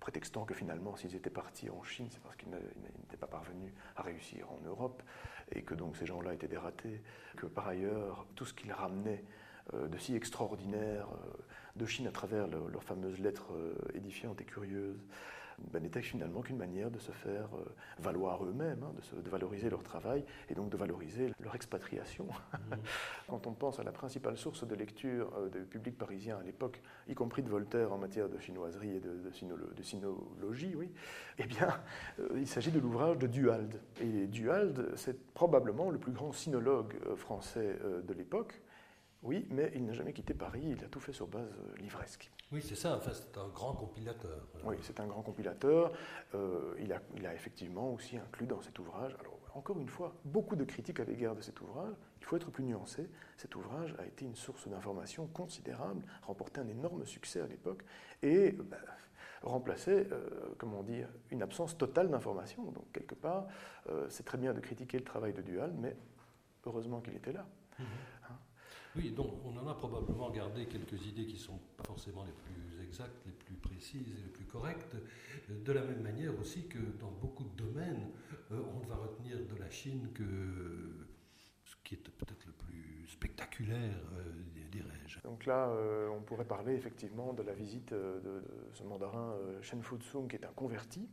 prétextant 0.00 0.44
que 0.44 0.52
finalement 0.52 0.96
s'ils 0.96 1.14
étaient 1.16 1.30
partis 1.30 1.70
en 1.70 1.82
Chine, 1.82 2.08
c'est 2.10 2.20
parce 2.20 2.36
qu'ils 2.36 2.50
n'étaient 2.50 3.16
pas 3.16 3.26
parvenus 3.26 3.72
à 3.96 4.02
réussir 4.02 4.52
en 4.52 4.60
Europe, 4.66 5.02
et 5.50 5.62
que 5.62 5.74
donc 5.74 5.96
ces 5.96 6.04
gens-là 6.04 6.34
étaient 6.34 6.46
des 6.46 6.58
ratés, 6.58 7.02
que 7.38 7.46
par 7.46 7.68
ailleurs 7.68 8.26
tout 8.34 8.44
ce 8.44 8.52
qu'ils 8.52 8.72
ramenaient 8.72 9.24
de 9.72 9.96
si 9.96 10.14
extraordinaire 10.14 11.08
de 11.74 11.86
Chine 11.86 12.06
à 12.06 12.12
travers 12.12 12.46
leurs 12.46 12.84
fameuses 12.84 13.18
lettres 13.18 13.54
édifiantes 13.94 14.42
et 14.42 14.44
curieuses, 14.44 15.06
ben, 15.72 15.82
n'était 15.82 16.02
finalement 16.02 16.42
qu'une 16.42 16.56
manière 16.56 16.90
de 16.90 16.98
se 16.98 17.12
faire 17.12 17.48
euh, 17.54 17.64
valoir 17.98 18.44
eux-mêmes, 18.44 18.82
hein, 18.82 18.92
de, 19.22 19.30
valoriser 19.30 19.70
leur 19.70 19.82
travail 19.82 20.24
et 20.50 20.54
donc 20.54 20.68
de 20.70 20.76
valoriser 20.76 21.32
leur 21.40 21.54
expatriation. 21.54 22.26
Mmh. 22.26 22.74
Quand 23.28 23.46
on 23.46 23.52
pense 23.52 23.78
à 23.78 23.82
la 23.82 23.92
principale 23.92 24.36
source 24.36 24.66
de 24.66 24.74
lecture 24.74 25.32
euh, 25.36 25.48
du 25.48 25.64
public 25.64 25.96
parisien 25.96 26.38
à 26.38 26.42
l'époque, 26.42 26.82
y 27.08 27.14
compris 27.14 27.42
de 27.42 27.48
Voltaire 27.48 27.92
en 27.92 27.98
matière 27.98 28.28
de 28.28 28.38
chinoiserie 28.38 28.96
et 28.96 29.00
de, 29.00 29.18
de, 29.18 29.82
sinologie, 29.82 30.74
oui, 30.74 30.90
eh 31.38 31.46
bien, 31.46 31.68
euh, 32.18 32.28
il 32.36 32.46
s'agit 32.46 32.70
de 32.70 32.78
l'ouvrage 32.78 33.18
de 33.18 33.26
Duhalde. 33.26 33.80
Et 34.00 34.26
Duhalde, 34.26 34.92
c'est 34.96 35.32
probablement 35.32 35.90
le 35.90 35.98
plus 35.98 36.12
grand 36.12 36.32
sinologue 36.32 36.94
français 37.16 37.78
de 38.06 38.12
l'époque. 38.14 38.60
Oui, 39.26 39.46
mais 39.50 39.72
il 39.74 39.84
n'a 39.84 39.92
jamais 39.92 40.12
quitté 40.12 40.34
Paris, 40.34 40.62
il 40.64 40.84
a 40.84 40.88
tout 40.88 41.00
fait 41.00 41.12
sur 41.12 41.26
base 41.26 41.50
livresque. 41.78 42.30
Oui, 42.52 42.62
c'est 42.62 42.76
ça, 42.76 42.96
enfin, 42.96 43.10
c'est 43.12 43.36
un 43.36 43.48
grand 43.48 43.74
compilateur. 43.74 44.46
Oui, 44.64 44.76
c'est 44.82 45.00
un 45.00 45.06
grand 45.06 45.22
compilateur. 45.22 45.92
Euh, 46.34 46.76
il, 46.78 46.92
a, 46.92 47.00
il, 47.16 47.26
a, 47.26 47.34
effectivement 47.34 47.92
aussi 47.92 48.16
inclus 48.16 48.46
dans 48.46 48.62
cet 48.62 48.78
ouvrage, 48.78 49.16
alors 49.18 49.36
encore 49.54 49.80
une 49.80 49.88
fois, 49.88 50.14
beaucoup 50.24 50.54
de 50.54 50.64
critiques 50.64 51.00
à 51.00 51.04
l'égard 51.04 51.34
de 51.34 51.40
cet 51.40 51.60
ouvrage. 51.60 51.94
Il 52.20 52.24
faut 52.26 52.36
être 52.36 52.50
plus 52.50 52.62
nuancé. 52.62 53.08
Cet 53.36 53.56
ouvrage 53.56 53.96
a 53.98 54.06
été 54.06 54.24
une 54.24 54.36
source 54.36 54.68
d'information 54.68 55.26
considérable, 55.28 56.04
remporté 56.22 56.60
un 56.60 56.68
énorme 56.68 57.04
succès 57.06 57.40
à 57.40 57.46
l'époque 57.46 57.82
et 58.22 58.52
bah, 58.52 58.76
remplacé, 59.42 60.06
euh, 60.12 60.54
comment 60.58 60.82
dire, 60.82 61.08
une 61.30 61.42
absence 61.42 61.76
totale 61.76 62.10
d'information. 62.10 62.64
Donc, 62.64 62.84
quelque 62.92 63.14
part, 63.14 63.46
euh, 63.88 64.06
c'est 64.08 64.24
très 64.24 64.38
bien 64.38 64.52
de 64.52 64.60
critiquer 64.60 64.98
le 64.98 65.04
travail 65.04 65.32
de 65.32 65.42
Dual, 65.42 65.72
mais 65.78 65.96
heureusement 66.64 67.00
qu'il 67.00 67.16
était 67.16 67.32
là. 67.32 67.46
Mmh. 67.78 67.84
Oui, 68.96 69.10
donc 69.10 69.34
on 69.44 69.54
en 69.58 69.68
a 69.68 69.74
probablement 69.74 70.30
gardé 70.30 70.64
quelques 70.66 71.06
idées 71.06 71.26
qui 71.26 71.34
ne 71.34 71.38
sont 71.38 71.60
pas 71.76 71.84
forcément 71.84 72.24
les 72.24 72.32
plus 72.32 72.82
exactes, 72.82 73.26
les 73.26 73.32
plus 73.32 73.56
précises 73.56 74.08
et 74.08 74.22
les 74.22 74.30
plus 74.30 74.46
correctes. 74.46 74.96
De 75.48 75.72
la 75.72 75.82
même 75.82 76.00
manière 76.00 76.38
aussi 76.40 76.66
que 76.66 76.78
dans 76.98 77.10
beaucoup 77.10 77.44
de 77.44 77.62
domaines, 77.62 78.08
euh, 78.52 78.60
on 78.74 78.80
ne 78.80 78.86
va 78.86 78.96
retenir 78.96 79.36
de 79.36 79.60
la 79.60 79.68
Chine 79.68 80.08
que 80.14 80.24
ce 81.64 81.74
qui 81.84 81.94
est 81.94 81.98
peut-être 81.98 82.46
le 82.46 82.52
plus 82.52 83.06
spectaculaire, 83.08 83.98
euh, 84.16 84.22
dirais-je. 84.72 85.20
Donc 85.24 85.44
là, 85.44 85.68
euh, 85.68 86.08
on 86.08 86.22
pourrait 86.22 86.46
parler 86.46 86.74
effectivement 86.74 87.34
de 87.34 87.42
la 87.42 87.52
visite 87.52 87.92
de, 87.92 88.42
ce 88.72 88.82
mandarin 88.82 89.36
Shen 89.60 89.82
Futsung, 89.82 90.26
qui 90.26 90.36
est 90.36 90.46
un 90.46 90.52
converti. 90.52 91.06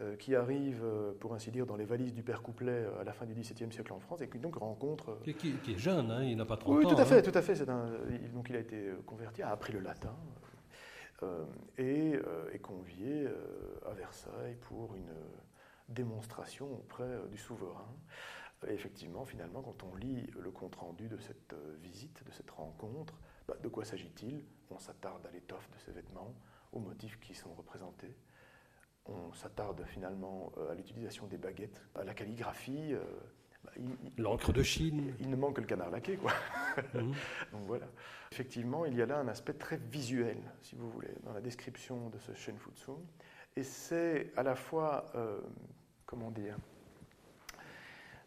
Euh, 0.00 0.14
qui 0.14 0.36
arrive, 0.36 0.84
euh, 0.84 1.12
pour 1.18 1.34
ainsi 1.34 1.50
dire, 1.50 1.66
dans 1.66 1.74
les 1.74 1.84
valises 1.84 2.14
du 2.14 2.22
père 2.22 2.40
Couplet 2.40 2.70
euh, 2.70 3.00
à 3.00 3.04
la 3.04 3.12
fin 3.12 3.26
du 3.26 3.34
XVIIe 3.34 3.72
siècle 3.72 3.92
en 3.92 3.98
France, 3.98 4.20
et 4.20 4.28
qui 4.28 4.38
donc 4.38 4.54
rencontre... 4.54 5.18
Qui, 5.24 5.58
est 5.68 5.76
jeune, 5.76 6.12
hein, 6.12 6.22
il 6.22 6.36
n'a 6.36 6.44
pas 6.44 6.56
30 6.56 6.68
oui, 6.68 6.84
ans. 6.84 6.88
Oui, 6.88 6.94
tout 6.94 7.00
à 7.00 7.04
fait, 7.04 7.20
tout 7.20 7.36
à 7.36 7.42
fait. 7.42 7.68
Un, 7.68 7.90
donc 8.32 8.48
il 8.48 8.54
a 8.54 8.60
été 8.60 8.92
converti, 9.06 9.42
a 9.42 9.50
appris 9.50 9.72
le 9.72 9.80
latin, 9.80 10.14
et 11.78 12.12
est 12.52 12.60
convié 12.60 13.26
à 13.84 13.92
Versailles 13.92 14.56
pour 14.60 14.94
une 14.94 15.12
démonstration 15.88 16.72
auprès 16.72 17.18
du 17.28 17.36
souverain. 17.36 17.92
Et 18.68 18.74
effectivement, 18.74 19.24
finalement, 19.24 19.62
quand 19.62 19.82
on 19.82 19.96
lit 19.96 20.30
le 20.38 20.52
compte-rendu 20.52 21.08
de 21.08 21.18
cette 21.18 21.56
visite, 21.82 22.24
de 22.24 22.30
cette 22.30 22.50
rencontre, 22.52 23.18
bah, 23.48 23.56
de 23.60 23.66
quoi 23.66 23.84
s'agit-il? 23.84 24.44
On 24.70 24.78
s'attarde 24.78 25.26
à 25.26 25.32
l'étoffe 25.32 25.68
de 25.72 25.78
ces 25.78 25.90
vêtements, 25.90 26.36
aux 26.72 26.78
motifs 26.78 27.18
qui 27.18 27.34
sont 27.34 27.52
représentés, 27.52 28.14
on 29.08 29.32
s'attarde 29.32 29.84
finalement 29.86 30.52
euh, 30.58 30.72
à 30.72 30.74
l'utilisation 30.74 31.26
des 31.26 31.38
baguettes, 31.38 31.82
à 31.94 32.04
la 32.04 32.14
calligraphie. 32.14 32.94
Euh, 32.94 33.02
bah, 33.64 33.72
L'encre 34.18 34.52
de 34.52 34.62
Chine. 34.62 35.14
Il, 35.20 35.30
ne 35.30 35.36
manque 35.36 35.56
que 35.56 35.60
le 35.60 35.66
canard 35.66 35.90
laqué, 35.90 36.16
quoi. 36.16 36.32
Mhm. 36.94 37.12
Donc 37.52 37.66
voilà. 37.66 37.86
Effectivement, 38.30 38.84
il 38.84 38.94
y 38.94 39.02
a 39.02 39.06
là 39.06 39.18
un 39.18 39.26
aspect 39.26 39.54
très 39.54 39.78
visuel, 39.78 40.36
si 40.62 40.76
vous 40.76 40.88
voulez, 40.90 41.10
dans 41.24 41.32
la 41.32 41.40
description 41.40 42.08
de 42.10 42.18
ce 42.18 42.32
Shen 42.34 42.56
Futsu. 42.56 42.92
Et 43.56 43.64
c'est 43.64 44.32
à 44.36 44.44
la 44.44 44.54
fois, 44.54 45.06
euh, 45.16 45.40
comment 46.06 46.30
dire, 46.30 46.56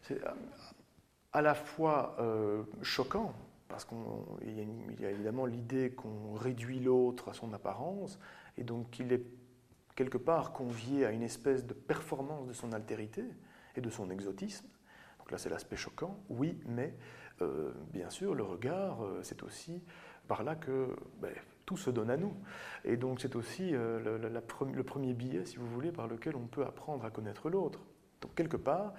c'est 0.02 0.20
à 1.32 1.42
la 1.42 1.54
fois 1.54 2.18
choquant, 2.82 3.34
parce 3.70 3.86
qu'il 3.86 3.98
y, 4.50 5.02
y, 5.02 5.06
a 5.06 5.12
évidemment 5.12 5.46
l'idée 5.46 5.92
qu'on 5.92 6.34
réduit 6.34 6.82
l'autre 6.82 7.30
à 7.30 7.34
son 7.34 7.54
apparence, 7.54 8.20
et 8.58 8.64
donc 8.64 8.90
qu'il 8.90 9.14
est 9.14 9.24
quelque 9.96 10.18
part 10.18 10.54
convié 10.54 11.06
à 11.06 11.12
une 11.12 11.24
espèce 11.24 11.66
de 11.66 11.74
performance 11.74 12.48
de 12.48 12.54
son 12.54 12.74
altérité 12.74 13.24
et 13.76 13.82
de 13.82 13.90
son 13.90 14.10
exotisme. 14.10 14.68
Donc 15.20 15.32
là, 15.32 15.38
c'est 15.38 15.50
l'aspect 15.50 15.76
choquant, 15.76 16.20
oui, 16.30 16.60
mais 16.66 16.94
euh, 17.42 17.72
bien 17.94 18.10
sûr, 18.10 18.36
le 18.36 18.44
regard, 18.44 19.04
euh, 19.04 19.20
c'est 19.24 19.44
aussi 19.44 19.82
par 20.28 20.44
là 20.44 20.56
que 20.56 20.96
ben, 21.22 21.32
tout 21.66 21.78
se 21.78 21.90
donne 21.90 22.10
à 22.10 22.18
nous. 22.18 22.34
Et 22.86 22.98
donc, 22.98 23.20
c'est 23.20 23.36
aussi 23.36 23.74
euh, 23.74 24.18
le, 24.18 24.84
premier 24.84 25.14
billet, 25.14 25.46
si 25.46 25.58
vous 25.58 25.68
voulez, 25.68 25.92
par 25.92 26.08
lequel 26.08 26.36
on 26.36 26.48
peut 26.48 26.66
apprendre 26.66 27.06
à 27.06 27.12
connaître 27.12 27.50
l'autre. 27.50 27.80
Donc, 28.22 28.36
quelque 28.36 28.58
part, 28.58 28.94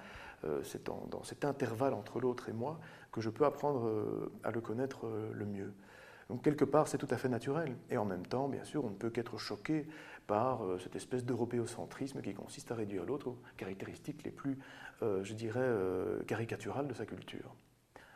c'est 0.63 0.85
dans 0.85 1.23
cet 1.23 1.45
intervalle 1.45 1.93
entre 1.93 2.19
l'autre 2.19 2.49
et 2.49 2.51
moi 2.51 2.77
que 3.13 3.21
je 3.21 3.29
peux 3.29 3.45
apprendre 3.45 4.29
à 4.43 4.51
le 4.51 4.59
connaître 4.59 5.07
le 5.31 5.45
mieux. 5.45 5.73
Donc 6.29 6.43
quelque 6.43 6.65
part, 6.65 6.87
c'est 6.87 6.97
tout 6.97 7.07
à 7.11 7.17
fait 7.17 7.29
naturel. 7.29 7.75
Et 7.89 7.97
en 7.97 8.05
même 8.05 8.25
temps, 8.25 8.47
bien 8.47 8.63
sûr, 8.63 8.83
on 8.85 8.89
ne 8.89 8.95
peut 8.95 9.09
qu'être 9.09 9.37
choqué 9.37 9.87
par 10.27 10.63
euh, 10.63 10.79
cette 10.79 10.95
espèce 10.95 11.25
d'européocentrisme 11.25 12.21
qui 12.21 12.33
consiste 12.33 12.71
à 12.71 12.75
réduire 12.75 13.05
l'autre 13.05 13.27
aux 13.29 13.37
caractéristiques 13.57 14.23
les 14.23 14.31
plus, 14.31 14.57
euh, 15.01 15.23
je 15.23 15.33
dirais, 15.33 15.59
euh, 15.61 16.23
caricaturales 16.23 16.87
de 16.87 16.93
sa 16.93 17.05
culture. 17.05 17.55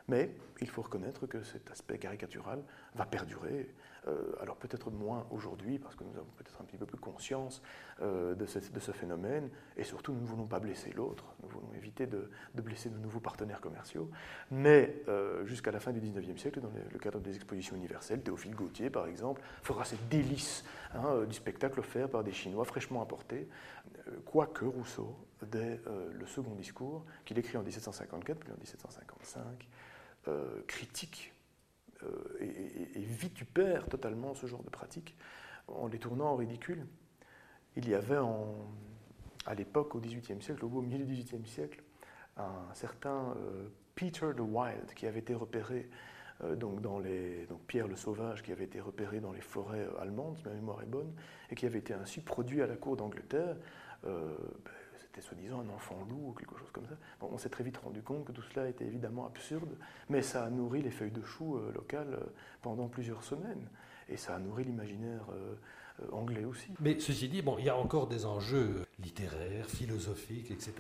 Mais 0.10 0.30
il 0.62 0.70
faut 0.70 0.82
reconnaître 0.82 1.28
que 1.28 1.44
cet 1.44 1.70
aspect 1.70 1.98
caricatural 1.98 2.64
va 2.96 3.06
perdurer. 3.06 3.70
Euh, 4.08 4.32
alors 4.42 4.56
peut-être 4.56 4.90
moins 4.90 5.28
aujourd'hui, 5.32 5.80
parce 5.80 5.96
que 5.96 6.04
nous 6.04 6.16
avons 6.16 6.32
peut-être 6.38 6.62
un 6.62 6.64
petit 6.64 6.78
peu 6.78 6.86
plus 6.86 6.98
conscience 6.98 7.62
euh, 8.02 8.36
de, 8.36 8.46
ce, 8.46 8.92
phénomène, 8.92 9.50
et 9.76 9.84
surtout 9.84 10.14
nous 10.14 10.22
ne 10.22 10.26
voulons 10.26 10.46
pas 10.46 10.60
blesser 10.60 10.92
l'autre, 10.92 11.26
nous 11.44 11.50
voulons 11.50 11.74
éviter 11.76 12.08
de, 12.08 12.30
blesser 12.56 12.90
nos 12.90 13.00
nouveaux 13.00 13.20
partenaires 13.20 13.60
commerciaux. 13.60 14.10
Mais 14.50 15.02
euh, 15.10 15.46
jusqu'à 15.46 15.72
la 15.72 15.80
fin 15.80 15.92
du 15.92 16.00
19e 16.00 16.38
siècle, 16.38 16.62
dans 16.62 16.70
le, 16.70 17.00
cadre 17.00 17.20
des 17.20 17.36
expositions 17.36 17.76
universelles, 17.76 18.22
Théophile 18.22 18.56
Gautier, 18.56 18.90
par 18.90 19.08
exemple, 19.08 19.42
fera 19.62 19.84
cette 19.84 20.08
délice 20.08 20.64
hein, 20.96 21.26
du 21.28 21.34
spectacle 21.34 21.80
offert 21.80 22.10
par 22.10 22.24
des 22.24 22.32
Chinois 22.32 22.64
fraîchement 22.64 23.02
importés, 23.02 23.48
quoique 24.26 24.64
Rousseau, 24.64 25.16
dès 25.42 25.82
le 26.12 26.26
second 26.26 26.56
discours, 26.56 27.06
qu'il 27.26 27.38
écrit 27.38 27.58
en 27.58 27.64
1754 27.64 28.40
puis 28.40 28.52
en 28.52 28.58
1755, 28.58 29.68
euh, 30.28 30.62
critique 30.68 31.34
euh, 32.04 32.08
et, 32.40 33.00
vitupère 33.00 33.88
totalement 33.88 34.36
ce 34.36 34.46
genre 34.46 34.64
de 34.64 34.70
pratique 34.70 35.16
en 35.68 35.88
les 35.88 36.00
tournant 36.00 36.32
en 36.32 36.36
ridicule. 36.36 36.86
Il 37.76 37.88
y 37.88 37.96
avait 37.96 38.18
à 39.46 39.54
l'époque, 39.56 39.96
au 39.96 40.00
XVIIIe 40.00 40.42
siècle, 40.42 40.66
au 40.66 40.82
milieu 40.82 41.06
du 41.06 41.14
XVIIIe 41.14 41.46
siècle, 41.46 41.82
un 42.36 42.74
certain 42.74 43.36
euh, 43.38 43.68
Peter 43.96 44.34
de 44.36 44.42
Wilde 44.42 44.94
qui 44.96 45.08
avait 45.08 45.20
été 45.20 45.34
repéré 45.34 45.90
donc 46.56 46.82
dans 46.82 47.00
les, 47.00 47.48
donc 47.48 47.62
Pierre 47.66 47.88
le 47.88 47.96
Sauvage, 47.96 48.44
qui 48.44 48.52
avait 48.52 48.66
été 48.66 48.80
repéré 48.80 49.20
dans 49.20 49.32
les 49.32 49.42
forêts 49.42 49.88
allemandes, 50.00 50.38
si 50.38 50.44
ma 50.44 50.54
mémoire 50.54 50.84
est 50.84 50.88
bonne, 50.88 51.12
et 51.50 51.56
qui 51.56 51.66
avait 51.66 51.80
été 51.80 51.96
ainsi 51.96 52.22
produit 52.22 52.62
à 52.62 52.68
la 52.68 52.76
cour 52.76 52.96
d'Angleterre. 52.96 53.56
Ben, 54.04 54.12
c'était 55.18 55.28
soi-disant 55.28 55.62
un 55.62 55.70
enfant 55.70 56.06
loup 56.10 56.30
ou 56.30 56.34
quelque 56.34 56.58
chose 56.58 56.70
comme 56.72 56.86
ça. 56.86 56.96
on 57.22 57.38
s'est 57.38 57.50
très 57.50 57.64
vite 57.64 57.78
rendu 57.78 58.02
compte 58.02 58.26
que 58.26 58.32
tout 58.32 58.42
cela 58.54 58.70
était 58.70 58.86
évidemment 58.86 59.26
absurde, 59.26 59.78
mais 60.10 60.22
ça 60.22 60.46
a 60.46 60.50
nourri 60.50 60.82
les 60.82 60.92
feuilles 60.92 61.12
de 61.12 61.24
chou 61.24 61.60
locales 61.74 62.20
pendant 62.62 62.88
plusieurs 62.88 63.24
semaines. 63.24 63.68
Et 64.10 64.18
ça 64.18 64.36
a 64.36 64.40
nourri 64.40 64.64
l'imaginaire 64.64 65.26
euh, 66.02 66.08
anglais 66.12 66.46
aussi. 66.46 66.70
Mais 66.80 67.00
ceci 67.00 67.28
dit, 67.28 67.42
bon, 67.42 67.58
il 67.58 67.66
y 67.66 67.70
a 67.70 67.78
encore 67.78 68.08
des 68.08 68.26
enjeux 68.26 68.86
littéraires, 69.00 69.68
philosophiques, 69.68 70.52
etc. 70.52 70.74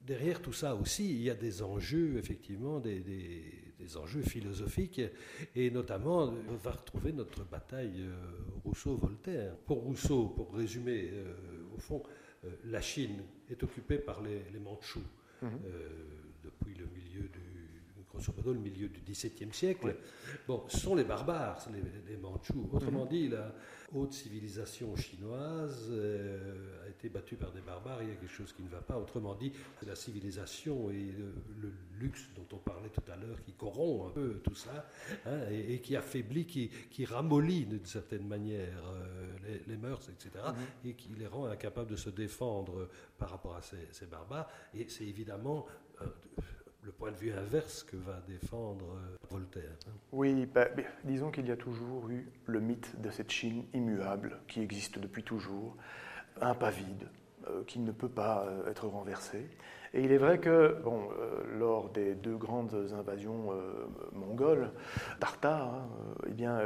Derrière 0.00 0.40
tout 0.40 0.52
ça 0.52 0.74
aussi, 0.74 1.10
il 1.10 1.22
y 1.22 1.30
a 1.30 1.34
des 1.34 1.62
enjeux, 1.62 2.18
effectivement, 2.18 2.78
des, 2.78 3.00
des, 3.00 3.96
enjeux 3.96 4.22
philosophiques, 4.22 5.02
et 5.54 5.70
notamment, 5.70 6.32
on 6.48 6.56
va 6.56 6.70
retrouver 6.70 7.12
notre 7.12 7.44
bataille 7.44 8.00
euh, 8.00 8.14
Rousseau-Voltaire. 8.64 9.56
Pour 9.66 9.82
Rousseau, 9.82 10.28
pour 10.28 10.54
résumer, 10.54 11.10
euh, 11.12 11.34
au 11.76 11.78
fond, 11.78 12.02
la 12.64 12.80
Chine 12.80 13.22
est 13.50 13.62
occupée 13.62 13.98
par 13.98 14.22
les, 14.22 14.42
les 14.52 14.58
Mandchous 14.58 15.02
mhm. 15.42 15.50
depuis 16.42 16.74
le 16.74 16.86
milieu 16.86 17.28
du 17.28 17.40
grosso 18.14 18.32
modo 18.36 18.52
le 18.52 18.60
milieu 18.60 18.88
du 18.88 19.00
XVIIe 19.00 19.52
siècle. 19.52 19.96
Bon, 20.46 20.64
ce 20.68 20.78
sont 20.78 20.94
les 20.94 21.04
barbares, 21.04 21.66
les, 21.72 22.12
les 22.12 22.16
Mandchous. 22.16 22.70
Autrement 22.72 23.04
mhm. 23.04 23.10
dit, 23.10 23.28
la 23.28 23.52
haute 23.92 24.12
civilisation 24.12 24.94
chinoise 24.96 25.88
euh, 25.90 26.84
a 26.84 26.88
été 26.88 27.08
battue 27.08 27.36
par 27.36 27.52
des 27.52 27.60
barbares. 27.60 28.02
Il 28.02 28.08
y 28.08 28.12
a 28.12 28.14
quelque 28.14 28.32
chose 28.32 28.52
qui 28.52 28.62
ne 28.62 28.68
va 28.68 28.80
pas. 28.80 28.96
Autrement 28.96 29.34
dit, 29.34 29.52
c'est 29.78 29.86
la 29.86 29.96
civilisation 29.96 30.90
et 30.90 31.12
le, 31.12 31.72
luxe 32.00 32.28
dont 32.34 32.46
on 32.52 32.58
parlait 32.58 32.88
tout 32.88 33.08
à 33.10 33.16
l'heure 33.16 33.40
qui 33.44 33.52
corrompt 33.52 34.08
un 34.08 34.10
peu 34.10 34.40
tout 34.42 34.56
ça 34.56 34.88
hein, 35.26 35.48
et, 35.48 35.80
qui 35.80 35.94
affaiblit, 35.94 36.44
qui, 36.44 36.68
qui 36.90 37.04
ramollit 37.04 37.66
d'une 37.66 37.86
certaine 37.86 38.26
manière 38.26 38.82
euh, 38.88 39.58
les, 39.66 39.76
mœurs, 39.76 40.08
etc. 40.08 40.44
Mhm. 40.48 40.90
et 40.90 40.94
qui 40.94 41.08
les 41.14 41.28
rend 41.28 41.46
incapables 41.46 41.90
de 41.90 41.96
se 41.96 42.10
défendre 42.10 42.88
par 43.16 43.30
rapport 43.30 43.56
à 43.56 43.62
ces, 43.62 44.06
barbares. 44.06 44.48
Et 44.74 44.88
c'est 44.88 45.04
évidemment 45.04 45.66
euh, 46.02 46.06
le 46.84 46.92
point 46.92 47.10
de 47.10 47.16
vue 47.16 47.32
inverse 47.32 47.82
que 47.82 47.96
va 47.96 48.20
défendre 48.28 48.84
euh, 48.96 49.16
Voltaire. 49.30 49.76
Hein. 49.88 49.92
Oui, 50.12 50.46
bah, 50.46 50.68
disons 51.04 51.30
qu'il 51.30 51.46
y 51.46 51.50
a 51.50 51.56
toujours 51.56 52.08
eu 52.10 52.28
le 52.46 52.60
mythe 52.60 53.00
de 53.00 53.10
cette 53.10 53.30
Chine 53.30 53.64
immuable 53.72 54.38
qui 54.48 54.60
existe 54.60 54.98
depuis 54.98 55.22
toujours, 55.22 55.76
impavide, 56.40 57.08
euh, 57.48 57.64
qui 57.64 57.78
ne 57.78 57.92
peut 57.92 58.08
pas 58.08 58.46
euh, 58.46 58.70
être 58.70 58.86
renversée. 58.86 59.48
Et 59.94 60.02
il 60.02 60.12
est 60.12 60.18
vrai 60.18 60.40
que, 60.40 60.76
bon, 60.82 61.08
lors 61.56 61.88
des 61.90 62.16
deux 62.16 62.36
grandes 62.36 62.74
invasions 62.98 63.52
mongoles, 64.10 64.72
Tartare, 65.20 65.72
hein, 65.72 65.88
eh 66.26 66.32
bien, 66.32 66.58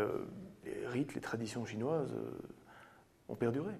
les 0.64 0.86
rites, 0.86 1.14
les 1.14 1.20
traditions 1.20 1.66
chinoises 1.66 2.14
ont 3.28 3.36
perduré. 3.36 3.74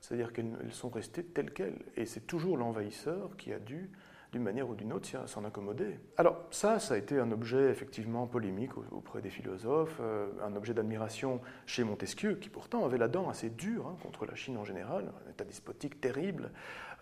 C'est-à-dire 0.00 0.32
qu'elles 0.32 0.72
sont 0.72 0.88
restées 0.88 1.22
telles 1.22 1.52
quelles. 1.52 1.84
Et 1.94 2.04
c'est 2.04 2.26
toujours 2.26 2.56
l'envahisseur 2.56 3.36
qui 3.36 3.52
a 3.52 3.60
dû 3.60 3.92
d'une 4.34 4.42
manière 4.42 4.68
ou 4.68 4.74
d'une 4.74 4.92
autre, 4.92 5.08
s'en 5.28 5.44
accommoder. 5.44 5.96
Alors 6.16 6.36
ça, 6.50 6.80
ça 6.80 6.94
a 6.94 6.96
été 6.96 7.20
un 7.20 7.30
objet 7.30 7.70
effectivement 7.70 8.26
polémique 8.26 8.76
auprès 8.90 9.22
des 9.22 9.30
philosophes, 9.30 9.98
euh, 10.00 10.26
un 10.42 10.56
objet 10.56 10.74
d'admiration 10.74 11.40
chez 11.66 11.84
Montesquieu, 11.84 12.34
qui 12.34 12.48
pourtant 12.48 12.84
avait 12.84 12.98
la 12.98 13.06
dent 13.06 13.28
assez 13.28 13.48
dure 13.48 13.86
hein, 13.86 13.96
contre 14.02 14.26
la 14.26 14.34
Chine 14.34 14.56
en 14.56 14.64
général, 14.64 15.12
un 15.24 15.30
état 15.30 15.44
despotique 15.44 16.00
terrible, 16.00 16.50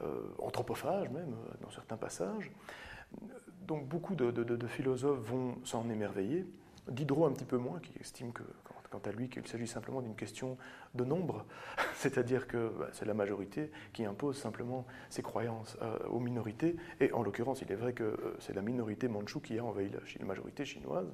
euh, 0.02 0.20
anthropophage 0.38 1.08
même 1.08 1.32
euh, 1.32 1.54
dans 1.62 1.70
certains 1.70 1.96
passages. 1.96 2.50
Donc 3.62 3.88
beaucoup 3.88 4.14
de 4.14 4.66
philosophes 4.66 5.20
vont 5.20 5.56
s'en 5.64 5.88
émerveiller. 5.88 6.44
Diderot 6.88 7.26
un 7.26 7.32
petit 7.32 7.44
peu 7.44 7.58
moins, 7.58 7.78
qui 7.80 7.92
estime 8.00 8.32
que 8.32 8.42
quant 8.92 9.00
à 9.06 9.10
lui 9.10 9.28
qu'il 9.28 9.46
s'agit 9.48 9.66
simplement 9.66 10.02
d'une 10.02 10.14
question 10.14 10.58
de 10.94 11.04
nombre, 11.04 11.46
c'est-à-dire 11.94 12.46
que 12.46 12.68
bah, 12.78 12.88
c'est 12.92 13.06
la 13.06 13.14
majorité 13.14 13.70
qui 13.92 14.04
impose 14.04 14.38
simplement 14.38 14.86
ses 15.08 15.22
croyances 15.22 15.76
euh, 15.80 15.98
aux 16.08 16.20
minorités, 16.20 16.76
et 17.00 17.10
en 17.12 17.22
l'occurrence, 17.22 17.62
il 17.62 17.72
est 17.72 17.76
vrai 17.76 17.94
que 17.94 18.04
euh, 18.04 18.36
c'est 18.38 18.54
la 18.54 18.62
minorité 18.62 19.08
manchoue 19.08 19.40
qui 19.40 19.58
a 19.58 19.64
envahi 19.64 19.90
la, 19.90 20.26
majorité 20.26 20.64
chinoise. 20.64 21.10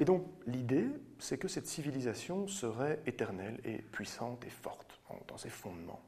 Et 0.00 0.04
donc 0.04 0.24
l'idée, 0.46 0.86
c'est 1.18 1.38
que 1.38 1.48
cette 1.48 1.66
civilisation 1.66 2.46
serait 2.46 3.00
éternelle 3.06 3.60
et 3.64 3.78
puissante 3.78 4.44
et 4.44 4.50
forte 4.50 5.00
dans 5.26 5.36
ses 5.36 5.50
fondements, 5.50 6.00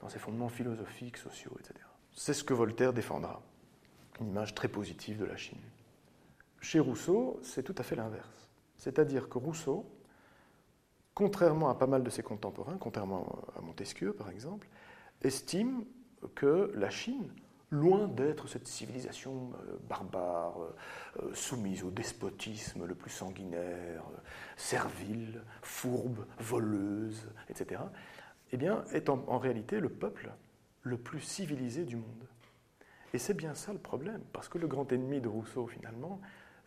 dans 0.00 0.08
ses 0.08 0.18
fondements 0.18 0.48
philosophiques, 0.48 1.16
sociaux, 1.16 1.56
etc. 1.58 1.74
C'est 2.12 2.34
ce 2.34 2.44
que 2.44 2.52
Voltaire 2.52 2.92
défendra, 2.92 3.42
une 4.20 4.28
image 4.28 4.54
très 4.54 4.68
positive 4.68 5.18
de 5.18 5.24
la 5.24 5.36
Chine. 5.36 5.58
Chez 6.60 6.78
Rousseau, 6.78 7.40
c'est 7.42 7.62
tout 7.62 7.74
à 7.78 7.82
fait 7.82 7.96
l'inverse. 7.96 8.48
C'est-à-dire 8.76 9.28
que 9.28 9.38
Rousseau, 9.38 9.86
contrairement 11.14 11.70
à 11.70 11.74
pas 11.74 11.86
mal 11.86 12.02
de 12.02 12.10
ses 12.10 12.22
contemporains, 12.22 12.76
contrairement 12.78 13.42
à 13.56 13.60
Montesquieu 13.60 14.12
par 14.12 14.30
exemple, 14.30 14.68
estime 15.22 15.84
que 16.34 16.70
la 16.74 16.90
Chine, 16.90 17.32
loin 17.70 18.08
d'être 18.08 18.48
cette 18.48 18.66
civilisation 18.66 19.52
euh, 19.54 19.76
barbare, 19.88 20.60
euh, 20.60 20.76
euh, 21.22 21.34
soumise 21.34 21.84
au 21.84 21.90
despotisme 21.90 22.84
le 22.84 22.94
plus 22.94 23.10
sanguinaire, 23.10 24.02
servile, 24.56 25.42
fourbe, 25.62 26.26
voleuse, 26.38 27.28
etc., 27.48 27.80
eh 28.52 28.56
bien, 28.56 28.84
est 28.92 29.08
en, 29.08 29.24
en 29.28 29.38
réalité 29.38 29.78
le 29.78 29.88
peuple 29.88 30.32
le 30.82 30.98
plus 30.98 31.20
civilisé 31.20 31.84
du 31.84 31.96
monde. 31.96 32.26
Et 33.12 33.18
c'est 33.18 33.34
bien 33.34 33.54
ça 33.54 33.72
le 33.72 33.78
problème, 33.78 34.22
parce 34.32 34.48
que 34.48 34.58
le 34.58 34.66
grand 34.66 34.90
ennemi 34.92 35.20
de 35.20 35.28
Rousseau, 35.28 35.66
finalement, 35.66 36.20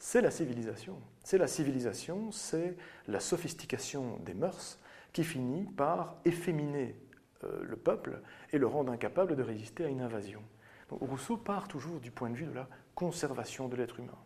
c'est 0.03 0.19
la 0.19 0.31
civilisation. 0.31 0.97
C'est 1.23 1.37
la 1.37 1.47
civilisation, 1.47 2.29
c'est 2.33 2.75
la 3.07 3.21
sophistication 3.21 4.17
des 4.25 4.33
mœurs 4.33 4.77
qui 5.13 5.23
finit 5.23 5.63
par 5.63 6.17
efféminer 6.25 6.97
euh, 7.45 7.63
le 7.63 7.77
peuple 7.77 8.21
et 8.51 8.57
le 8.57 8.67
rendre 8.67 8.91
incapable 8.91 9.37
de 9.37 9.41
résister 9.41 9.85
à 9.85 9.87
une 9.87 10.01
invasion. 10.01 10.43
Rousseau 10.89 11.37
part 11.37 11.69
toujours 11.69 12.01
du 12.01 12.11
point 12.11 12.29
de 12.29 12.35
vue 12.35 12.45
de 12.45 12.53
la 12.53 12.67
conservation 12.95 13.69
de 13.69 13.77
l'être 13.77 13.97
humain, 13.97 14.17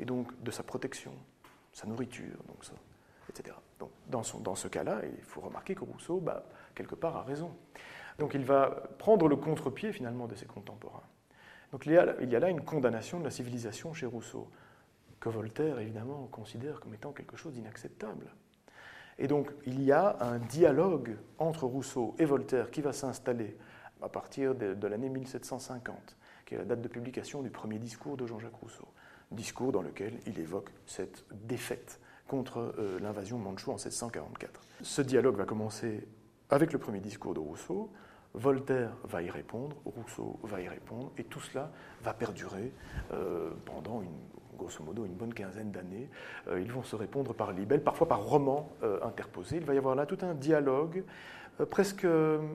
et 0.00 0.04
donc 0.04 0.42
de 0.42 0.50
sa 0.50 0.64
protection, 0.64 1.12
sa 1.72 1.86
nourriture, 1.86 2.42
donc 2.48 2.64
ça, 2.64 2.74
etc. 3.30 3.56
Donc, 3.78 3.90
dans, 4.08 4.22
dans 4.40 4.56
ce 4.56 4.66
cas-là, 4.66 5.02
il 5.16 5.22
faut 5.22 5.40
remarquer 5.40 5.76
que 5.76 5.84
Rousseau, 5.84 6.18
bah, 6.18 6.44
quelque 6.74 6.96
part, 6.96 7.16
a 7.16 7.22
raison. 7.22 7.56
Donc 8.18 8.34
il 8.34 8.44
va 8.44 8.88
prendre 8.98 9.28
le 9.28 9.36
contre-pied 9.36 9.92
finalement 9.92 10.26
de 10.26 10.34
ses 10.34 10.46
contemporains. 10.46 11.06
Donc 11.70 11.86
il 11.86 11.92
y 11.92 11.96
a 11.96 12.40
là 12.40 12.48
une 12.48 12.62
condamnation 12.62 13.20
de 13.20 13.24
la 13.24 13.30
civilisation 13.30 13.94
chez 13.94 14.06
Rousseau 14.06 14.50
que 15.20 15.28
Voltaire, 15.28 15.78
évidemment, 15.80 16.28
considère 16.30 16.80
comme 16.80 16.94
étant 16.94 17.12
quelque 17.12 17.36
chose 17.36 17.54
d'inacceptable. 17.54 18.26
Et 19.18 19.26
donc, 19.26 19.50
il 19.66 19.82
y 19.82 19.92
a 19.92 20.16
un 20.20 20.38
dialogue 20.38 21.16
entre 21.38 21.64
Rousseau 21.64 22.14
et 22.18 22.24
Voltaire 22.24 22.70
qui 22.70 22.80
va 22.80 22.92
s'installer 22.92 23.56
à 24.00 24.08
partir 24.08 24.54
de, 24.54 24.86
l'année 24.86 25.08
1750, 25.08 26.16
qui 26.46 26.54
est 26.54 26.58
la 26.58 26.64
date 26.64 26.82
de 26.82 26.88
publication 26.88 27.42
du 27.42 27.50
premier 27.50 27.78
discours 27.78 28.16
de 28.16 28.26
Jean-Jacques 28.26 28.54
Rousseau. 28.54 28.86
Discours 29.32 29.72
dans 29.72 29.82
lequel 29.82 30.18
il 30.26 30.38
évoque 30.38 30.70
cette 30.86 31.24
défaite 31.32 32.00
contre 32.28 32.74
euh, 32.78 32.98
l'invasion 33.00 33.38
mandchoue 33.38 33.72
en 33.72 33.74
1744. 33.74 34.60
Ce 34.82 35.02
dialogue 35.02 35.36
va 35.36 35.44
commencer 35.44 36.06
avec 36.48 36.72
le 36.72 36.78
premier 36.78 37.00
discours 37.00 37.34
de 37.34 37.40
Rousseau. 37.40 37.90
Voltaire 38.34 38.92
va 39.04 39.22
y 39.22 39.30
répondre, 39.30 39.76
Rousseau 39.84 40.38
va 40.44 40.60
y 40.60 40.68
répondre, 40.68 41.12
et 41.18 41.24
tout 41.24 41.40
cela 41.40 41.72
va 42.02 42.14
perdurer 42.14 42.72
euh, 43.12 43.50
pendant 43.64 44.02
une 44.02 44.16
grosso 44.58 44.82
modo 44.84 45.06
une 45.06 45.14
bonne 45.14 45.32
quinzaine 45.32 45.70
d'années. 45.70 46.10
Euh, 46.48 46.60
ils 46.60 46.70
vont 46.70 46.82
se 46.82 46.96
répondre 46.96 47.32
par 47.32 47.52
libelle, 47.52 47.82
parfois 47.82 48.08
par 48.08 48.22
roman 48.22 48.70
euh, 48.82 48.98
interposé. 49.02 49.56
Il 49.56 49.64
va 49.64 49.74
y 49.74 49.78
avoir 49.78 49.94
là 49.94 50.04
tout 50.04 50.18
un 50.20 50.34
dialogue 50.34 51.04
euh, 51.60 51.66
presque 51.66 52.06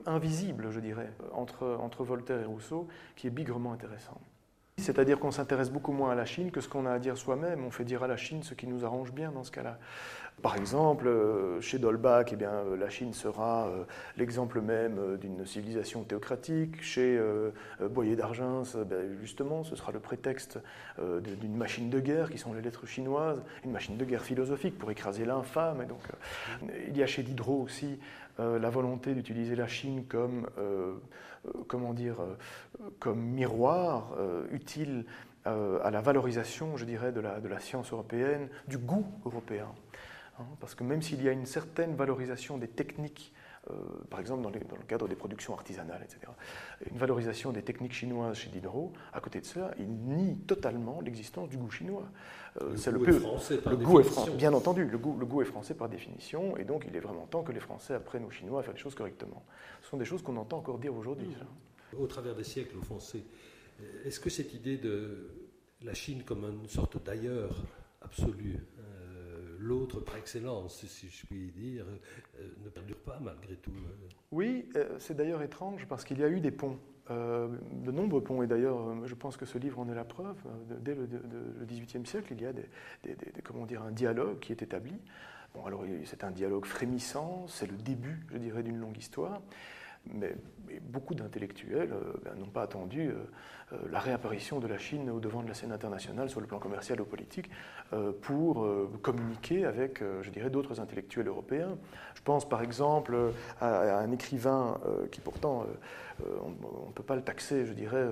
invisible, 0.06 0.70
je 0.70 0.80
dirais, 0.80 1.10
entre, 1.32 1.76
entre 1.80 2.04
Voltaire 2.04 2.40
et 2.40 2.44
Rousseau, 2.44 2.86
qui 3.16 3.26
est 3.26 3.30
bigrement 3.30 3.72
intéressant. 3.72 4.20
C'est-à-dire 4.76 5.20
qu'on 5.20 5.30
s'intéresse 5.30 5.70
beaucoup 5.70 5.92
moins 5.92 6.10
à 6.10 6.14
la 6.14 6.24
Chine 6.24 6.50
que 6.50 6.60
ce 6.60 6.68
qu'on 6.68 6.84
a 6.84 6.92
à 6.92 6.98
dire 6.98 7.16
soi-même. 7.16 7.64
On 7.64 7.70
fait 7.70 7.84
dire 7.84 8.02
à 8.02 8.08
la 8.08 8.16
Chine 8.16 8.42
ce 8.42 8.54
qui 8.54 8.66
nous 8.66 8.84
arrange 8.84 9.12
bien 9.12 9.30
dans 9.30 9.44
ce 9.44 9.52
cas-là. 9.52 9.78
Par 10.42 10.56
exemple, 10.56 11.06
euh, 11.06 11.58
chez 11.62 11.78
Dolbach, 11.78 12.26
eh 12.32 12.36
euh, 12.42 12.76
la 12.76 12.90
Chine 12.90 13.14
sera 13.14 13.66
euh, 13.66 13.84
l'exemple 14.18 14.60
même 14.60 15.16
d'une 15.16 15.46
civilisation 15.46 16.02
théocratique. 16.04 16.82
Chez 16.82 17.18
Boyer 17.80 18.14
d'Argens, 18.14 18.76
ben, 18.86 19.16
justement, 19.20 19.64
ce 19.64 19.74
sera 19.74 19.90
le 19.92 20.00
prétexte 20.00 20.58
d'une 20.98 21.56
machine 21.56 21.88
de 21.88 21.98
guerre, 21.98 22.30
qui 22.30 22.38
sont 22.38 22.52
les 22.52 22.60
lettres 22.60 22.86
chinoises, 22.86 23.42
une 23.64 23.72
machine 23.72 23.96
de 23.96 24.04
guerre 24.04 24.22
philosophique 24.22 24.78
pour 24.78 24.90
écraser 24.90 25.24
l'infâme. 25.24 25.82
Et 25.82 26.88
il 26.88 26.96
y 26.96 27.02
a 27.02 27.06
chez 27.06 27.22
Diderot 27.22 27.62
aussi 27.62 27.98
la 28.38 28.70
volonté 28.70 29.14
d'utiliser 29.14 29.56
la 29.56 29.66
Chine 29.66 30.04
comme, 30.06 30.46
comment 31.68 31.94
dire, 31.94 32.16
comme 32.98 33.20
miroir 33.20 34.14
utile 34.50 35.04
à 35.44 35.90
la 35.90 36.00
valorisation, 36.00 36.76
je 36.76 36.84
dirais, 36.84 37.12
de 37.12 37.20
la 37.20 37.60
science 37.60 37.92
européenne, 37.92 38.48
du 38.68 38.78
goût 38.78 39.06
européen. 39.24 39.68
Hein, 40.38 40.44
parce 40.60 40.74
que 40.74 40.82
même 40.84 41.02
s'il 41.02 41.22
y 41.22 41.28
a 41.28 41.32
une 41.32 41.46
certaine 41.46 41.94
valorisation 41.94 42.58
des 42.58 42.68
techniques 42.68 43.32
par 44.10 44.20
exemple 44.20 44.42
dans, 44.42 44.50
le 44.50 44.84
cadre 44.86 45.08
des 45.08 45.16
productions 45.16 45.54
artisanales, 45.54 46.02
etc. 46.02 46.30
Une 46.90 46.98
valorisation 46.98 47.52
des 47.52 47.62
techniques 47.62 47.94
chinoises 47.94 48.36
chez 48.36 48.50
Diderot, 48.50 48.92
à 49.12 49.20
côté 49.20 49.40
de 49.40 49.46
ça, 49.46 49.70
il 49.78 49.88
nie 49.88 50.38
totalement 50.40 51.00
l'existence 51.00 51.48
du 51.48 51.56
goût 51.56 51.70
chinois. 51.70 52.06
c'est 52.76 52.90
le, 52.90 52.98
goût 52.98 53.08
est 53.08 53.12
français 53.12 53.58
par 53.58 53.72
le 53.72 53.78
goût 53.78 54.00
est 54.00 54.04
français, 54.04 54.30
bien 54.32 54.52
entendu, 54.52 54.84
le 54.84 54.98
goût, 54.98 55.16
le 55.18 55.24
goût 55.24 55.40
est 55.40 55.46
français 55.46 55.74
par 55.74 55.88
définition, 55.88 56.56
et 56.58 56.64
donc 56.64 56.84
il 56.86 56.94
est 56.94 57.00
vraiment 57.00 57.26
temps 57.26 57.42
que 57.42 57.52
les 57.52 57.60
Français 57.60 57.94
apprennent 57.94 58.24
aux 58.24 58.30
Chinois 58.30 58.60
à 58.60 58.62
faire 58.62 58.74
les 58.74 58.78
choses 58.78 58.94
correctement. 58.94 59.44
Ce 59.82 59.88
sont 59.88 59.96
des 59.96 60.04
choses 60.04 60.22
qu'on 60.22 60.36
entend 60.36 60.58
encore 60.58 60.78
dire 60.78 60.94
aujourd'hui. 60.94 61.34
Au 61.98 62.06
travers 62.06 62.34
des 62.34 62.44
siècles, 62.44 62.76
au 62.76 62.82
fond, 62.82 62.98
est-ce 64.04 64.20
que 64.20 64.30
cette 64.30 64.52
idée 64.52 64.76
de 64.76 65.30
la 65.82 65.94
Chine 65.94 66.22
comme 66.22 66.44
une 66.44 66.68
sorte 66.68 67.02
d'ailleurs 67.02 67.64
absolu, 68.04 68.58
euh, 68.73 68.73
l'autre 69.64 70.00
par 70.00 70.16
excellence, 70.16 70.84
si 70.86 71.08
je 71.08 71.26
puis 71.26 71.50
dire, 71.52 71.84
euh, 72.38 72.48
ne 72.64 72.68
perdure 72.68 72.98
pas 72.98 73.18
malgré 73.20 73.56
tout 73.56 73.70
euh 73.70 74.08
Oui, 74.30 74.68
c'est 74.98 75.16
d'ailleurs 75.16 75.42
étrange 75.42 75.86
parce 75.88 76.04
qu'il 76.04 76.18
y 76.18 76.24
a 76.24 76.28
eu 76.28 76.40
des 76.40 76.50
ponts. 76.50 76.78
de 77.10 77.90
nombreux 77.90 78.22
ponts, 78.22 78.42
et 78.42 78.46
d'ailleurs, 78.46 79.06
je 79.06 79.14
pense 79.14 79.36
que 79.36 79.46
ce 79.46 79.58
livre 79.58 79.78
en 79.78 79.88
est 79.88 79.94
la 79.94 80.04
preuve. 80.04 80.36
Dès 80.80 80.94
le, 80.94 81.06
XVIIIe 81.64 82.06
siècle, 82.06 82.32
il 82.32 82.42
y 82.42 82.46
a 82.46 82.52
des, 82.52 82.66
comment 83.42 83.66
dire, 83.66 83.82
un 83.82 83.92
dialogue 83.92 84.38
qui 84.38 84.52
est 84.52 84.62
établi. 84.62 84.94
Bon, 85.54 85.64
alors 85.66 85.84
c'est 86.04 86.24
un 86.24 86.30
dialogue 86.30 86.64
frémissant, 86.64 87.46
c'est 87.46 87.70
le 87.70 87.76
début, 87.76 88.26
je 88.32 88.38
dirais, 88.38 88.62
d'une 88.62 88.78
longue 88.78 88.98
histoire 88.98 89.40
mais, 90.12 90.36
beaucoup 90.80 91.14
d'intellectuels 91.14 91.92
euh, 91.92 92.14
ben, 92.24 92.34
n'ont 92.38 92.50
pas 92.50 92.62
attendu 92.62 93.08
euh, 93.08 93.14
euh, 93.72 93.76
la 93.90 93.98
réapparition 93.98 94.60
de 94.60 94.66
la 94.66 94.78
Chine 94.78 95.10
au 95.10 95.20
devant 95.20 95.42
de 95.42 95.48
la 95.48 95.54
scène 95.54 95.72
internationale 95.72 96.28
sur 96.28 96.40
le 96.40 96.46
plan 96.46 96.58
commercial 96.58 97.00
ou 97.00 97.04
politique 97.04 97.50
pour 98.22 98.66
communiquer 99.02 99.66
avec, 99.66 100.02
je 100.22 100.30
dirais, 100.30 100.50
d'autres 100.50 100.80
intellectuels 100.80 101.28
européens. 101.28 101.78
Je 102.14 102.22
pense 102.22 102.48
par 102.48 102.60
exemple 102.62 103.16
à, 103.60 103.98
un 103.98 104.10
écrivain 104.10 104.80
qui 105.12 105.20
pourtant, 105.20 105.64
on 106.20 106.88
ne 106.88 106.92
peut 106.92 107.04
pas 107.04 107.14
le 107.14 107.22
taxer, 107.22 107.66
je 107.66 107.72
dirais, 107.72 108.04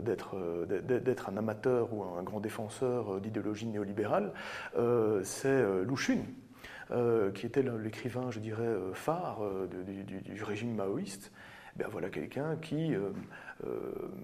d'être 0.00 1.28
un 1.28 1.36
amateur 1.36 1.92
ou 1.92 2.02
un 2.04 2.22
grand 2.22 2.40
défenseur 2.40 3.20
d'idéologie 3.20 3.66
néolibérale, 3.66 4.32
c'est. 5.24 5.48
Euh, 5.48 5.84
qui 7.34 7.46
était 7.46 7.62
l'écrivain, 7.62 8.30
je 8.30 8.38
dirais, 8.38 8.62
euh, 8.62 8.92
phare 8.92 9.42
euh, 9.42 9.66
du, 9.66 10.44
régime 10.44 10.74
maoïste, 10.74 11.32
ben 11.76 11.88
voilà 11.90 12.10
quelqu'un 12.10 12.56
qui, 12.56 12.94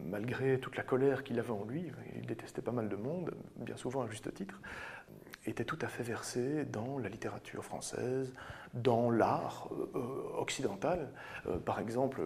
malgré 0.05 0.61
toute 0.61 0.77
la 0.77 0.83
colère 0.83 1.25
qu'il 1.25 1.39
avait 1.39 1.51
en 1.51 1.65
lui, 1.65 1.91
il 2.15 2.27
détestait 2.27 2.61
pas 2.61 2.73
mal 2.73 2.91
de 2.91 2.97
monde, 2.97 3.33
bien 3.57 3.79
souvent 3.79 4.03
à 4.03 4.07
juste 4.07 4.35
titre, 4.35 4.61
était 5.47 5.65
tout 5.65 5.79
à 5.81 5.89
fait 5.89 6.03
versé 6.03 6.67
dans 6.67 6.99
la 6.99 7.09
littérature 7.09 7.65
française, 7.65 8.35
dans 8.75 9.11
l'art 9.11 9.71
occidental. 10.37 11.09
par 11.65 11.81
exemple, 11.81 12.21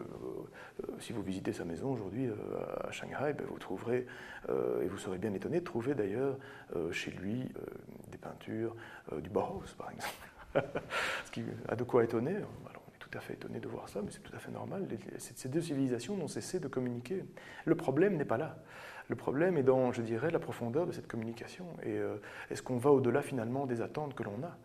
si 0.99 1.13
vous 1.13 1.23
visitez 1.23 1.53
sa 1.53 1.65
maison 1.65 1.93
aujourd'hui 1.93 2.29
à 2.83 2.91
Shanghai, 2.91 3.33
ben 3.33 3.47
vous 3.49 3.61
trouverez, 3.61 4.09
et 4.49 4.89
vous 4.89 4.99
serez 4.99 5.19
bien 5.19 5.33
étonné 5.35 5.61
de 5.61 5.65
trouver 5.65 5.95
d'ailleurs 5.95 6.37
chez 6.91 7.13
lui 7.13 7.49
des 8.11 8.19
peintures 8.19 8.75
du 9.19 9.31
Bauhaus, 9.31 9.73
par 9.79 9.93
exemple. 9.93 10.32
Ce 11.25 11.31
qui 11.31 11.43
a 11.69 11.77
de 11.77 11.85
quoi 11.85 12.05
étonner. 12.05 12.35
On 12.35 12.69
est 12.69 12.99
tout 12.99 13.11
à 13.19 13.21
fait 13.21 13.35
étonné 13.35 13.61
de 13.61 13.69
voir 13.69 13.89
ça, 13.89 14.01
mais 14.03 14.11
c'est 14.11 14.23
tout 14.23 14.35
à 14.35 14.39
fait 14.39 14.51
normal. 14.51 14.87
Ces 15.19 15.49
deux 15.49 15.61
civilisations 15.61 16.17
n'ont 16.17 16.29
cessé 16.29 16.61
de 16.61 16.69
communiquer. 16.69 17.25
Le 17.65 17.75
problème 17.75 18.17
n'est 18.17 18.25
pas 18.25 18.39
là. 18.39 18.59
Le 19.09 19.17
problème 19.17 19.59
est 19.59 19.63
dans, 19.63 19.93
je 19.93 20.01
dirais, 20.01 20.31
la 20.31 20.39
profondeur 20.39 20.87
de 20.87 20.93
cette 20.93 21.07
communication. 21.07 21.67
Et 21.83 21.99
euh, 21.99 22.17
est-ce 22.51 22.63
qu'on 22.63 22.79
va 22.79 22.91
au-delà 22.91 23.21
finalement 23.21 23.67
des 23.67 23.83
attentes 23.83 24.15
que 24.15 24.23
l'on 24.23 24.43
a? 24.43 24.57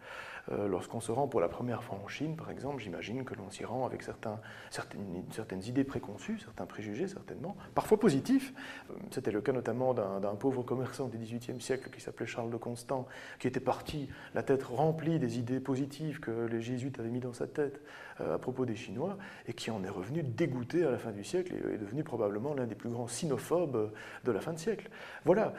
Lorsqu'on 0.50 1.02
se 1.02 1.12
rend 1.12 1.28
pour 1.28 1.42
la 1.42 1.50
première 1.50 1.84
fois 1.84 2.00
en 2.04 2.08
Chine, 2.08 2.36
par 2.36 2.50
exemple, 2.50 2.82
j'imagine 2.82 3.26
que 3.26 3.34
l'on 3.34 3.50
s'y 3.50 3.66
rend 3.66 3.86
avec 3.86 4.04
certaines, 4.04 5.64
idées 5.64 5.84
préconçues, 5.84 6.40
certains 6.40 6.66
préjugés 6.66 7.08
certainement, 7.08 7.56
parfois 7.76 8.00
positifs. 8.00 8.54
Euh, 8.90 8.94
c'était 9.12 9.32
le 9.32 9.42
cas 9.42 9.52
notamment 9.52 9.94
d'un 9.94 10.36
pauvre 10.36 10.64
commerçant 10.64 11.08
du 11.08 11.18
XVIIIe 11.18 11.62
siècle 11.62 11.90
qui 11.90 12.02
s'appelait 12.02 12.26
Charles 12.26 12.50
de 12.50 12.58
Constant, 12.58 13.08
qui 13.40 13.48
était 13.48 13.60
parti 13.60 14.10
la 14.34 14.44
tête 14.44 14.64
remplie 14.64 15.20
des 15.20 15.40
idées 15.40 15.60
positives 15.60 16.20
que 16.20 16.46
les 16.46 16.62
jésuites 16.62 17.00
avaient 17.00 17.10
mis 17.10 17.20
dans 17.20 17.34
sa 17.34 17.48
tête 17.48 17.82
euh, 18.22 18.36
à 18.36 18.40
propos 18.40 18.66
des 18.66 18.76
Chinois, 18.76 19.18
et 19.48 19.54
qui 19.54 19.72
en 19.72 19.84
est 19.84 19.90
revenu 19.90 20.24
dégoûté 20.24 20.84
à 20.86 20.92
la 20.92 20.98
fin 20.98 21.12
du 21.12 21.24
siècle 21.24 21.54
et 21.54 21.76
est 21.76 21.78
devenu 21.78 22.04
probablement 22.04 22.54
l'un 22.54 22.66
des 22.66 22.76
plus 22.76 22.90
grands 22.90 23.08
sinophobes 23.08 23.92
de 24.24 24.32
la 24.32 24.40
fin 24.40 24.54
de 24.54 24.60
siècle. 24.60 24.90
Voilà. 25.26 25.54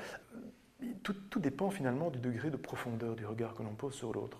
Tout, 1.02 1.40
dépend 1.40 1.70
finalement 1.70 2.08
du 2.08 2.20
degré 2.20 2.50
de 2.50 2.56
profondeur 2.56 3.16
du 3.16 3.26
regard 3.26 3.54
que 3.54 3.64
l'on 3.64 3.74
pose 3.74 3.94
sur 3.94 4.12
l'autre. 4.12 4.38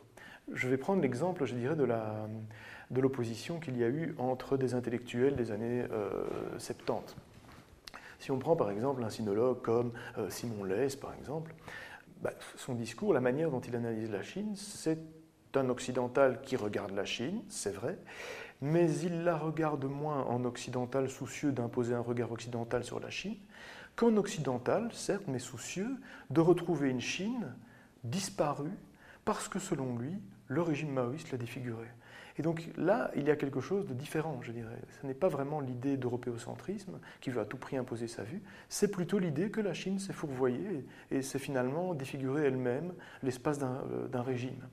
Je 0.53 0.68
vais 0.68 0.76
prendre 0.76 1.03
l'exemple, 1.03 1.44
je 1.44 1.55
dirais, 1.55 1.76
de 1.76 3.01
l'opposition 3.01 3.61
qu'il 3.61 3.76
y 3.76 3.84
a 3.84 3.88
eu 3.88 4.14
entre 4.18 4.57
des 4.57 4.74
intellectuels 4.74 5.36
des 5.36 5.51
années 5.51 5.84
70. 6.59 6.90
Euh, 6.90 7.18
si 8.18 8.30
on 8.30 8.38
prend 8.38 8.57
par 8.57 8.70
exemple 8.70 9.05
un 9.05 9.11
sinologue 9.11 9.62
comme 9.62 9.92
euh, 10.16 10.28
Simon 10.30 10.64
Leys, 10.64 10.96
par 10.96 11.14
exemple, 11.14 11.55
bah, 12.22 12.32
son 12.57 12.74
discours, 12.74 13.12
la 13.12 13.20
manière 13.20 13.51
dont 13.51 13.61
il 13.61 13.76
analyse 13.76 14.11
la 14.11 14.22
Chine, 14.22 14.55
c'est 14.57 14.99
un 15.55 15.68
occidental 15.68 16.40
qui 16.42 16.57
regarde 16.57 16.92
la 16.92 17.05
Chine, 17.05 17.42
c'est 17.49 17.72
vrai, 17.72 17.99
mais 18.61 18.92
il 18.99 19.22
la 19.22 19.36
regarde 19.36 19.84
moins 19.84 20.24
en 20.24 20.44
occidental 20.44 21.09
soucieux 21.09 21.53
d'imposer 21.53 21.94
un 21.94 22.01
regard 22.01 22.32
occidental 22.32 22.84
sur 22.84 23.01
la 23.01 23.11
Chine 23.11 23.36
qu'en 23.94 24.16
occidental, 24.16 24.90
certes, 24.92 25.24
mais 25.26 25.40
soucieux 25.40 25.96
de 26.30 26.40
retrouver 26.40 26.88
une 26.88 27.01
Chine 27.01 27.55
disparue 28.05 28.76
parce 29.24 29.49
que 29.49 29.59
selon 29.59 29.96
lui, 29.96 30.20
le 30.49 30.62
régime 30.62 30.90
maoïste 30.90 31.30
l'a 31.30 31.38
défiguré. 31.38 31.86
Et 32.38 32.42
donc 32.42 32.68
là, 32.76 33.11
il 33.16 33.24
y 33.24 33.30
a 33.30 33.36
quelque 33.36 33.61
chose 33.61 33.86
de 33.86 33.94
différent, 33.94 34.38
je 34.42 34.53
dirais. 34.53 34.78
Ce 35.01 35.07
n'est 35.07 35.14
pas 35.14 35.28
vraiment 35.28 35.61
l'idée 35.61 35.96
d'européocentrisme 35.96 37.01
qui 37.20 37.30
veut 37.30 37.40
à 37.40 37.44
tout 37.44 37.57
prix 37.57 37.76
imposer 37.76 38.07
sa 38.07 38.22
vue, 38.22 38.40
c'est 38.68 38.90
plutôt 38.90 39.18
l'idée 39.18 39.51
que 39.51 39.61
la 39.61 39.74
Chine 39.74 39.99
s'est 39.99 40.12
fourvoyée 40.12 40.86
et 41.11 41.22
s'est 41.22 41.40
finalement 41.40 41.94
défigurée 41.94 42.44
elle-même 42.44 42.94
l'espace 43.22 43.59
d'un 43.59 43.82
euh, 43.90 44.22
régime. 44.22 44.68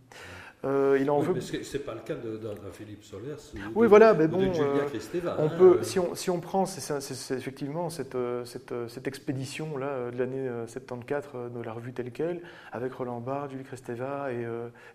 Euh, 0.66 0.98
il 1.00 1.12
en 1.12 1.20
veut. 1.20 1.40
c'est 1.42 1.86
pas 1.86 1.94
le 1.94 2.00
cas 2.00 2.16
d'un 2.16 2.72
Philippe 2.72 3.04
Solers 3.04 3.36
ou 3.54 3.60
oui, 3.76 3.86
de, 3.86 3.90
voilà, 3.90 4.14
mais 4.14 4.28
bon, 4.28 4.52
Julia 4.52 4.86
Kristeva. 4.88 5.36
On 5.38 5.46
hein, 5.46 5.52
peut, 5.58 5.78
euh. 5.80 5.84
si, 5.84 6.00
on, 6.00 6.16
si 6.16 6.30
on 6.32 6.40
prend 6.40 6.66
effectivement 6.66 7.90
cette, 7.90 8.18
cette, 8.46 8.74
cette 8.88 9.08
expédition-là 9.08 10.12
de 10.12 10.18
l'année 10.18 10.50
74 10.68 11.52
de 11.52 11.62
la 11.62 11.72
revue 11.72 11.94
telle 11.94 12.12
quelle, 12.12 12.42
avec 12.72 12.94
Roland 12.94 13.20
Barthes, 13.20 13.52
Julie 13.52 13.64
Kristeva 13.64 14.32
et, 14.32 14.46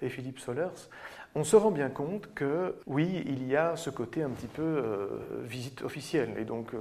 et 0.02 0.08
Philippe 0.08 0.40
Solers, 0.40 0.88
on 1.36 1.44
se 1.44 1.54
rend 1.54 1.70
bien 1.70 1.88
compte 1.88 2.34
que 2.34 2.74
oui, 2.86 3.22
il 3.26 3.46
y 3.46 3.54
a 3.54 3.76
ce 3.76 3.90
côté 3.90 4.24
un 4.24 4.30
petit 4.30 4.48
peu 4.48 4.82
visite 5.44 5.82
officielle, 5.82 6.34
et 6.38 6.44
donc 6.44 6.72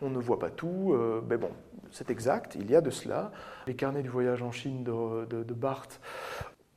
on 0.00 0.10
ne 0.10 0.18
voit 0.18 0.38
pas 0.38 0.50
tout, 0.50 0.96
mais 1.28 1.36
bon, 1.36 1.50
c'est 1.90 2.10
exact, 2.10 2.54
il 2.54 2.70
y 2.70 2.76
a 2.76 2.80
de 2.80 2.90
cela. 2.90 3.32
Les 3.66 3.74
carnets 3.74 4.02
du 4.02 4.08
voyage 4.08 4.42
en 4.42 4.52
Chine 4.52 4.84
de, 4.84 5.24
de, 5.24 5.42
de 5.42 5.54
Barthes 5.54 6.00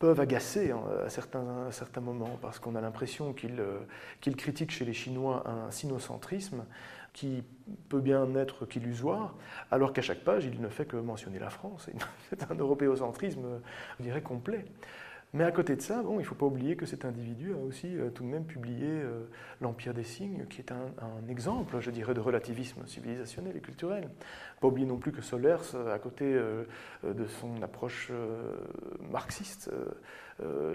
peuvent 0.01 0.19
agacer 0.19 0.71
hein, 0.71 0.81
à, 1.05 1.09
certains, 1.09 2.01
moments, 2.01 2.39
parce 2.41 2.57
qu'on 2.57 2.73
a 2.73 2.81
l'impression 2.81 3.33
qu'ils 3.33 3.59
euh, 3.59 3.77
critiquent 4.35 4.71
chez 4.71 4.83
les 4.83 4.93
Chinois 4.93 5.43
un 5.47 5.69
sinocentrisme 5.69 6.65
qui 7.13 7.43
peut 7.87 7.99
bien 7.99 8.33
être 8.35 8.65
qu'illusoire, 8.65 9.35
alors 9.69 9.93
qu'à 9.93 10.01
chaque 10.01 10.23
page, 10.23 10.45
il 10.45 10.59
ne 10.59 10.69
fait 10.69 10.85
que 10.85 10.97
mentionner 10.97 11.37
la 11.37 11.51
France. 11.51 11.87
C'est 12.29 12.51
un 12.51 12.55
européocentrisme, 12.55 13.61
je 13.99 14.03
dirais, 14.03 14.23
complet. 14.23 14.65
Mais 15.33 15.45
à 15.45 15.51
côté 15.51 15.77
de 15.77 15.81
ça, 15.81 16.03
bon, 16.03 16.15
il 16.15 16.23
ne 16.23 16.23
faut 16.23 16.35
pas 16.35 16.45
oublier 16.45 16.75
que 16.75 16.85
cet 16.85 17.05
individu 17.05 17.53
a 17.53 17.57
aussi 17.57 17.87
euh, 17.97 18.09
tout 18.09 18.23
de 18.23 18.27
même 18.27 18.43
publié 18.43 18.87
euh, 18.87 19.23
L'Empire 19.61 19.93
des 19.93 20.03
signes, 20.03 20.45
qui 20.49 20.59
est 20.59 20.73
un, 20.73 21.29
exemple, 21.29 21.79
je 21.79 21.89
dirais, 21.89 22.13
de 22.13 22.19
relativisme 22.19 22.85
civilisationnel 22.85 23.55
et 23.55 23.61
culturel. 23.61 24.09
Pas 24.59 24.67
oublier 24.67 24.87
non 24.87 24.97
plus 24.97 25.13
que 25.13 25.21
Solers, 25.21 25.75
à 25.93 25.99
côté 25.99 26.25
euh, 26.25 26.65
de 27.03 27.27
son 27.27 27.61
approche 27.61 28.11
marxiste 29.11 29.69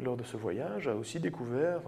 lors 0.00 0.16
de 0.16 0.22
ce 0.22 0.36
voyage, 0.36 0.86
a 0.86 0.94
aussi 0.94 1.18
découvert, 1.18 1.80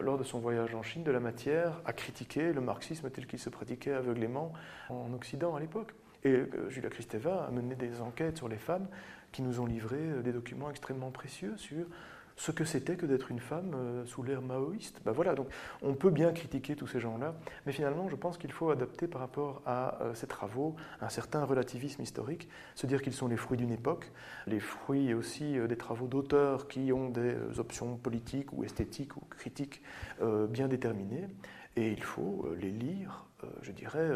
lors 0.00 0.16
de 0.16 0.24
son 0.24 0.38
voyage 0.38 0.74
en 0.74 0.82
Chine, 0.82 1.04
de 1.04 1.10
la 1.10 1.20
matière 1.20 1.82
à 1.84 1.92
critiquer 1.92 2.54
le 2.54 2.62
marxisme 2.62 3.10
tel 3.10 3.26
qu'il 3.26 3.38
se 3.38 3.50
pratiquait 3.50 3.92
aveuglément 3.92 4.54
en 4.88 5.12
Occident 5.12 5.54
à 5.54 5.60
l'époque. 5.60 5.92
Et 6.24 6.44
Julia 6.68 6.88
Kristeva 6.88 7.44
a 7.44 7.50
mené 7.50 7.74
des 7.74 8.00
enquêtes 8.00 8.38
sur 8.38 8.48
les 8.48 8.56
femmes 8.56 8.86
qui 9.34 9.42
nous 9.42 9.60
ont 9.60 9.66
livré 9.66 9.98
euh, 9.98 10.22
des 10.22 10.32
documents 10.32 10.70
extrêmement 10.70 11.10
précieux 11.10 11.54
sur 11.56 11.84
ce 12.36 12.50
que 12.50 12.64
c'était 12.64 12.96
que 12.96 13.06
d'être 13.06 13.30
une 13.30 13.40
femme 13.40 13.72
euh, 13.74 14.06
sous 14.06 14.22
l'ère 14.22 14.42
maoïste. 14.42 15.00
Ben 15.04 15.12
voilà, 15.12 15.34
donc 15.34 15.48
on 15.82 15.94
peut 15.94 16.10
bien 16.10 16.32
critiquer 16.32 16.76
tous 16.76 16.86
ces 16.86 17.00
gens-là, 17.00 17.34
mais 17.66 17.72
finalement, 17.72 18.08
je 18.08 18.16
pense 18.16 18.38
qu'il 18.38 18.52
faut 18.52 18.70
adapter 18.70 19.08
par 19.08 19.20
rapport 19.20 19.60
à 19.66 20.00
euh, 20.02 20.14
ces 20.14 20.28
travaux 20.28 20.76
un 21.00 21.08
certain 21.08 21.44
relativisme 21.44 22.00
historique, 22.02 22.48
se 22.76 22.86
dire 22.86 23.02
qu'ils 23.02 23.12
sont 23.12 23.26
les 23.26 23.36
fruits 23.36 23.58
d'une 23.58 23.72
époque, 23.72 24.12
les 24.46 24.60
fruits 24.60 25.14
aussi 25.14 25.56
des 25.68 25.76
travaux 25.76 26.06
d'auteurs 26.06 26.68
qui 26.68 26.92
ont 26.92 27.08
des 27.08 27.34
options 27.58 27.96
politiques 27.96 28.52
ou 28.52 28.64
esthétiques 28.64 29.16
ou 29.16 29.20
critiques 29.30 29.82
bien 30.48 30.68
déterminées, 30.68 31.28
et 31.76 31.90
il 31.90 32.02
faut 32.02 32.48
les 32.60 32.70
lire, 32.70 33.26
je 33.62 33.72
dirais, 33.72 34.10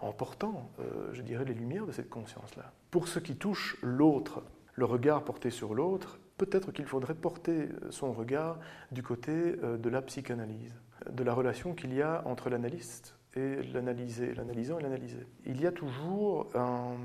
en 0.00 0.12
portant, 0.12 0.70
je 1.12 1.22
dirais, 1.22 1.44
les 1.44 1.54
lumières 1.54 1.86
de 1.86 1.92
cette 1.92 2.10
conscience-là. 2.10 2.72
Pour 2.90 3.08
ce 3.08 3.18
qui 3.18 3.36
touche 3.36 3.76
l'autre, 3.82 4.42
le 4.74 4.84
regard 4.84 5.24
porté 5.24 5.50
sur 5.50 5.74
l'autre, 5.74 6.18
peut-être 6.36 6.72
qu'il 6.72 6.86
faudrait 6.86 7.14
porter 7.14 7.68
son 7.90 8.12
regard 8.12 8.58
du 8.90 9.02
côté 9.02 9.52
de 9.56 9.88
la 9.88 10.02
psychanalyse, 10.02 10.74
de 11.10 11.22
la 11.22 11.32
relation 11.32 11.74
qu'il 11.74 11.94
y 11.94 12.02
a 12.02 12.22
entre 12.26 12.50
l'analyste 12.50 13.16
et 13.34 13.62
l'analysé, 13.72 14.34
l'analysant 14.34 14.78
et 14.78 14.82
l'analysé. 14.82 15.26
Il 15.46 15.60
y 15.60 15.66
a 15.66 15.72
toujours 15.72 16.48
un, 16.54 16.96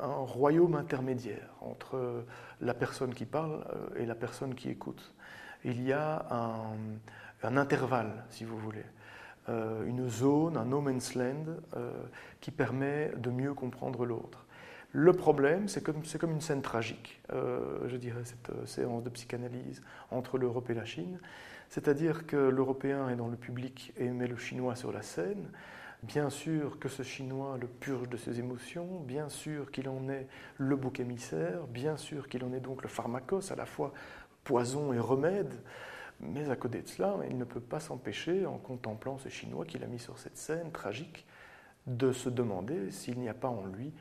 royaume 0.00 0.74
intermédiaire 0.74 1.50
entre 1.60 2.24
la 2.60 2.74
personne 2.74 3.14
qui 3.14 3.24
parle 3.24 3.64
et 3.96 4.06
la 4.06 4.14
personne 4.14 4.54
qui 4.54 4.68
écoute. 4.68 5.14
Il 5.64 5.82
y 5.82 5.92
a 5.92 6.26
un 7.42 7.56
intervalle, 7.56 8.24
si 8.28 8.44
vous 8.44 8.58
voulez. 8.58 8.84
Euh, 9.50 9.84
une 9.84 10.08
zone, 10.08 10.56
un 10.56 10.64
no 10.64 10.80
man's 10.80 11.14
land, 11.14 11.44
euh, 11.76 11.92
qui 12.40 12.50
permet 12.50 13.12
de 13.18 13.30
mieux 13.30 13.52
comprendre 13.52 14.06
l'autre. 14.06 14.43
Le 14.96 15.12
problème, 15.12 15.66
c'est 15.66 15.82
comme, 15.82 16.04
une 16.30 16.40
scène 16.40 16.62
tragique, 16.62 17.20
euh, 17.32 17.80
je 17.88 17.96
dirais, 17.96 18.24
cette 18.24 18.52
séance 18.64 19.02
de 19.02 19.10
psychanalyse 19.10 19.82
entre 20.12 20.38
l'Europe 20.38 20.70
et 20.70 20.74
la 20.74 20.84
Chine. 20.84 21.18
C'est-à-dire 21.68 22.28
que 22.28 22.36
l'Européen 22.36 23.08
est 23.08 23.16
dans 23.16 23.26
le 23.26 23.36
public 23.36 23.92
et 23.96 24.08
met 24.10 24.28
le 24.28 24.36
Chinois 24.36 24.76
sur 24.76 24.92
la 24.92 25.02
scène. 25.02 25.50
Bien 26.04 26.30
sûr 26.30 26.78
que 26.78 26.88
ce 26.88 27.02
Chinois 27.02 27.58
le 27.60 27.66
purge 27.66 28.08
de 28.08 28.16
ses 28.16 28.38
émotions, 28.38 29.00
bien 29.00 29.28
sûr 29.28 29.72
qu'il 29.72 29.88
en 29.88 30.08
est 30.08 30.28
le 30.58 30.76
bouc 30.76 31.00
émissaire, 31.00 31.66
bien 31.66 31.96
sûr 31.96 32.28
qu'il 32.28 32.44
en 32.44 32.52
est 32.52 32.60
donc 32.60 32.82
le 32.82 32.88
pharmacos, 32.88 33.50
à 33.50 33.56
la 33.56 33.66
fois 33.66 33.92
poison 34.44 34.92
et 34.92 35.00
remède. 35.00 35.54
Mais 36.20 36.50
à 36.50 36.54
côté 36.54 36.82
de 36.82 36.86
cela, 36.86 37.16
il 37.28 37.36
ne 37.36 37.44
peut 37.44 37.58
pas 37.58 37.80
s'empêcher, 37.80 38.46
en 38.46 38.58
contemplant 38.58 39.18
ce 39.18 39.28
Chinois 39.28 39.64
qu'il 39.64 39.82
a 39.82 39.88
mis 39.88 39.98
sur 39.98 40.20
cette 40.20 40.38
scène 40.38 40.70
tragique, 40.70 41.26
de 41.88 42.12
se 42.12 42.28
demander 42.28 42.92
s'il 42.92 43.18
n'y 43.18 43.28
a 43.28 43.34
pas 43.34 43.48
en 43.48 43.66
lui, 43.66 43.92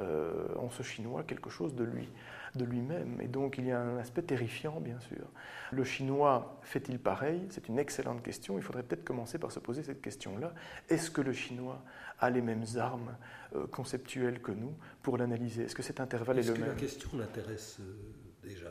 euh, 0.00 0.46
en 0.56 0.70
ce 0.70 0.82
Chinois, 0.82 1.22
quelque 1.22 1.50
chose 1.50 1.74
de 1.74 1.84
lui, 1.84 2.08
de 2.54 2.64
lui-même. 2.64 3.20
Et 3.20 3.28
donc 3.28 3.58
il 3.58 3.66
y 3.66 3.72
a 3.72 3.78
un 3.78 3.98
aspect 3.98 4.22
terrifiant, 4.22 4.80
bien 4.80 4.98
sûr. 5.00 5.26
Le 5.70 5.84
Chinois 5.84 6.58
fait-il 6.62 6.98
pareil? 6.98 7.42
C'est 7.50 7.68
une 7.68 7.78
excellente 7.78 8.22
question. 8.22 8.56
Il 8.56 8.62
faudrait 8.62 8.82
peut-être 8.84 9.04
commencer 9.04 9.38
par 9.38 9.52
se 9.52 9.58
poser 9.58 9.82
cette 9.82 10.00
question-là. 10.00 10.54
Est-ce 10.88 11.10
que 11.10 11.20
le 11.20 11.34
Chinois 11.34 11.82
a 12.18 12.30
les 12.30 12.40
mêmes 12.40 12.64
armes 12.76 13.14
euh, 13.54 13.66
conceptuelles 13.66 14.40
que 14.40 14.52
nous 14.52 14.74
pour 15.02 15.18
l'analyser? 15.18 15.64
Est-ce 15.64 15.74
que 15.74 15.82
cet 15.82 16.00
intervalle 16.00 16.38
est, 16.38 16.48
le 16.48 16.54
même 16.54 16.62
Est-ce 16.62 16.68
que 16.68 16.74
la 16.74 16.80
question 16.80 17.10
l'intéresse 17.18 17.76
euh, 17.80 18.48
déjà? 18.48 18.70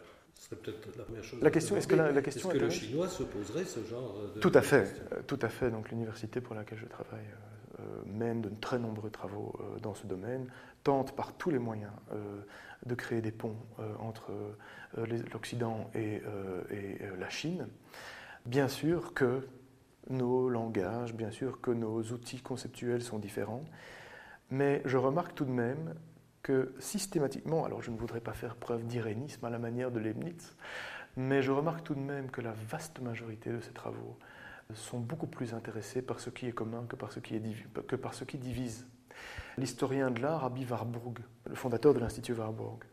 Peut-être 0.50 0.98
la 0.98 1.04
première 1.04 1.24
chose. 1.24 1.42
La 1.42 1.52
question, 1.52 1.78
est-ce 1.78 1.88
que 1.88 1.96
la, 1.96 2.22
question 2.22 2.50
est-ce 2.50 2.60
que 2.60 2.64
le 2.66 2.70
chinois 2.72 3.08
se 3.08 3.24
poserait 3.24 3.64
ce 3.64 3.86
genre 3.86 4.18
de 4.36 4.40
Tout 4.40 4.52
à 4.54 4.62
fait, 4.62 4.92
tout 5.26 5.40
à 5.42 5.48
fait. 5.48 5.70
Donc 5.70 5.90
l'université 5.92 6.42
pour 6.42 6.56
laquelle 6.56 6.80
je 6.80 6.88
travaille 6.88 7.24
mène 8.06 8.42
de 8.42 8.50
très 8.50 8.80
nombreux 8.80 9.10
travaux 9.10 9.60
dans 9.82 9.94
ce 9.94 10.08
domaine, 10.08 10.48
tente 10.84 11.16
par 11.16 11.34
tous 11.34 11.50
les 11.50 11.60
moyens 11.60 11.92
de 12.86 12.96
créer 12.96 13.22
des 13.22 13.32
ponts 13.32 13.58
entre 14.00 14.32
l'Occident 15.34 15.90
et, 15.94 16.22
et, 16.70 16.98
la 17.20 17.30
Chine. 17.30 17.68
Bien 18.46 18.68
sûr 18.68 19.14
que 19.14 19.48
nos 20.10 20.50
langages, 20.50 21.14
bien 21.14 21.32
sûr 21.32 21.62
que 21.62 21.72
nos 21.72 22.02
outils 22.12 22.42
conceptuels 22.42 23.04
sont 23.04 23.20
différents, 23.20 23.64
mais 24.50 24.82
je 24.86 24.98
remarque 24.98 25.36
tout 25.36 25.46
de 25.46 25.52
même 25.52 25.96
que 26.44 26.74
systématiquement, 26.80 27.66
alors 27.66 27.82
je 27.82 27.92
ne 27.92 27.98
voudrais 27.98 28.20
pas 28.20 28.34
faire 28.34 28.56
preuve 28.56 28.86
d'irénisme 28.86 29.46
à 29.46 29.50
la 29.50 29.60
manière 29.60 29.92
de 29.92 30.00
Leibniz, 30.00 30.56
mais 31.16 31.42
je 31.42 31.52
remarque 31.52 31.84
tout 31.84 31.96
de 31.96 32.00
même 32.00 32.30
que 32.30 32.42
la 32.42 32.54
vaste 32.54 33.00
majorité 33.00 33.52
de 33.52 33.60
ces 33.60 33.72
travaux 33.72 34.18
sont 34.76 35.00
beaucoup 35.00 35.28
plus 35.28 35.54
intéressés 35.54 36.02
par 36.02 36.20
ce 36.20 36.30
qui 36.30 36.48
est 36.48 36.52
commun 36.52 36.86
que 36.88 36.96
par 36.96 37.12
ce 37.12 37.20
qui, 37.20 37.36
est 37.36 37.42
que 37.88 37.96
par 37.96 38.14
ce 38.14 38.24
qui 38.24 38.38
divise. 38.38 38.88
L'historien 39.58 40.12
de 40.12 40.22
l'art, 40.22 40.46
Abby 40.46 40.66
Warburg, 40.66 41.20
le 41.48 41.56
fondateur 41.56 41.94
de 41.94 42.00
l'Institut 42.00 42.34
Warburg, 42.34 42.84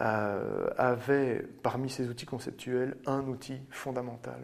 euh, 0.00 0.70
avait 0.78 1.42
parmi 1.62 1.90
ses 1.90 2.08
outils 2.08 2.26
conceptuels 2.26 2.96
un 3.06 3.26
outil 3.26 3.60
fondamental 3.70 4.40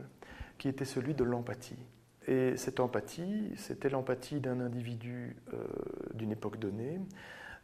qui 0.59 0.69
était 0.69 0.85
celui 0.85 1.15
de 1.15 1.25
l'empathie. 1.25 1.79
Et 2.27 2.57
cette 2.57 2.81
empathie, 2.81 3.53
c'était 3.57 3.89
l'empathie 3.89 4.41
d'un 4.41 4.61
individu 4.61 5.37
euh, 5.55 5.59
d'une 6.15 6.33
époque 6.33 6.59
donnée, 6.59 7.01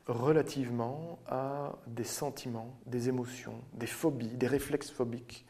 relativement 0.07 1.19
à 1.27 1.75
des 1.87 2.05
sentiments, 2.05 2.79
des 2.87 3.09
émotions, 3.09 3.61
des 3.75 3.87
phobies, 3.87 4.37
des 4.37 4.47
réflexes 4.47 4.91
phobiques, 4.91 5.45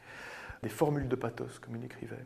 des 0.63 0.69
formules 0.69 1.07
de 1.07 1.15
pathos, 1.15 1.59
comme 1.59 1.75
il 1.75 1.85
écrivait, 1.85 2.25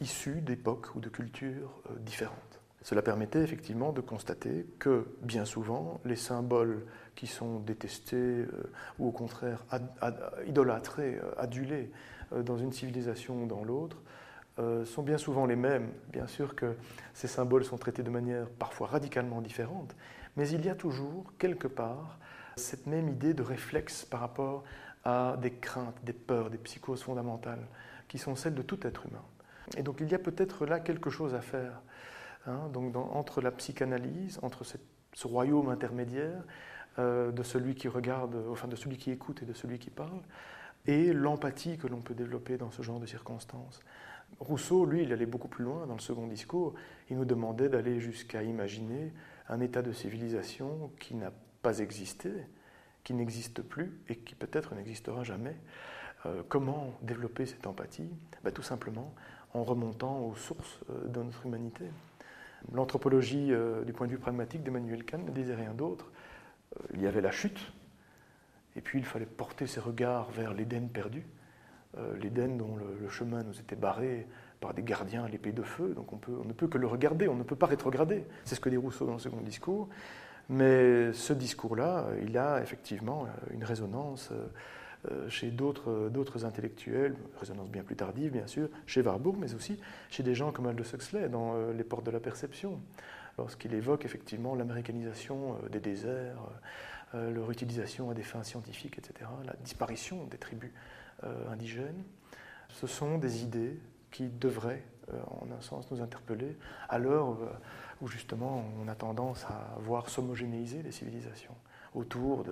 issues 0.00 0.40
d'époques 0.40 0.94
ou 0.94 1.00
de 1.00 1.08
cultures 1.08 1.80
euh, 1.90 1.98
différentes. 2.00 2.60
Cela 2.82 3.02
permettait 3.02 3.42
effectivement 3.42 3.92
de 3.92 4.00
constater 4.00 4.66
que 4.78 5.06
bien 5.22 5.44
souvent, 5.44 6.00
les 6.04 6.16
symboles 6.16 6.86
qui 7.16 7.26
sont 7.26 7.58
détestés 7.58 8.16
euh, 8.16 8.72
ou 8.98 9.08
au 9.08 9.10
contraire 9.10 9.64
idolâtrés, 10.46 11.18
euh, 11.22 11.32
adulés 11.38 11.90
dans 12.44 12.58
une 12.58 12.72
civilisation 12.72 13.42
ou 13.42 13.46
dans 13.46 13.64
l'autre, 13.64 13.96
sont 14.84 15.02
bien 15.02 15.16
souvent 15.16 15.46
les 15.46 15.56
mêmes. 15.56 15.92
Bien 16.12 16.26
sûr 16.26 16.54
que 16.54 16.74
ces 17.14 17.28
symboles 17.28 17.64
sont 17.64 17.78
traités 17.78 18.02
de 18.02 18.10
manière 18.10 18.50
parfois 18.50 18.88
radicalement 18.88 19.40
différente, 19.40 19.94
mais 20.36 20.46
il 20.50 20.66
y 20.66 20.68
a 20.68 20.74
toujours, 20.74 21.32
quelque 21.38 21.68
part, 21.68 22.18
cette 22.56 22.86
même 22.86 23.08
idée 23.08 23.32
de 23.32 23.42
réflexe 23.42 24.04
par 24.04 24.20
rapport 24.20 24.64
à 25.04 25.38
des 25.40 25.52
craintes, 25.52 25.96
des 26.04 26.12
peurs, 26.12 26.50
des 26.50 26.58
psychoses 26.58 27.02
fondamentales, 27.02 27.66
qui 28.08 28.18
sont 28.18 28.36
celles 28.36 28.54
de 28.54 28.62
tout 28.62 28.86
être 28.86 29.06
humain. 29.06 29.24
Et 29.76 29.82
donc 29.82 29.98
il 30.00 30.10
y 30.10 30.14
a 30.14 30.18
peut-être 30.18 30.66
là 30.66 30.80
quelque 30.80 31.10
chose 31.10 31.34
à 31.34 31.40
faire. 31.40 31.80
Hein, 32.46 32.68
donc 32.72 32.96
entre 32.96 33.40
la 33.40 33.50
psychanalyse, 33.50 34.38
entre 34.42 34.64
ce 34.64 35.26
royaume 35.26 35.68
intermédiaire 35.68 36.42
euh, 36.98 37.30
de 37.30 37.42
celui 37.42 37.74
qui 37.74 37.88
regarde, 37.88 38.36
enfin 38.50 38.68
de 38.68 38.76
celui 38.76 38.96
qui 38.96 39.10
écoute 39.10 39.42
et 39.42 39.46
de 39.46 39.52
celui 39.52 39.78
qui 39.78 39.90
parle, 39.90 40.22
et 40.86 41.12
l'empathie 41.12 41.76
que 41.76 41.86
l'on 41.86 42.00
peut 42.00 42.14
développer 42.14 42.56
dans 42.56 42.70
ce 42.70 42.82
genre 42.82 43.00
de 43.00 43.06
circonstances. 43.06 43.80
Rousseau, 44.40 44.84
lui, 44.84 45.02
il 45.02 45.12
allait 45.12 45.26
beaucoup 45.26 45.48
plus 45.48 45.64
loin 45.64 45.86
dans 45.86 45.94
le 45.94 46.00
second 46.00 46.26
discours. 46.26 46.74
Il 47.10 47.16
nous 47.16 47.24
demandait 47.24 47.68
d'aller 47.68 48.00
jusqu'à 48.00 48.42
imaginer 48.42 49.12
un 49.48 49.60
état 49.60 49.82
de 49.82 49.92
civilisation 49.92 50.90
qui 51.00 51.14
n'a 51.14 51.32
pas 51.62 51.78
existé, 51.80 52.30
qui 53.04 53.14
n'existe 53.14 53.62
plus 53.62 54.00
et 54.08 54.16
qui 54.16 54.34
peut-être 54.34 54.74
n'existera 54.74 55.24
jamais. 55.24 55.56
Euh, 56.26 56.42
comment 56.48 56.94
développer 57.02 57.46
cette 57.46 57.66
empathie? 57.66 58.10
Ben, 58.42 58.52
Tout 58.52 58.62
simplement 58.62 59.14
en 59.54 59.64
remontant 59.64 60.20
aux 60.20 60.34
sources 60.34 60.80
euh, 60.90 61.08
de 61.08 61.22
notre 61.22 61.46
humanité. 61.46 61.84
L'anthropologie 62.72 63.52
euh, 63.52 63.84
du 63.84 63.92
point 63.92 64.06
de 64.06 64.12
vue 64.12 64.18
pragmatique 64.18 64.62
d'Emmanuel 64.62 65.04
Kant 65.04 65.18
ne 65.18 65.30
disait 65.30 65.54
rien 65.54 65.74
d'autre. 65.74 66.10
il 66.94 67.02
y 67.02 67.06
avait 67.06 67.20
la 67.20 67.30
chute, 67.30 67.72
et 68.76 68.80
puis 68.80 68.98
il 68.98 69.04
fallait 69.04 69.26
porter 69.26 69.66
ses 69.66 69.80
regards 69.80 70.30
vers 70.30 70.52
l'Éden 70.54 70.88
perdu, 70.88 71.24
l'Éden 72.20 72.58
dont 72.58 72.76
le, 72.76 73.08
chemin 73.08 73.42
nous 73.42 73.58
était 73.58 73.74
barré 73.74 74.26
par 74.60 74.74
des 74.74 74.82
gardiens 74.82 75.24
à 75.24 75.28
l'épée 75.28 75.52
de 75.52 75.62
feu, 75.62 75.94
donc 75.94 76.12
on, 76.12 76.44
ne 76.44 76.52
peut 76.52 76.68
que 76.68 76.78
le 76.78 76.86
regarder, 76.86 77.26
on 77.28 77.34
ne 77.34 77.42
peut 77.42 77.56
pas 77.56 77.66
rétrograder. 77.66 78.24
C'est 78.44 78.54
ce 78.54 78.60
que 78.60 78.68
dit 78.68 78.76
Rousseau 78.76 79.06
dans 79.06 79.14
le 79.14 79.18
second 79.18 79.40
discours. 79.40 79.88
Mais 80.48 81.12
ce 81.12 81.32
discours-là, 81.32 82.06
il 82.22 82.38
a 82.38 82.62
effectivement 82.62 83.26
une 83.52 83.64
résonance 83.64 84.30
euh, 84.32 84.46
chez 85.28 85.50
d'autres 85.50 86.44
intellectuels, 86.44 87.14
résonance 87.38 87.70
bien 87.70 87.82
plus 87.82 87.96
tardive 87.96 88.32
bien 88.32 88.46
sûr, 88.46 88.68
chez 88.86 89.00
Warburg, 89.00 89.36
mais 89.38 89.54
aussi 89.54 89.78
chez 90.10 90.22
des 90.22 90.34
gens 90.34 90.52
comme 90.52 90.66
Aldous 90.66 90.94
Huxley 90.94 91.28
dans 91.28 91.54
euh, 91.54 91.72
Les 91.72 91.84
portes 91.84 92.04
de 92.04 92.10
la 92.10 92.20
perception, 92.20 92.80
lorsqu'il 93.38 93.74
évoque 93.74 94.04
effectivement 94.04 94.54
l'américanisation 94.54 95.56
euh, 95.64 95.68
des 95.68 95.80
déserts, 95.80 96.42
leur 97.14 97.50
utilisation 97.50 98.10
à 98.10 98.14
des 98.14 98.22
fins 98.22 98.42
scientifiques, 98.42 98.98
etc., 98.98 99.30
la 99.46 99.54
disparition 99.64 100.26
des 100.26 100.36
tribus 100.36 100.70
indigènes. 101.50 102.04
Ce 102.68 102.86
sont 102.86 103.16
des 103.16 103.42
idées 103.42 103.78
qui 104.10 104.28
devrait, 104.28 104.82
euh, 105.12 105.20
en 105.40 105.50
un 105.50 105.60
sens, 105.60 105.90
nous 105.90 106.00
interpeller 106.00 106.56
à 106.88 106.98
l'heure 106.98 107.30
euh, 107.30 107.50
où 108.00 108.08
justement 108.08 108.64
on 108.82 108.88
a 108.88 108.94
tendance 108.94 109.44
à 109.44 109.76
voir 109.80 110.08
s'homogénéiser 110.08 110.82
les 110.82 110.92
civilisations 110.92 111.54
autour 111.94 112.44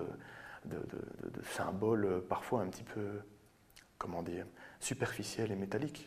de, 0.66 1.42
symboles 1.42 2.22
parfois 2.28 2.62
un 2.62 2.68
petit 2.68 2.84
peu, 2.84 3.20
comment 3.98 4.22
dire, 4.22 4.46
superficiels 4.80 5.52
et 5.52 5.56
métalliques. 5.56 6.04